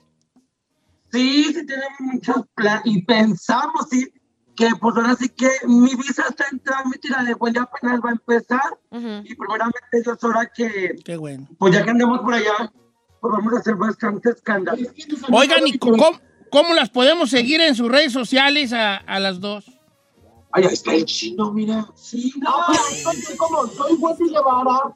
Sí, 1.12 1.44
sí 1.52 1.66
tenemos 1.66 2.00
muchos 2.00 2.36
planes 2.54 2.82
y 2.86 3.02
pensamos, 3.02 3.86
sí, 3.90 4.06
que 4.56 4.68
pues 4.80 4.96
ahora 4.96 5.14
sí 5.16 5.28
que 5.30 5.48
mi 5.66 5.94
visa 5.94 6.24
está 6.28 6.44
en 6.52 6.58
trámite 6.60 7.08
y 7.08 7.10
la 7.10 7.24
de 7.24 7.34
Wendy 7.34 7.58
apenas 7.60 8.00
va 8.04 8.10
a 8.10 8.12
empezar. 8.12 8.78
Y 9.24 9.34
primeramente 9.34 10.02
yo 10.04 10.12
es 10.12 10.24
hora 10.24 10.50
que, 10.54 10.96
Qué 11.04 11.16
bueno. 11.16 11.48
pues 11.58 11.74
ya 11.74 11.84
que 11.84 11.90
andemos 11.90 12.20
por 12.20 12.34
allá, 12.34 12.72
pues 13.20 13.32
vamos 13.32 13.54
a 13.54 13.58
hacer 13.58 13.76
bastante 13.76 14.30
escándalo. 14.30 14.82
Oigan, 15.30 15.66
¿y 15.66 15.78
cómo, 15.78 16.20
cómo 16.50 16.74
las 16.74 16.90
podemos 16.90 17.30
seguir 17.30 17.60
en 17.60 17.74
sus 17.74 17.88
redes 17.88 18.12
sociales 18.12 18.72
a, 18.72 18.96
a 18.96 19.20
las 19.20 19.40
dos? 19.40 19.64
Ahí 20.52 20.64
está 20.64 20.94
el 20.94 21.06
chino, 21.06 21.50
mira. 21.52 21.86
Sí, 21.94 22.34
no, 22.36 22.50
soy 23.02 23.36
como 23.36 23.66
soy 23.68 23.94
Wendy 23.94 24.28
Guevara, 24.28 24.94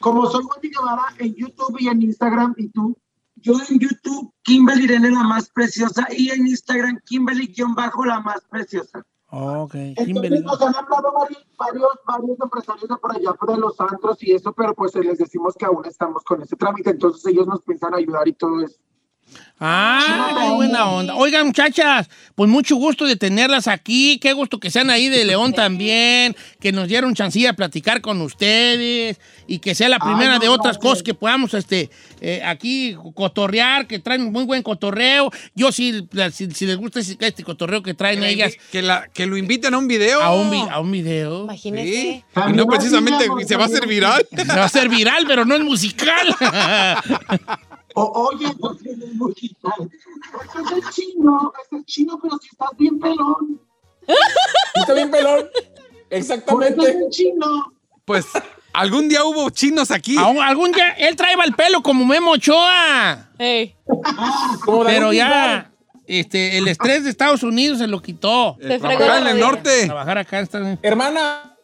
como 0.00 0.28
soy 0.28 0.42
Wendy 0.44 0.70
Guevara 0.76 1.14
en 1.18 1.34
YouTube 1.36 1.76
y 1.78 1.86
en 1.86 2.02
Instagram, 2.02 2.54
¿y 2.56 2.68
tú? 2.70 2.96
Yo 3.36 3.54
en 3.68 3.78
YouTube, 3.78 4.32
Kimberly 4.42 4.84
Irene 4.84 5.10
la 5.10 5.22
más 5.22 5.50
preciosa 5.50 6.06
y 6.10 6.30
en 6.30 6.46
Instagram, 6.46 7.00
Kimberly-bajo 7.04 8.04
la 8.04 8.20
más 8.20 8.40
preciosa. 8.50 9.04
Ok, 9.28 9.74
Entonces 9.74 10.06
Kimberly. 10.06 10.40
nos 10.40 10.60
han 10.62 10.74
hablado 10.74 11.12
varios, 11.12 11.44
varios, 11.58 11.92
varios 12.06 12.40
empresarios 12.40 12.88
de 12.88 12.96
por 12.96 13.14
allá, 13.14 13.34
de 13.48 13.56
los 13.58 13.80
antros 13.80 14.22
y 14.22 14.32
eso, 14.32 14.52
pero 14.52 14.74
pues 14.74 14.94
les 14.94 15.18
decimos 15.18 15.54
que 15.58 15.66
aún 15.66 15.84
estamos 15.84 16.22
con 16.24 16.40
ese 16.42 16.56
trámite, 16.56 16.90
entonces 16.90 17.26
ellos 17.26 17.46
nos 17.46 17.62
piensan 17.62 17.94
ayudar 17.94 18.26
y 18.28 18.32
todo 18.32 18.62
eso. 18.62 18.78
Ah, 19.58 20.34
qué 20.38 20.50
buena 20.50 20.90
onda. 20.90 21.14
Oigan, 21.14 21.46
muchachas, 21.46 22.10
pues 22.34 22.50
mucho 22.50 22.76
gusto 22.76 23.06
de 23.06 23.16
tenerlas 23.16 23.68
aquí. 23.68 24.18
Qué 24.20 24.34
gusto 24.34 24.60
que 24.60 24.70
sean 24.70 24.90
ahí 24.90 25.08
de 25.08 25.24
León 25.24 25.54
también. 25.54 26.36
Que 26.60 26.72
nos 26.72 26.88
dieron 26.88 27.14
chancilla 27.14 27.50
a 27.50 27.52
platicar 27.54 28.02
con 28.02 28.20
ustedes. 28.20 29.18
Y 29.46 29.60
que 29.60 29.74
sea 29.74 29.88
la 29.88 29.98
primera 29.98 30.34
no, 30.34 30.38
de 30.40 30.48
otras 30.48 30.76
cosas 30.76 31.02
que 31.02 31.14
podamos 31.14 31.54
este, 31.54 31.88
eh, 32.20 32.42
aquí 32.44 32.96
cotorrear, 33.14 33.86
que 33.86 33.98
traen 33.98 34.30
muy 34.30 34.44
buen 34.44 34.62
cotorreo. 34.62 35.30
Yo 35.54 35.72
sí, 35.72 36.06
si, 36.32 36.50
si 36.50 36.66
les 36.66 36.76
gusta 36.76 37.00
este, 37.00 37.42
cotorreo 37.42 37.82
que 37.82 37.94
traen 37.94 38.20
Que, 38.20 38.28
ellas 38.28 38.54
que, 38.70 38.82
la, 38.82 39.08
que 39.08 39.24
lo 39.24 39.38
inviten 39.38 39.72
a 39.72 39.78
un 39.78 39.88
video. 39.88 40.20
a 40.20 40.34
un, 40.34 40.50
vi- 40.50 40.68
a 40.70 40.80
un 40.80 40.90
video. 40.92 41.44
Imagínese. 41.44 41.90
Sí. 41.92 42.08
Y 42.08 42.24
También 42.34 42.56
no 42.58 42.66
precisamente 42.66 43.26
se 43.46 43.56
va 43.56 43.62
a 43.62 43.66
hacer 43.68 43.86
viral. 43.86 44.26
Se 44.36 44.44
va 44.44 44.54
a 44.62 44.64
hacer 44.66 44.90
viral, 44.90 45.24
pero 45.26 45.46
no 45.46 45.54
es 45.54 45.62
musical. 45.62 46.36
O, 47.98 48.28
oye, 48.30 48.46
pues 48.60 48.76
es 48.84 49.14
muy 49.14 49.32
digital. 49.32 49.72
Ese 49.90 50.62
es 50.62 50.70
el 50.72 50.90
chino, 50.90 51.52
ese 51.58 51.76
es 51.76 51.78
el 51.80 51.84
chino, 51.86 52.18
pero 52.22 52.38
si 52.38 52.48
estás 52.48 52.68
bien 52.76 52.98
pelón. 53.00 53.60
Está 54.74 54.92
bien 54.92 55.10
pelón. 55.10 55.46
Exactamente. 56.10 56.90
el 56.90 57.08
chino. 57.10 57.72
Pues 58.04 58.26
algún 58.74 59.08
día 59.08 59.24
hubo 59.24 59.48
chinos 59.48 59.90
aquí. 59.90 60.16
Aún- 60.18 60.40
algún 60.42 60.72
día 60.72 60.90
él 60.98 61.16
traía 61.16 61.36
el 61.42 61.54
pelo 61.54 61.82
como 61.82 62.04
Memo 62.04 62.32
Ochoa. 62.32 63.30
Pero 63.38 65.12
ya, 65.12 65.72
este, 66.06 66.58
el 66.58 66.68
estrés 66.68 67.04
de 67.04 67.10
Estados 67.10 67.42
Unidos 67.42 67.78
se 67.78 67.86
lo 67.86 68.02
quitó. 68.02 68.56
se 68.60 68.78
fregó 68.78 68.98
trabajar 68.98 69.22
en 69.22 69.28
el 69.28 69.40
norte. 69.40 69.86
Trabajar 69.86 70.18
acá 70.18 70.40
está 70.40 70.78
Hermana, 70.82 71.55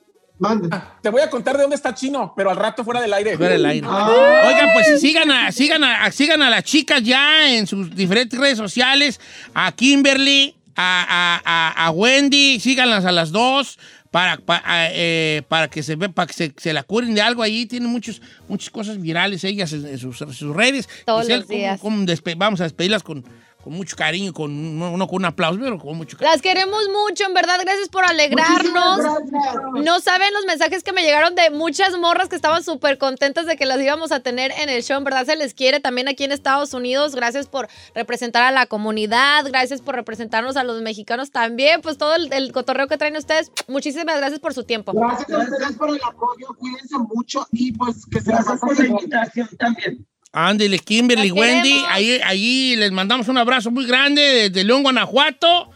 Manda. 0.43 0.97
te 1.01 1.09
voy 1.09 1.23
a 1.23 1.31
contar 1.31 1.57
de 1.57 1.63
dónde 1.63 1.77
está 1.77 1.95
Chino, 1.95 2.33
pero 2.37 2.51
al 2.51 2.57
rato 2.57 2.85
fuera 2.85 3.01
del 3.01 3.13
aire. 3.15 3.37
fuera 3.37 3.53
del 3.53 3.65
aire. 3.65 3.87
Ah. 3.89 4.45
Oigan, 4.49 4.71
pues 4.75 5.01
sigan 5.01 5.31
a, 5.31 5.53
sigan, 5.53 5.85
a, 5.85 6.11
sigan 6.11 6.43
a 6.43 6.51
las 6.51 6.65
chicas 6.65 7.03
ya 7.03 7.49
en 7.55 7.67
sus 7.67 7.95
diferentes 7.95 8.39
redes 8.39 8.59
sociales. 8.59 9.21
A 9.55 9.71
Kimberly, 9.73 10.55
a, 10.75 11.41
a- 11.45 11.71
a- 11.71 11.87
a 11.87 11.91
Wendy, 11.93 12.59
síganlas 12.61 13.05
a 13.05 13.13
las 13.13 13.31
dos. 13.31 13.79
Para, 14.11 14.37
pa- 14.37 14.63
a- 14.67 14.89
eh, 14.91 15.41
para 15.49 15.69
que 15.69 15.83
se 15.83 15.97
ve, 15.97 16.11
para 16.11 16.27
que 16.27 16.35
se, 16.35 16.53
se 16.59 16.75
la 16.75 16.83
curen 16.83 17.15
de 17.15 17.23
algo 17.23 17.43
ahí. 17.43 17.65
Tienen 17.65 17.89
muchos, 17.89 18.21
muchas 18.47 18.69
cosas 18.69 19.01
virales 19.01 19.43
ellas 19.45 19.73
en, 19.73 19.87
en 19.87 19.99
sus, 19.99 20.21
en 20.21 20.35
sus 20.35 20.55
redes. 20.55 20.87
Todos 21.07 21.23
Giselle, 21.23 21.39
los 21.41 21.49
días. 21.49 21.81
¿cómo- 21.81 21.97
cómo 21.97 22.07
despe- 22.07 22.35
vamos 22.37 22.61
a 22.61 22.65
despedirlas 22.65 23.03
con, 23.03 23.25
con 23.63 23.75
mucho 23.75 23.97
cariño, 23.97 24.33
con, 24.33 24.79
no, 24.79 24.97
no 24.97 25.07
con 25.07 25.17
un 25.17 25.25
aplauso, 25.27 25.61
pero 25.61 25.79
con 25.79 25.97
mucho 25.97 26.17
cariño. 26.17 26.33
Las 26.33 26.43
queremos 26.43 26.83
mucho, 26.89 27.25
en 27.25 27.35
verdad. 27.35 27.59
Gracias 27.63 27.89
por 27.89 28.05
alegrarnos. 28.05 28.99
Gracias. 28.99 29.57
No 29.85 30.01
saben 30.01 30.33
los 30.35 30.45
mensajes 30.47 30.83
que 30.83 30.93
me 30.93 31.03
llegaron 31.03 31.35
de 31.35 31.51
muchas 31.51 31.97
morras 31.97 32.29
que 32.29 32.37
estaban 32.37 32.65
súper 32.65 32.99
contentas 32.99 33.47
de 33.47 33.57
que 33.57 33.65
las 33.65 33.81
íbamos 33.81 34.11
a 34.11 34.21
tener 34.21 34.53
en 34.59 34.69
el 34.69 34.83
show. 34.83 34.99
En 34.99 35.05
verdad 35.05 35.27
se 35.27 35.37
les 35.37 35.55
quiere 35.55 35.81
también 35.81 36.09
aquí 36.09 36.25
en 36.25 36.33
Estados 36.33 36.75
Unidos. 36.75 37.15
Gracias 37.15 37.47
por 37.47 37.69
representar 37.95 38.43
a 38.43 38.51
la 38.51 38.67
comunidad. 38.67 39.45
Gracias 39.47 39.81
por 39.81 39.95
representarnos 39.95 40.57
a 40.57 40.65
los 40.65 40.83
mexicanos 40.83 41.31
también. 41.31 41.81
Pues 41.83 41.99
todo 41.99 42.17
el, 42.17 42.33
el 42.33 42.53
cotorreo 42.53 42.89
que 42.89 42.99
traen 42.99 43.17
ustedes. 43.17 43.53
Muchísimas 43.69 44.17
gracias 44.17 44.41
por 44.41 44.55
su 44.55 44.65
tiempo. 44.65 44.93
Gracias 44.93 45.31
a 45.31 45.39
ustedes 45.39 45.77
por 45.77 45.91
el 45.91 46.01
apoyo, 46.05 46.49
cuídense 46.59 46.99
mucho 46.99 47.47
y 47.53 47.73
pues 47.73 48.07
que 48.07 48.21
se 48.21 48.31
la 48.31 48.43
Gracias 48.43 48.61
pasen 48.61 48.77
por 48.77 48.79
la 48.79 49.03
invitación 49.03 49.49
también. 49.59 50.07
Ándele, 50.33 50.79
Kimberly, 50.79 51.31
Wendy. 51.31 51.69
queremos. 51.71 51.91
Ahí, 51.91 52.21
ahí 52.25 52.77
les 52.77 52.91
mandamos 52.91 53.29
un 53.29 53.37
abrazo 53.37 53.71
muy 53.71 53.87
grande 53.87 54.23
desde 54.23 54.65
León, 54.65 54.83
Guanajuato, 54.83 55.71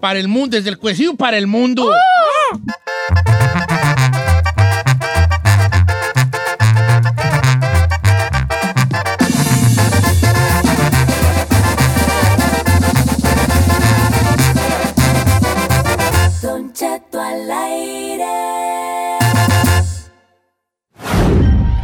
para 0.00 0.18
el 0.18 0.26
mundo, 0.26 0.56
desde 0.56 0.70
el 0.70 0.78
cuecillo 0.78 1.14
para 1.14 1.38
el 1.38 1.46
mundo. 1.46 1.84
Don 1.84 1.94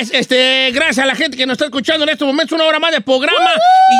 este, 0.00 0.70
gracias 0.72 0.98
a 0.98 1.06
la 1.06 1.14
gente 1.14 1.36
que 1.36 1.46
nos 1.46 1.54
está 1.54 1.66
escuchando 1.66 2.04
en 2.04 2.10
estos 2.10 2.26
momentos, 2.26 2.54
una 2.54 2.64
hora 2.64 2.78
más 2.78 2.92
de 2.92 3.00
programa. 3.00 3.50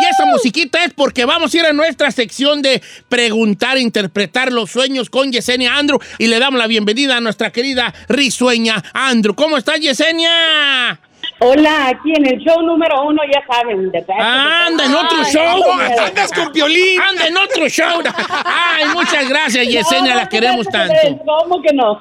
Y 0.00 0.06
esa 0.06 0.24
musiquita 0.26 0.84
es 0.84 0.92
porque 0.92 1.24
vamos 1.24 1.52
a 1.52 1.56
ir 1.56 1.66
a 1.66 1.72
nuestra 1.72 2.10
sección 2.10 2.62
de 2.62 2.82
preguntar, 3.08 3.78
interpretar 3.78 4.52
los 4.52 4.70
sueños 4.70 5.10
con 5.10 5.32
Yesenia 5.32 5.76
Andrew. 5.76 5.98
Y 6.18 6.28
le 6.28 6.38
damos 6.38 6.58
la 6.58 6.66
bienvenida 6.66 7.16
a 7.16 7.20
nuestra 7.20 7.50
querida 7.50 7.94
risueña 8.08 8.82
Andrew. 8.92 9.34
¿Cómo 9.34 9.56
estás, 9.56 9.80
Yesenia? 9.80 11.00
Hola, 11.44 11.88
aquí 11.88 12.12
en 12.14 12.24
el 12.26 12.38
show 12.38 12.62
número 12.62 13.04
uno, 13.04 13.20
ya 13.32 13.42
saben. 13.52 13.90
De 13.90 14.04
Anda 14.18 14.84
en 14.84 14.94
otro 14.94 15.18
Ay, 15.24 15.32
show. 15.32 15.64
ay, 15.80 15.98
Andas 16.06 16.30
con 16.32 16.52
violín. 16.52 17.00
Anda 17.00 17.26
en 17.26 17.36
otro 17.36 17.68
show. 17.68 18.00
Ay, 18.44 18.84
muchas 18.94 19.28
gracias, 19.28 19.66
Yesenia, 19.66 20.14
la 20.14 20.28
queremos 20.28 20.66
tanto. 20.68 20.94
¿Cómo 21.26 21.60
que 21.62 21.72
no? 21.74 22.00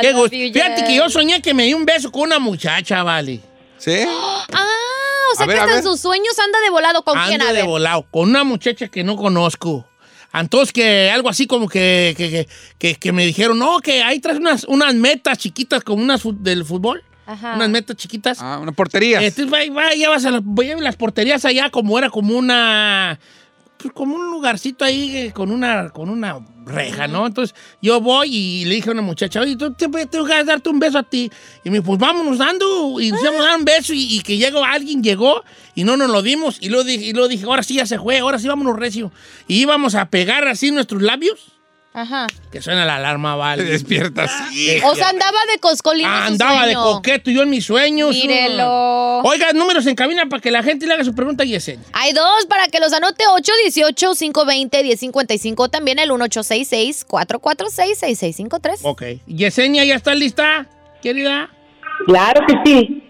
Qué 0.00 0.12
gusto. 0.12 0.30
Fíjate 0.36 0.84
que 0.84 0.94
yo 0.94 1.08
soñé 1.10 1.42
que 1.42 1.54
me 1.54 1.64
di 1.64 1.74
un 1.74 1.84
beso 1.84 2.12
con 2.12 2.22
una 2.22 2.38
muchacha, 2.38 3.02
vale. 3.02 3.40
¿Sí? 3.78 3.96
Ah, 4.52 5.32
o 5.32 5.36
sea 5.36 5.44
A 5.44 5.46
ver, 5.48 5.56
que 5.56 5.60
hasta 5.62 5.72
en 5.78 5.82
ver. 5.82 5.90
sus 5.90 6.00
sueños 6.00 6.38
anda 6.38 6.60
de 6.60 6.70
volado 6.70 7.02
con 7.02 7.14
quién, 7.26 7.40
Ando 7.40 7.46
a 7.48 7.52
de 7.52 7.58
ver. 7.62 7.64
volado, 7.66 8.06
con 8.12 8.28
una 8.30 8.44
muchacha 8.44 8.86
que 8.86 9.02
no 9.02 9.16
conozco. 9.16 9.84
Entonces 10.32 10.72
que 10.72 11.10
algo 11.10 11.28
así 11.28 11.48
como 11.48 11.68
que, 11.68 12.14
que, 12.16 12.30
que- 12.30 12.48
que- 12.78 12.94
que 12.94 13.12
me 13.12 13.26
dijeron, 13.26 13.58
no, 13.58 13.80
que 13.80 14.04
ahí 14.04 14.20
traes 14.20 14.38
unas, 14.38 14.62
unas 14.64 14.94
metas 14.94 15.38
chiquitas 15.38 15.82
como 15.82 16.00
unas 16.02 16.22
del 16.44 16.64
fútbol. 16.64 17.02
Ajá. 17.26 17.54
Unas 17.56 17.68
metas 17.70 17.96
chiquitas. 17.96 18.38
Ah, 18.40 18.58
unas 18.62 18.74
porterías. 18.74 19.22
Entonces 19.22 19.52
va, 19.52 19.58
va, 19.74 19.90
llevas 19.90 20.24
a 20.24 20.30
las, 20.30 20.42
voy 20.44 20.70
a 20.70 20.76
las 20.76 20.96
porterías 20.96 21.44
allá 21.44 21.70
como 21.70 21.98
era 21.98 22.08
como 22.10 22.36
una 22.36 23.18
pues, 23.78 23.92
como 23.92 24.14
un 24.16 24.30
lugarcito 24.30 24.84
ahí 24.84 25.16
eh, 25.16 25.32
con 25.32 25.50
una 25.50 25.90
con 25.90 26.08
una 26.08 26.38
reja, 26.64 27.06
¿no? 27.06 27.26
Entonces 27.26 27.54
yo 27.82 28.00
voy 28.00 28.34
y 28.34 28.64
le 28.64 28.76
dije 28.76 28.88
a 28.88 28.92
una 28.92 29.02
muchacha, 29.02 29.40
oye, 29.40 29.54
tú 29.56 29.72
te- 29.74 29.88
tengo 30.06 30.24
que 30.24 30.44
darte 30.44 30.68
un 30.68 30.78
beso 30.80 30.98
a 30.98 31.02
ti. 31.04 31.30
Y 31.62 31.70
me 31.70 31.76
dijo, 31.78 31.86
pues 31.86 31.98
vámonos 32.00 32.38
dando. 32.38 33.00
Y 33.00 33.10
nos 33.12 33.20
íbamos 33.22 33.40
a 33.42 33.44
dar 33.50 33.58
un 33.58 33.64
beso 33.64 33.92
y, 33.92 34.16
y 34.16 34.20
que 34.20 34.36
llegó 34.36 34.64
alguien, 34.64 35.02
llegó 35.02 35.42
y 35.74 35.84
no 35.84 35.96
nos 35.96 36.10
lo 36.10 36.22
dimos. 36.22 36.58
Y 36.60 36.68
luego 36.70 36.84
dije, 36.84 37.04
y 37.04 37.12
luego 37.12 37.28
dije 37.28 37.44
ahora 37.44 37.62
sí 37.62 37.74
ya 37.74 37.86
se 37.86 37.98
fue, 37.98 38.18
ahora 38.18 38.38
sí 38.38 38.48
vámonos 38.48 38.76
recio. 38.78 39.12
Y 39.46 39.60
íbamos 39.60 39.94
a 39.94 40.08
pegar 40.10 40.48
así 40.48 40.70
nuestros 40.70 41.02
labios. 41.02 41.52
Ajá. 41.96 42.28
Que 42.52 42.60
suena 42.60 42.84
la 42.84 42.96
alarma, 42.96 43.36
vale. 43.36 43.64
Te 43.64 43.70
despiertas. 43.70 44.30
O 44.84 44.94
sea, 44.94 45.08
andaba 45.08 45.38
de 45.50 45.58
coscolino 45.58 46.14
en 46.14 46.26
su 46.26 46.32
Andaba 46.32 46.66
de 46.66 46.74
coqueto 46.74 47.30
yo 47.30 47.42
en 47.42 47.48
mis 47.48 47.64
sueños. 47.64 48.10
Mírelo. 48.10 49.20
Oiga, 49.22 49.54
números 49.54 49.86
en 49.86 49.94
cabina 49.94 50.26
para 50.26 50.42
que 50.42 50.50
la 50.50 50.62
gente 50.62 50.86
le 50.86 50.92
haga 50.92 51.04
su 51.04 51.14
pregunta 51.14 51.44
a 51.44 51.46
Yesenia. 51.46 51.86
Hay 51.94 52.12
dos 52.12 52.44
para 52.50 52.68
que 52.68 52.80
los 52.80 52.92
anote 52.92 53.24
818-520-1055. 53.24 55.70
También 55.70 55.98
el 55.98 56.10
1866-446-6653. 56.10 58.80
Ok. 58.82 59.02
Yesenia, 59.26 59.86
¿ya 59.86 59.94
está 59.94 60.14
lista, 60.14 60.66
querida? 61.00 61.48
Claro 62.04 62.44
que 62.46 62.56
sí. 62.66 63.04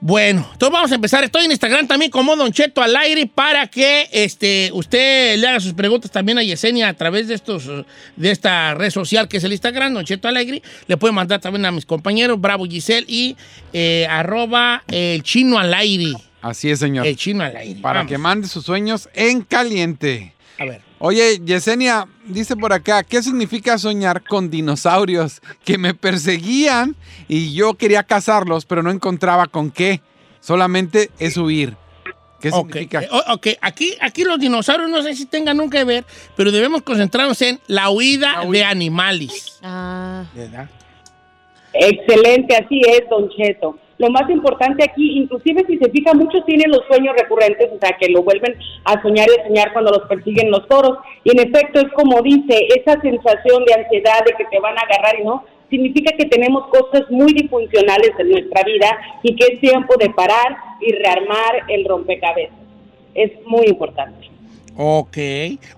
Bueno, 0.00 0.48
entonces 0.52 0.72
vamos 0.72 0.92
a 0.92 0.94
empezar. 0.94 1.24
Estoy 1.24 1.44
en 1.46 1.50
Instagram 1.50 1.88
también 1.88 2.10
como 2.10 2.36
Don 2.36 2.52
Cheto 2.52 2.80
al 2.82 2.94
aire 2.94 3.26
para 3.26 3.66
que 3.66 4.08
este, 4.12 4.70
usted 4.72 5.36
le 5.38 5.48
haga 5.48 5.58
sus 5.58 5.72
preguntas 5.74 6.10
también 6.10 6.38
a 6.38 6.42
Yesenia 6.44 6.88
a 6.88 6.94
través 6.94 7.26
de 7.26 7.34
estos 7.34 7.68
de 8.14 8.30
esta 8.30 8.74
red 8.74 8.90
social 8.90 9.26
que 9.26 9.38
es 9.38 9.44
el 9.44 9.52
Instagram, 9.52 9.94
Don 9.94 10.04
Cheto 10.04 10.28
al 10.28 10.36
aire. 10.36 10.62
Le 10.86 10.96
puede 10.96 11.12
mandar 11.12 11.40
también 11.40 11.66
a 11.66 11.72
mis 11.72 11.84
compañeros, 11.84 12.40
Bravo 12.40 12.64
Giselle 12.66 13.06
y 13.08 13.36
eh, 13.72 14.06
arroba 14.08 14.84
el 14.86 15.24
chino 15.24 15.58
al 15.58 15.74
aire. 15.74 16.12
Así 16.42 16.70
es, 16.70 16.78
señor. 16.78 17.04
El 17.04 17.16
chino 17.16 17.42
al 17.42 17.56
aire. 17.56 17.80
Para 17.80 18.00
Vamos. 18.00 18.10
que 18.12 18.18
mande 18.18 18.46
sus 18.46 18.64
sueños 18.64 19.08
en 19.14 19.42
caliente. 19.42 20.32
A 20.60 20.64
ver. 20.64 20.87
Oye, 21.00 21.40
Yesenia, 21.44 22.08
dice 22.24 22.56
por 22.56 22.72
acá, 22.72 23.04
¿qué 23.04 23.22
significa 23.22 23.78
soñar 23.78 24.24
con 24.24 24.50
dinosaurios 24.50 25.40
que 25.64 25.78
me 25.78 25.94
perseguían 25.94 26.96
y 27.28 27.54
yo 27.54 27.74
quería 27.74 28.02
cazarlos, 28.02 28.64
pero 28.64 28.82
no 28.82 28.90
encontraba 28.90 29.46
con 29.46 29.70
qué? 29.70 30.00
Solamente 30.40 31.10
es 31.18 31.36
huir. 31.36 31.76
¿Qué 32.40 32.50
significa? 32.50 33.02
eh, 33.02 33.08
ok, 33.32 33.46
aquí, 33.60 33.96
aquí 34.00 34.24
los 34.24 34.38
dinosaurios 34.38 34.90
no 34.90 35.02
sé 35.02 35.14
si 35.14 35.26
tengan 35.26 35.56
nunca 35.56 35.78
que 35.78 35.84
ver, 35.84 36.04
pero 36.36 36.50
debemos 36.50 36.82
concentrarnos 36.82 37.40
en 37.42 37.60
la 37.66 37.90
huida, 37.90 38.44
de 38.50 38.64
animales. 38.64 39.58
Ah. 39.62 40.24
¿Verdad? 40.34 40.68
Excelente, 41.72 42.56
así 42.56 42.80
es, 42.86 43.08
Don 43.08 43.28
Cheto. 43.30 43.78
Lo 43.98 44.10
más 44.10 44.30
importante 44.30 44.84
aquí, 44.84 45.18
inclusive 45.18 45.64
si 45.66 45.76
se 45.76 45.90
fija, 45.90 46.14
muchos 46.14 46.44
tienen 46.46 46.70
los 46.70 46.86
sueños 46.86 47.16
recurrentes, 47.18 47.68
o 47.72 47.78
sea, 47.80 47.96
que 47.98 48.08
lo 48.08 48.22
vuelven 48.22 48.56
a 48.84 49.02
soñar 49.02 49.26
y 49.28 49.40
a 49.40 49.46
soñar 49.46 49.72
cuando 49.72 49.90
los 49.90 50.08
persiguen 50.08 50.50
los 50.50 50.66
toros. 50.68 50.98
Y 51.24 51.32
en 51.32 51.48
efecto, 51.48 51.80
es 51.80 51.92
como 51.92 52.22
dice, 52.22 52.68
esa 52.76 53.00
sensación 53.00 53.64
de 53.64 53.74
ansiedad 53.74 54.24
de 54.24 54.32
que 54.32 54.44
te 54.44 54.60
van 54.60 54.78
a 54.78 54.82
agarrar 54.82 55.18
y 55.20 55.24
no, 55.24 55.44
significa 55.68 56.16
que 56.16 56.26
tenemos 56.26 56.68
cosas 56.68 57.10
muy 57.10 57.32
disfuncionales 57.32 58.12
en 58.18 58.30
nuestra 58.30 58.62
vida 58.62 58.98
y 59.22 59.34
que 59.34 59.54
es 59.54 59.60
tiempo 59.60 59.94
de 59.98 60.10
parar 60.10 60.56
y 60.80 60.92
rearmar 60.92 61.64
el 61.68 61.84
rompecabezas. 61.84 62.56
Es 63.14 63.32
muy 63.46 63.66
importante. 63.66 64.37
Ok. 64.80 65.18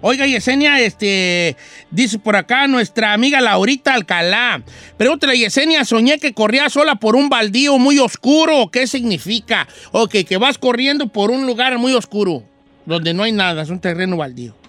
Oiga, 0.02 0.26
Yesenia, 0.26 0.78
este, 0.78 1.56
dice 1.90 2.18
por 2.18 2.36
acá 2.36 2.66
nuestra 2.66 3.14
amiga 3.14 3.40
Laurita 3.40 3.94
Alcalá. 3.94 4.62
Pregúntale, 4.98 5.38
Yesenia, 5.38 5.86
soñé 5.86 6.18
que 6.18 6.34
corría 6.34 6.68
sola 6.68 6.96
por 6.96 7.16
un 7.16 7.30
baldío 7.30 7.78
muy 7.78 7.98
oscuro. 7.98 8.68
¿Qué 8.70 8.86
significa? 8.86 9.66
Ok, 9.92 10.16
que 10.28 10.36
vas 10.36 10.58
corriendo 10.58 11.06
por 11.06 11.30
un 11.30 11.46
lugar 11.46 11.78
muy 11.78 11.94
oscuro, 11.94 12.42
donde 12.84 13.14
no 13.14 13.22
hay 13.22 13.32
nada, 13.32 13.62
es 13.62 13.70
un 13.70 13.80
terreno 13.80 14.18
baldío. 14.18 14.59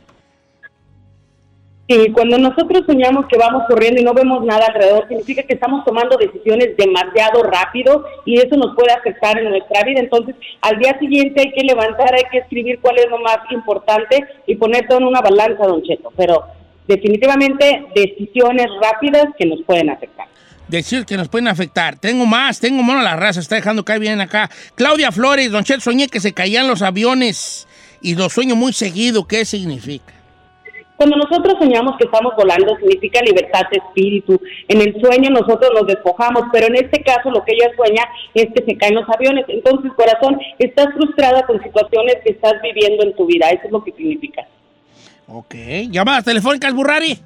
Sí, 1.92 2.10
cuando 2.14 2.38
nosotros 2.38 2.84
soñamos 2.86 3.26
que 3.28 3.38
vamos 3.38 3.64
corriendo 3.68 4.00
y 4.00 4.06
no 4.06 4.14
vemos 4.14 4.46
nada 4.46 4.68
alrededor, 4.68 5.10
significa 5.10 5.44
que 5.44 5.56
estamos 5.56 5.84
tomando 5.84 6.16
decisiones 6.16 6.78
demasiado 6.78 7.44
rápido 7.44 8.06
y 8.24 8.38
eso 8.38 8.56
nos 8.56 8.74
puede 8.78 8.94
afectar 8.94 9.38
en 9.38 9.50
nuestra 9.50 9.84
vida. 9.84 10.00
Entonces, 10.00 10.36
al 10.62 10.80
día 10.80 10.98
siguiente 11.00 11.42
hay 11.42 11.52
que 11.52 11.66
levantar, 11.66 12.16
hay 12.16 12.24
que 12.32 12.38
escribir 12.38 12.80
cuál 12.80 12.98
es 12.98 13.10
lo 13.10 13.20
más 13.20 13.40
importante 13.52 14.24
y 14.48 14.56
poner 14.56 14.88
todo 14.88 15.00
en 15.00 15.08
una 15.08 15.20
balanza, 15.20 15.68
don 15.68 15.84
Cheto. 15.84 16.14
Pero 16.16 16.46
definitivamente 16.88 17.84
decisiones 17.94 18.68
rápidas 18.82 19.26
que 19.38 19.46
nos 19.46 19.62
pueden 19.64 19.90
afectar. 19.90 20.28
Decir 20.70 21.04
que 21.04 21.18
nos 21.18 21.28
pueden 21.28 21.50
afectar. 21.50 22.00
Tengo 22.00 22.26
más, 22.26 22.62
tengo 22.62 22.84
mono 22.84 23.02
la 23.02 23.18
raza, 23.18 23.42
está 23.42 23.56
dejando 23.56 23.84
caer 23.84 24.00
bien 24.00 24.22
acá. 24.22 24.50
Claudia 24.76 25.12
Flores, 25.12 25.52
Don 25.52 25.66
Chet, 25.66 25.82
soñé 25.82 26.08
que 26.08 26.22
se 26.22 26.32
caían 26.32 26.70
los 26.70 26.84
aviones 26.84 27.68
y 28.02 28.16
lo 28.16 28.30
sueño 28.30 28.56
muy 28.56 28.72
seguido. 28.72 29.28
¿Qué 29.28 29.44
significa? 29.44 30.21
Cuando 31.02 31.18
nosotros 31.18 31.56
soñamos 31.58 31.98
que 31.98 32.06
estamos 32.06 32.36
volando, 32.38 32.78
significa 32.78 33.22
libertad 33.24 33.62
de 33.72 33.80
espíritu. 33.80 34.40
En 34.68 34.82
el 34.82 35.02
sueño 35.02 35.32
nosotros 35.32 35.72
nos 35.74 35.88
despojamos, 35.88 36.44
pero 36.54 36.68
en 36.68 36.76
este 36.76 37.02
caso 37.02 37.32
lo 37.32 37.44
que 37.44 37.54
ella 37.54 37.72
sueña 37.76 38.04
es 38.36 38.50
que 38.54 38.64
se 38.64 38.78
caen 38.78 38.94
los 38.94 39.10
aviones. 39.10 39.46
Entonces, 39.48 39.92
corazón, 39.94 40.40
estás 40.60 40.94
frustrada 40.94 41.44
con 41.48 41.60
situaciones 41.64 42.18
que 42.24 42.34
estás 42.34 42.54
viviendo 42.62 43.04
en 43.04 43.16
tu 43.16 43.26
vida. 43.26 43.50
Eso 43.50 43.64
es 43.64 43.72
lo 43.72 43.84
que 43.84 43.94
significa. 43.94 44.46
Ok. 45.26 45.56
¿Llamadas 45.90 46.24
telefónicas, 46.24 46.72
Burrari? 46.72 47.18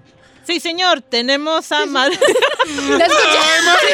Sí, 0.46 0.60
señor, 0.60 1.02
tenemos 1.02 1.72
a 1.72 1.86
Mar... 1.88 2.12
¿La 2.98 3.06
escuchaste? 3.06 3.88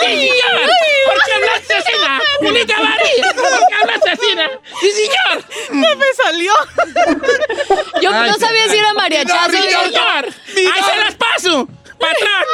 ¡Sí, 0.00 0.06
señor! 0.06 0.70
¿Por 1.06 1.24
qué 1.24 1.32
hablaste 1.34 1.74
así? 1.74 1.92
¡Julita 2.40 2.76
María! 2.80 3.32
¿Por 3.34 3.68
qué 3.68 3.74
hablaste 3.80 4.10
así? 4.10 4.26
¡Sí, 4.80 4.90
señor! 4.90 5.44
¡Se 5.68 5.96
me 5.96 6.06
salió! 6.24 6.52
Yo 8.00 8.10
Ay, 8.12 8.30
no 8.30 8.38
sabía 8.38 8.68
si 8.68 8.78
era 8.78 8.94
mariachazo. 8.94 9.50
¡Sí, 9.50 9.58
señor! 9.58 10.26
¡Ahí 10.26 10.82
se 10.84 10.96
las 11.00 11.14
paso! 11.14 11.68
¡Patrón! 11.98 12.44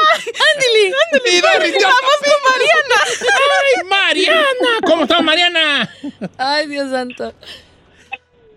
Ándale. 0.53 0.95
Ándale, 1.13 1.79
Vamos 1.85 2.17
con 2.21 2.53
Mariana. 2.53 2.99
¡Ay, 3.63 3.85
Mariana! 3.85 4.71
¿Cómo 4.85 5.03
estás, 5.05 5.23
Mariana? 5.23 5.95
Ay, 6.37 6.67
Dios 6.67 6.91
santo. 6.91 7.33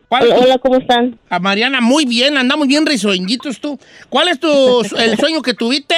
¿Cuál- 0.09 0.31
Hola, 0.35 0.57
¿cómo 0.57 0.75
están? 0.77 1.17
A 1.29 1.39
Mariana, 1.39 1.81
muy 1.81 2.05
bien, 2.05 2.35
andamos 2.37 2.67
bien 2.67 2.85
risueñitos 2.85 3.59
tú. 3.61 3.79
¿Cuál 4.09 4.27
es 4.29 4.39
tu 4.39 4.81
el 4.97 5.17
sueño 5.19 5.41
que 5.41 5.53
tuviste? 5.53 5.95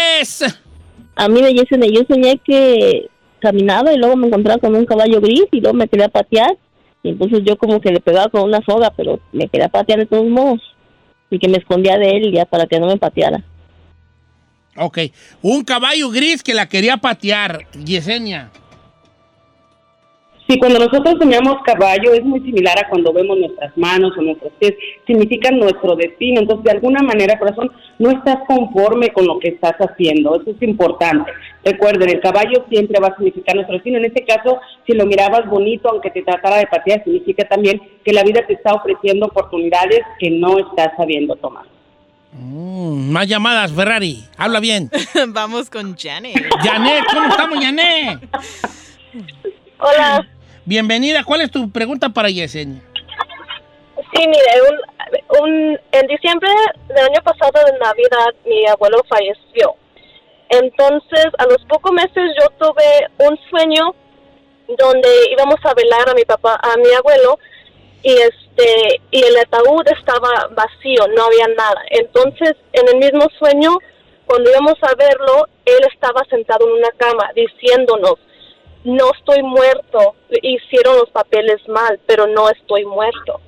A 1.15 1.27
mí 1.29 1.41
de 1.41 1.53
Yesenia, 1.53 1.89
yo 1.91 2.01
soñé 2.07 2.37
que 2.45 3.07
caminaba 3.39 3.93
y 3.93 3.97
luego 3.97 4.15
me 4.17 4.27
encontraba 4.27 4.59
con 4.59 4.75
un 4.75 4.85
caballo 4.85 5.19
gris 5.21 5.45
y 5.51 5.61
luego 5.61 5.75
me 5.77 5.87
quería 5.87 6.09
patear. 6.09 6.57
Y 7.03 7.09
entonces 7.09 7.39
yo 7.45 7.57
como 7.57 7.79
que 7.81 7.91
le 7.91 7.99
pegaba 8.01 8.29
con 8.29 8.43
una 8.43 8.61
soga, 8.65 8.91
pero 8.95 9.19
me 9.31 9.47
quería 9.47 9.69
patear 9.69 9.99
de 9.99 10.05
todos 10.05 10.27
modos. 10.27 10.61
Y 11.29 11.39
que 11.39 11.47
me 11.47 11.57
escondía 11.57 11.97
de 11.97 12.17
él 12.17 12.31
ya 12.33 12.45
para 12.45 12.67
que 12.67 12.79
no 12.79 12.87
me 12.87 12.97
pateara. 12.97 13.41
Ok, 14.75 14.99
un 15.41 15.63
caballo 15.63 16.09
gris 16.09 16.43
que 16.43 16.53
la 16.53 16.67
quería 16.67 16.97
patear, 16.97 17.65
Yesenia. 17.83 18.51
Si 20.51 20.59
cuando 20.59 20.79
nosotros 20.79 21.15
soñamos 21.17 21.63
caballo 21.63 22.13
es 22.13 22.25
muy 22.25 22.41
similar 22.41 22.77
a 22.77 22.89
cuando 22.89 23.13
vemos 23.13 23.39
nuestras 23.39 23.71
manos 23.77 24.11
o 24.17 24.21
nuestros 24.21 24.51
pies, 24.59 24.73
significan 25.07 25.57
nuestro 25.57 25.95
destino. 25.95 26.41
Entonces, 26.41 26.65
de 26.65 26.71
alguna 26.71 27.01
manera, 27.01 27.39
corazón, 27.39 27.71
no 27.99 28.11
estás 28.11 28.39
conforme 28.45 29.13
con 29.13 29.25
lo 29.25 29.39
que 29.39 29.47
estás 29.47 29.75
haciendo. 29.79 30.35
Eso 30.35 30.51
es 30.51 30.61
importante. 30.61 31.31
Recuerden, 31.63 32.09
el 32.09 32.19
caballo 32.19 32.65
siempre 32.67 32.99
va 32.99 33.07
a 33.07 33.15
significar 33.15 33.55
nuestro 33.55 33.75
destino. 33.75 33.99
En 33.99 34.03
este 34.03 34.25
caso, 34.25 34.59
si 34.85 34.91
lo 34.91 35.05
mirabas 35.05 35.49
bonito, 35.49 35.87
aunque 35.87 36.09
te 36.09 36.21
tratara 36.21 36.57
de 36.57 36.67
patear, 36.67 37.01
significa 37.05 37.47
también 37.47 37.81
que 38.03 38.11
la 38.11 38.23
vida 38.23 38.45
te 38.45 38.55
está 38.55 38.73
ofreciendo 38.73 39.27
oportunidades 39.27 40.01
que 40.19 40.31
no 40.31 40.59
estás 40.59 40.89
sabiendo 40.97 41.37
tomar. 41.37 41.63
Mm, 42.33 43.09
más 43.09 43.25
llamadas, 43.25 43.71
Ferrari. 43.71 44.25
Habla 44.35 44.59
bien. 44.59 44.91
Vamos 45.29 45.69
con 45.69 45.95
Janet. 45.95 46.35
Janet, 46.61 47.05
¿cómo 47.09 47.27
estamos, 47.29 47.57
Janet? 47.63 48.19
Hola. 49.79 50.27
Bienvenida. 50.65 51.23
¿Cuál 51.23 51.41
es 51.41 51.51
tu 51.51 51.71
pregunta 51.71 52.09
para 52.09 52.29
Yesenia? 52.29 52.81
Sí, 54.13 54.27
mire, 54.27 54.61
un, 54.69 55.43
un, 55.43 55.79
en 55.91 56.07
diciembre 56.07 56.49
del 56.87 56.97
año 56.97 57.21
pasado 57.23 57.51
de 57.65 57.79
Navidad 57.79 58.33
mi 58.45 58.67
abuelo 58.67 59.01
falleció. 59.09 59.75
Entonces, 60.49 61.25
a 61.39 61.45
los 61.45 61.63
pocos 61.65 61.91
meses 61.93 62.35
yo 62.39 62.49
tuve 62.59 63.07
un 63.19 63.39
sueño 63.49 63.95
donde 64.77 65.09
íbamos 65.31 65.55
a 65.63 65.73
velar 65.73 66.09
a 66.09 66.13
mi 66.13 66.25
papá, 66.25 66.59
a 66.61 66.77
mi 66.77 66.93
abuelo, 66.93 67.39
y 68.03 68.11
este 68.11 69.01
y 69.11 69.23
el 69.23 69.37
ataúd 69.37 69.87
estaba 69.87 70.47
vacío, 70.51 71.07
no 71.15 71.23
había 71.23 71.47
nada. 71.55 71.81
Entonces, 71.89 72.55
en 72.73 72.87
el 72.87 72.97
mismo 72.97 73.27
sueño, 73.39 73.77
cuando 74.25 74.49
íbamos 74.49 74.75
a 74.83 74.93
verlo, 74.95 75.47
él 75.65 75.87
estaba 75.91 76.23
sentado 76.29 76.67
en 76.67 76.73
una 76.73 76.91
cama 76.97 77.31
diciéndonos, 77.33 78.15
no 78.83 79.11
estoy 79.17 79.43
muerto, 79.43 80.15
hicieron 80.41 80.97
los 80.97 81.09
papeles 81.09 81.67
mal, 81.67 81.99
pero 82.05 82.27
no 82.27 82.49
estoy 82.49 82.85
muerto. 82.85 83.39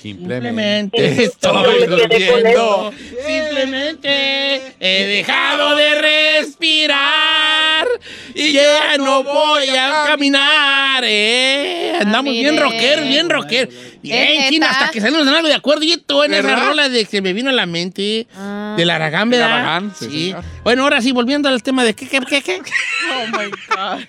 Simplemente 0.00 1.24
Estoy 1.24 1.86
durmiendo. 1.86 2.92
Simplemente 3.26 4.62
he 4.78 5.06
dejado 5.06 5.74
de 5.74 5.94
respirar 6.38 7.86
y 8.32 8.52
ya 8.52 8.96
no 8.98 9.24
voy 9.24 9.68
a 9.70 10.04
caminar. 10.06 11.02
Eh. 11.04 11.94
Andamos 12.00 12.32
bien 12.32 12.52
mire. 12.52 12.62
rockeros, 12.62 13.08
bien 13.08 13.28
rockeros. 13.28 13.74
Bien, 14.00 14.42
Es 14.42 14.50
China, 14.50 14.70
hasta 14.70 14.90
que 14.92 15.00
salimos 15.00 15.26
de 15.26 15.32
algo 15.34 15.48
de 15.48 15.54
acuerdo. 15.54 15.82
Y 15.82 15.96
todo 15.96 16.24
en 16.24 16.34
esa 16.34 16.54
rola 16.54 16.88
de 16.88 17.04
que 17.04 17.20
me 17.20 17.32
vino 17.32 17.50
a 17.50 17.52
la 17.52 17.66
mente 17.66 18.28
del 18.76 18.90
Aragán, 18.90 19.30
Del 19.30 19.40
¿verdad? 19.40 19.56
Aragán, 19.58 19.92
sí, 19.98 20.04
sí. 20.04 20.24
señor. 20.26 20.44
Bueno, 20.62 20.84
ahora 20.84 21.02
sí, 21.02 21.10
volviendo 21.10 21.48
al 21.48 21.60
tema 21.62 21.82
de 21.82 21.94
qué, 21.94 22.06
qué, 22.06 22.20
qué, 22.20 22.40
qué. 22.40 22.60
Oh 23.10 23.26
my 23.36 23.50
God. 23.50 24.04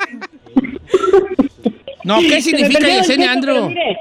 No, 2.03 2.19
¿qué 2.21 2.41
significa 2.41 2.87
Yesenia 2.87 3.35
mire, 3.35 3.97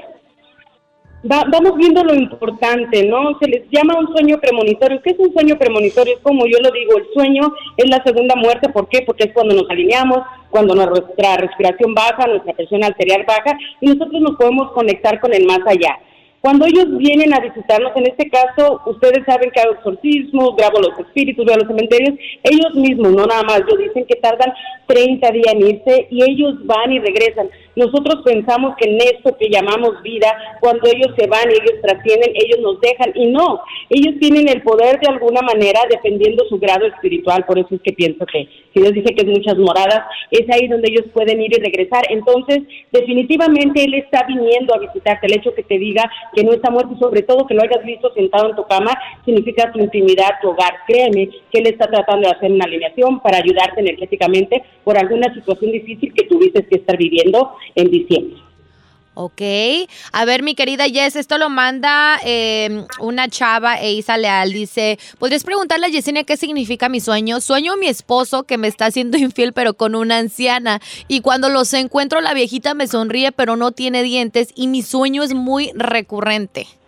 va- 1.23 1.45
vamos 1.49 1.75
viendo 1.77 2.03
lo 2.03 2.13
importante, 2.15 3.03
¿no? 3.05 3.37
Se 3.39 3.47
les 3.49 3.63
llama 3.69 3.97
un 3.99 4.07
sueño 4.15 4.39
premonitorio. 4.39 5.01
¿Qué 5.01 5.11
es 5.11 5.19
un 5.19 5.33
sueño 5.33 5.57
premonitorio? 5.57 6.15
Es 6.15 6.19
como 6.21 6.45
yo 6.45 6.57
lo 6.61 6.71
digo, 6.71 6.97
el 6.97 7.05
sueño 7.13 7.53
es 7.77 7.89
la 7.89 8.03
segunda 8.03 8.35
muerte. 8.35 8.69
¿Por 8.69 8.87
qué? 8.89 9.01
Porque 9.05 9.25
es 9.25 9.33
cuando 9.33 9.55
nos 9.55 9.69
alineamos, 9.69 10.19
cuando 10.49 10.75
nuestra 10.75 11.37
respiración 11.37 11.93
baja, 11.93 12.27
nuestra 12.27 12.53
presión 12.53 12.83
arterial 12.83 13.23
baja 13.27 13.57
y 13.81 13.87
nosotros 13.87 14.21
nos 14.21 14.35
podemos 14.37 14.71
conectar 14.71 15.19
con 15.19 15.33
el 15.33 15.45
más 15.45 15.59
allá. 15.65 15.97
Cuando 16.41 16.65
ellos 16.65 16.85
vienen 16.97 17.33
a 17.33 17.41
visitarnos, 17.41 17.91
en 17.97 18.07
este 18.07 18.29
caso, 18.29 18.79
ustedes 18.85 19.25
saben 19.25 19.51
que 19.51 19.59
hago 19.59 19.73
exorcismos, 19.73 20.55
grabo 20.55 20.79
los 20.79 20.97
espíritus, 20.97 21.45
veo 21.45 21.57
los 21.57 21.67
cementerios, 21.67 22.17
ellos 22.43 22.75
mismos, 22.75 23.11
no 23.11 23.25
nada 23.25 23.43
más, 23.43 23.61
yo 23.69 23.75
dicen 23.75 24.05
que 24.07 24.15
tardan 24.15 24.53
30 24.87 25.31
días 25.31 25.53
en 25.53 25.67
irse 25.67 26.07
y 26.09 26.23
ellos 26.23 26.55
van 26.65 26.93
y 26.93 26.99
regresan. 26.99 27.49
Nosotros 27.75 28.21
pensamos 28.23 28.75
que 28.77 28.89
en 28.89 28.97
esto 28.97 29.35
que 29.37 29.49
llamamos 29.49 30.01
vida, 30.01 30.27
cuando 30.59 30.89
ellos 30.89 31.13
se 31.17 31.27
van 31.27 31.49
y 31.49 31.53
ellos 31.53 31.81
trascienden, 31.81 32.31
ellos 32.35 32.59
nos 32.61 32.79
dejan 32.81 33.11
y 33.15 33.27
no, 33.27 33.61
ellos 33.89 34.15
tienen 34.19 34.49
el 34.49 34.61
poder 34.61 34.99
de 34.99 35.07
alguna 35.07 35.41
manera 35.41 35.79
dependiendo 35.89 36.45
su 36.49 36.59
grado 36.59 36.85
espiritual, 36.85 37.45
por 37.45 37.59
eso 37.59 37.75
es 37.75 37.81
que 37.81 37.93
pienso 37.93 38.25
que 38.25 38.47
si 38.73 38.81
Dios 38.81 38.93
dice 38.93 39.15
que 39.15 39.21
es 39.21 39.27
muchas 39.27 39.57
moradas, 39.57 40.03
es 40.31 40.45
ahí 40.53 40.67
donde 40.67 40.89
ellos 40.91 41.05
pueden 41.13 41.41
ir 41.41 41.51
y 41.57 41.61
regresar. 41.61 42.03
Entonces, 42.09 42.61
definitivamente 42.91 43.83
Él 43.83 43.95
está 43.95 44.25
viniendo 44.27 44.75
a 44.75 44.79
visitarte. 44.79 45.27
El 45.27 45.37
hecho 45.37 45.53
que 45.53 45.63
te 45.63 45.77
diga 45.77 46.09
que 46.33 46.43
no 46.43 46.53
está 46.53 46.69
muerto 46.69 46.93
y 46.95 46.99
sobre 46.99 47.23
todo 47.23 47.47
que 47.47 47.55
lo 47.55 47.63
hayas 47.63 47.83
visto 47.83 48.13
sentado 48.13 48.49
en 48.49 48.55
tu 48.55 48.63
cama, 48.65 48.91
significa 49.25 49.71
tu 49.71 49.79
intimidad, 49.79 50.39
tu 50.41 50.49
hogar. 50.49 50.73
Créeme 50.87 51.29
que 51.51 51.59
Él 51.59 51.67
está 51.67 51.87
tratando 51.87 52.27
de 52.27 52.35
hacer 52.35 52.51
una 52.51 52.65
alineación 52.65 53.19
para 53.21 53.37
ayudarte 53.37 53.81
energéticamente 53.81 54.63
por 54.83 54.97
alguna 54.97 55.33
situación 55.33 55.71
difícil 55.71 56.13
que 56.13 56.25
tuviste 56.25 56.65
que 56.67 56.75
estar 56.75 56.97
viviendo 56.97 57.51
en 57.75 57.91
diciembre. 57.91 58.39
Ok. 59.21 59.41
A 60.13 60.23
ver, 60.23 60.43
mi 60.43 60.55
querida 60.55 60.85
Jess, 60.85 61.17
esto 61.17 61.37
lo 61.37 61.49
manda 61.49 62.17
eh, 62.23 62.85
una 63.01 63.27
chava, 63.27 63.75
Eisa 63.75 64.17
Leal. 64.17 64.53
Dice, 64.53 64.97
¿podrías 65.17 65.43
preguntarle 65.43 65.87
a 65.87 65.89
Yesenia 65.89 66.23
qué 66.23 66.37
significa 66.37 66.87
mi 66.87 67.01
sueño? 67.01 67.41
Sueño 67.41 67.73
a 67.73 67.75
mi 67.75 67.87
esposo 67.87 68.43
que 68.43 68.57
me 68.57 68.69
está 68.69 68.85
haciendo 68.85 69.17
infiel, 69.17 69.51
pero 69.51 69.73
con 69.73 69.95
una 69.95 70.19
anciana. 70.19 70.79
Y 71.09 71.19
cuando 71.19 71.49
los 71.49 71.73
encuentro, 71.73 72.21
la 72.21 72.33
viejita 72.33 72.73
me 72.75 72.87
sonríe, 72.87 73.33
pero 73.33 73.57
no 73.57 73.73
tiene 73.73 74.03
dientes. 74.03 74.53
Y 74.55 74.67
mi 74.67 74.83
sueño 74.83 75.21
es 75.21 75.33
muy 75.33 75.71
recurrente. 75.75 76.78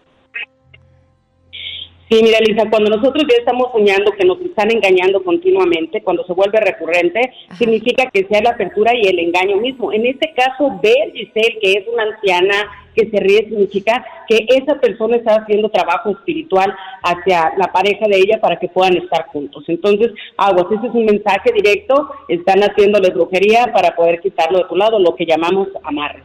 Sí, 2.12 2.20
mira, 2.22 2.40
Lisa, 2.42 2.70
cuando 2.70 2.90
nosotros 2.90 3.24
ya 3.26 3.38
estamos 3.38 3.72
soñando 3.72 4.12
que 4.12 4.26
nos 4.26 4.38
están 4.42 4.70
engañando 4.70 5.24
continuamente, 5.24 6.04
cuando 6.04 6.26
se 6.26 6.34
vuelve 6.34 6.60
recurrente, 6.60 7.22
significa 7.58 8.06
que 8.12 8.26
sea 8.26 8.42
la 8.42 8.50
apertura 8.50 8.92
y 8.94 9.08
el 9.08 9.18
engaño 9.18 9.56
mismo. 9.56 9.94
En 9.94 10.06
este 10.06 10.34
caso, 10.34 10.78
ver, 10.84 11.14
Giselle, 11.14 11.58
que 11.62 11.72
es 11.72 11.88
una 11.88 12.04
anciana 12.04 12.70
que 12.94 13.10
se 13.10 13.18
ríe, 13.18 13.48
significa 13.48 14.06
que 14.28 14.46
esa 14.50 14.76
persona 14.76 15.16
está 15.16 15.36
haciendo 15.36 15.70
trabajo 15.70 16.10
espiritual 16.10 16.76
hacia 17.02 17.54
la 17.56 17.72
pareja 17.72 18.06
de 18.10 18.18
ella 18.18 18.42
para 18.42 18.60
que 18.60 18.68
puedan 18.68 18.98
estar 18.98 19.28
juntos. 19.28 19.64
Entonces, 19.70 20.12
aguas, 20.36 20.66
ese 20.70 20.88
es 20.88 20.94
un 20.94 21.06
mensaje 21.06 21.54
directo, 21.54 22.10
están 22.28 22.60
haciéndole 22.60 23.12
brujería 23.12 23.72
para 23.72 23.96
poder 23.96 24.20
quitarlo 24.20 24.58
de 24.58 24.66
tu 24.66 24.76
lado, 24.76 25.00
lo 25.00 25.16
que 25.16 25.26
llamamos 25.26 25.70
amarre. 25.82 26.24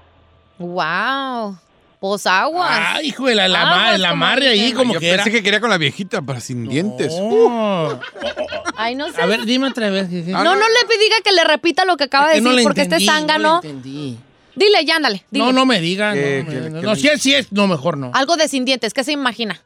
¡Wow! 0.59 1.59
Pues 2.01 2.27
aguas. 2.27 2.71
Ah, 2.71 3.03
hijo 3.03 3.27
de 3.27 3.35
la, 3.35 3.49
la, 3.49 3.63
Aguas, 3.63 3.77
ma- 3.93 3.99
la 3.99 4.11
como 4.11 4.25
amarre 4.25 4.49
ahí 4.49 4.61
dicen. 4.61 4.77
como 4.77 4.95
Yo 4.95 5.01
que 5.01 5.09
era. 5.09 5.25
pensé 5.25 5.39
que 5.39 5.43
quería 5.43 5.61
con 5.61 5.71
la 5.71 5.79
viejita, 5.79 6.21
pero 6.23 6.41
sin 6.41 6.69
dientes. 6.69 7.15
No. 7.19 7.99
Ay, 8.77 8.95
no 8.95 9.11
sé. 9.11 9.21
A 9.23 9.27
ver, 9.27 9.45
dime 9.47 9.69
otra 9.69 9.89
vez. 9.91 10.09
Gigi. 10.09 10.31
no, 10.33 10.45
no 10.45 10.55
le 10.55 10.99
diga 10.99 11.17
que 11.25 11.33
le 11.33 11.45
repita 11.45 11.85
lo 11.87 11.97
que 11.97 12.05
acaba 12.05 12.27
Es 12.27 12.33
que 12.33 12.37
de 12.37 12.41
no 12.43 12.51
decir, 12.51 12.63
porque 12.65 12.83
este 12.83 12.97
entendí, 12.97 13.07
no 13.07 13.13
zángano. 13.13 13.61
le 13.63 13.69
entendí. 13.71 14.19
Dile, 14.55 14.85
ya, 14.85 14.97
ándale. 14.97 15.25
Dile. 15.31 15.45
No, 15.47 15.53
no 15.53 15.67
me 15.67 15.81
diga. 15.81 16.13
¿Qué- 16.15 16.45
no, 16.47 16.69
no, 16.71 16.83
no, 16.83 16.97
si 16.97 17.09
es, 17.09 17.21
si 17.23 17.35
es, 17.35 17.51
no, 17.53 17.67
mejor 17.67 17.97
no. 17.99 18.11
Algo 18.15 18.37
de 18.37 18.49
sin 18.49 18.65
dientes, 18.65 18.93
¿qué 18.95 19.03
se 19.05 19.13
imagina? 19.13 19.63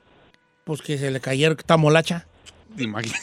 Pues 0.64 0.82
que 0.82 0.98
se 0.98 1.10
le 1.10 1.20
cayeron, 1.20 1.56
que 1.56 1.62
está 1.62 1.76
molacha. 1.76 2.26
Imagina- 2.78 3.18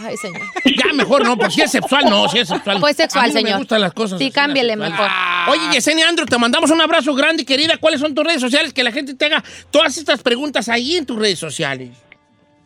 Ay, 0.00 0.16
señor. 0.16 0.42
Ya, 0.64 0.92
mejor 0.92 1.24
no, 1.24 1.36
pues 1.36 1.54
si 1.54 1.62
es 1.62 1.70
sexual, 1.70 2.04
no, 2.10 2.28
si 2.28 2.38
es 2.38 2.48
sexual. 2.48 2.78
Pues 2.80 2.96
sexual, 2.96 3.24
A 3.24 3.28
mí 3.28 3.32
no 3.34 3.38
señor. 3.40 3.52
me 3.52 3.58
gustan 3.58 3.80
las 3.80 3.92
cosas. 3.92 4.18
Sí, 4.18 4.26
así, 4.26 4.32
cámbiale 4.34 4.76
mejor. 4.76 5.08
Oye, 5.50 5.60
Yesenia 5.72 6.08
Andrew, 6.08 6.26
te 6.26 6.36
mandamos 6.38 6.70
un 6.70 6.80
abrazo 6.80 7.14
grande, 7.14 7.44
querida. 7.44 7.76
¿Cuáles 7.78 8.00
son 8.00 8.14
tus 8.14 8.24
redes 8.24 8.40
sociales? 8.40 8.72
Que 8.72 8.82
la 8.82 8.90
gente 8.92 9.14
te 9.14 9.26
haga 9.26 9.42
todas 9.70 9.96
estas 9.96 10.22
preguntas 10.22 10.68
ahí 10.68 10.96
en 10.96 11.06
tus 11.06 11.18
redes 11.18 11.38
sociales. 11.38 11.90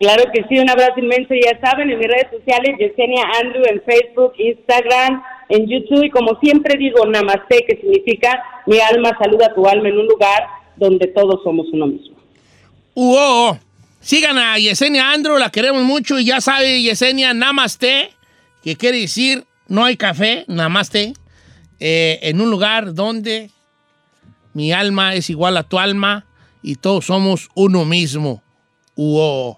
Claro 0.01 0.25
que 0.33 0.45
sí, 0.49 0.59
un 0.59 0.71
abrazo 0.71 1.01
inmenso, 1.01 1.35
ya 1.35 1.59
saben, 1.61 1.91
en 1.91 1.99
mis 1.99 2.07
redes 2.07 2.29
sociales, 2.31 2.77
Yesenia 2.79 3.25
Andrew, 3.43 3.65
en 3.69 3.83
Facebook, 3.83 4.33
Instagram, 4.39 5.23
en 5.49 5.67
YouTube, 5.67 6.05
y 6.05 6.11
como 6.11 6.39
siempre 6.39 6.79
digo, 6.79 7.05
Namaste, 7.05 7.65
que 7.69 7.77
significa 7.81 8.41
mi 8.67 8.79
alma 8.79 9.17
saluda 9.21 9.47
a 9.47 9.55
tu 9.55 9.67
alma 9.67 9.89
en 9.89 9.99
un 9.99 10.07
lugar 10.07 10.47
donde 10.77 11.09
todos 11.09 11.43
somos 11.43 11.67
uno 11.73 11.89
mismo. 11.89 12.17
Uo, 12.95 13.59
sigan 14.01 14.39
a 14.39 14.59
Yesenia 14.59 15.13
Andrew, 15.13 15.39
la 15.39 15.51
queremos 15.51 15.83
mucho 15.85 16.19
y 16.19 16.25
ya 16.25 16.41
sabe 16.41 16.83
Yesenia 16.83 17.35
Namaste, 17.35 18.11
que 18.63 18.77
quiere 18.77 19.01
decir 19.01 19.47
no 19.69 19.85
hay 19.85 19.97
café, 19.97 20.45
Namaste, 20.49 21.15
eh, 21.81 22.19
en 22.23 22.41
un 22.41 22.51
lugar 22.51 22.95
donde 22.95 23.51
mi 24.55 24.73
alma 24.73 25.15
es 25.15 25.31
igual 25.31 25.57
a 25.57 25.63
tu 25.63 25.79
alma 25.79 26.27
y 26.63 26.77
todos 26.77 27.07
somos 27.07 27.49
uno 27.55 27.85
mismo. 27.85 28.43
Uo. 28.97 29.58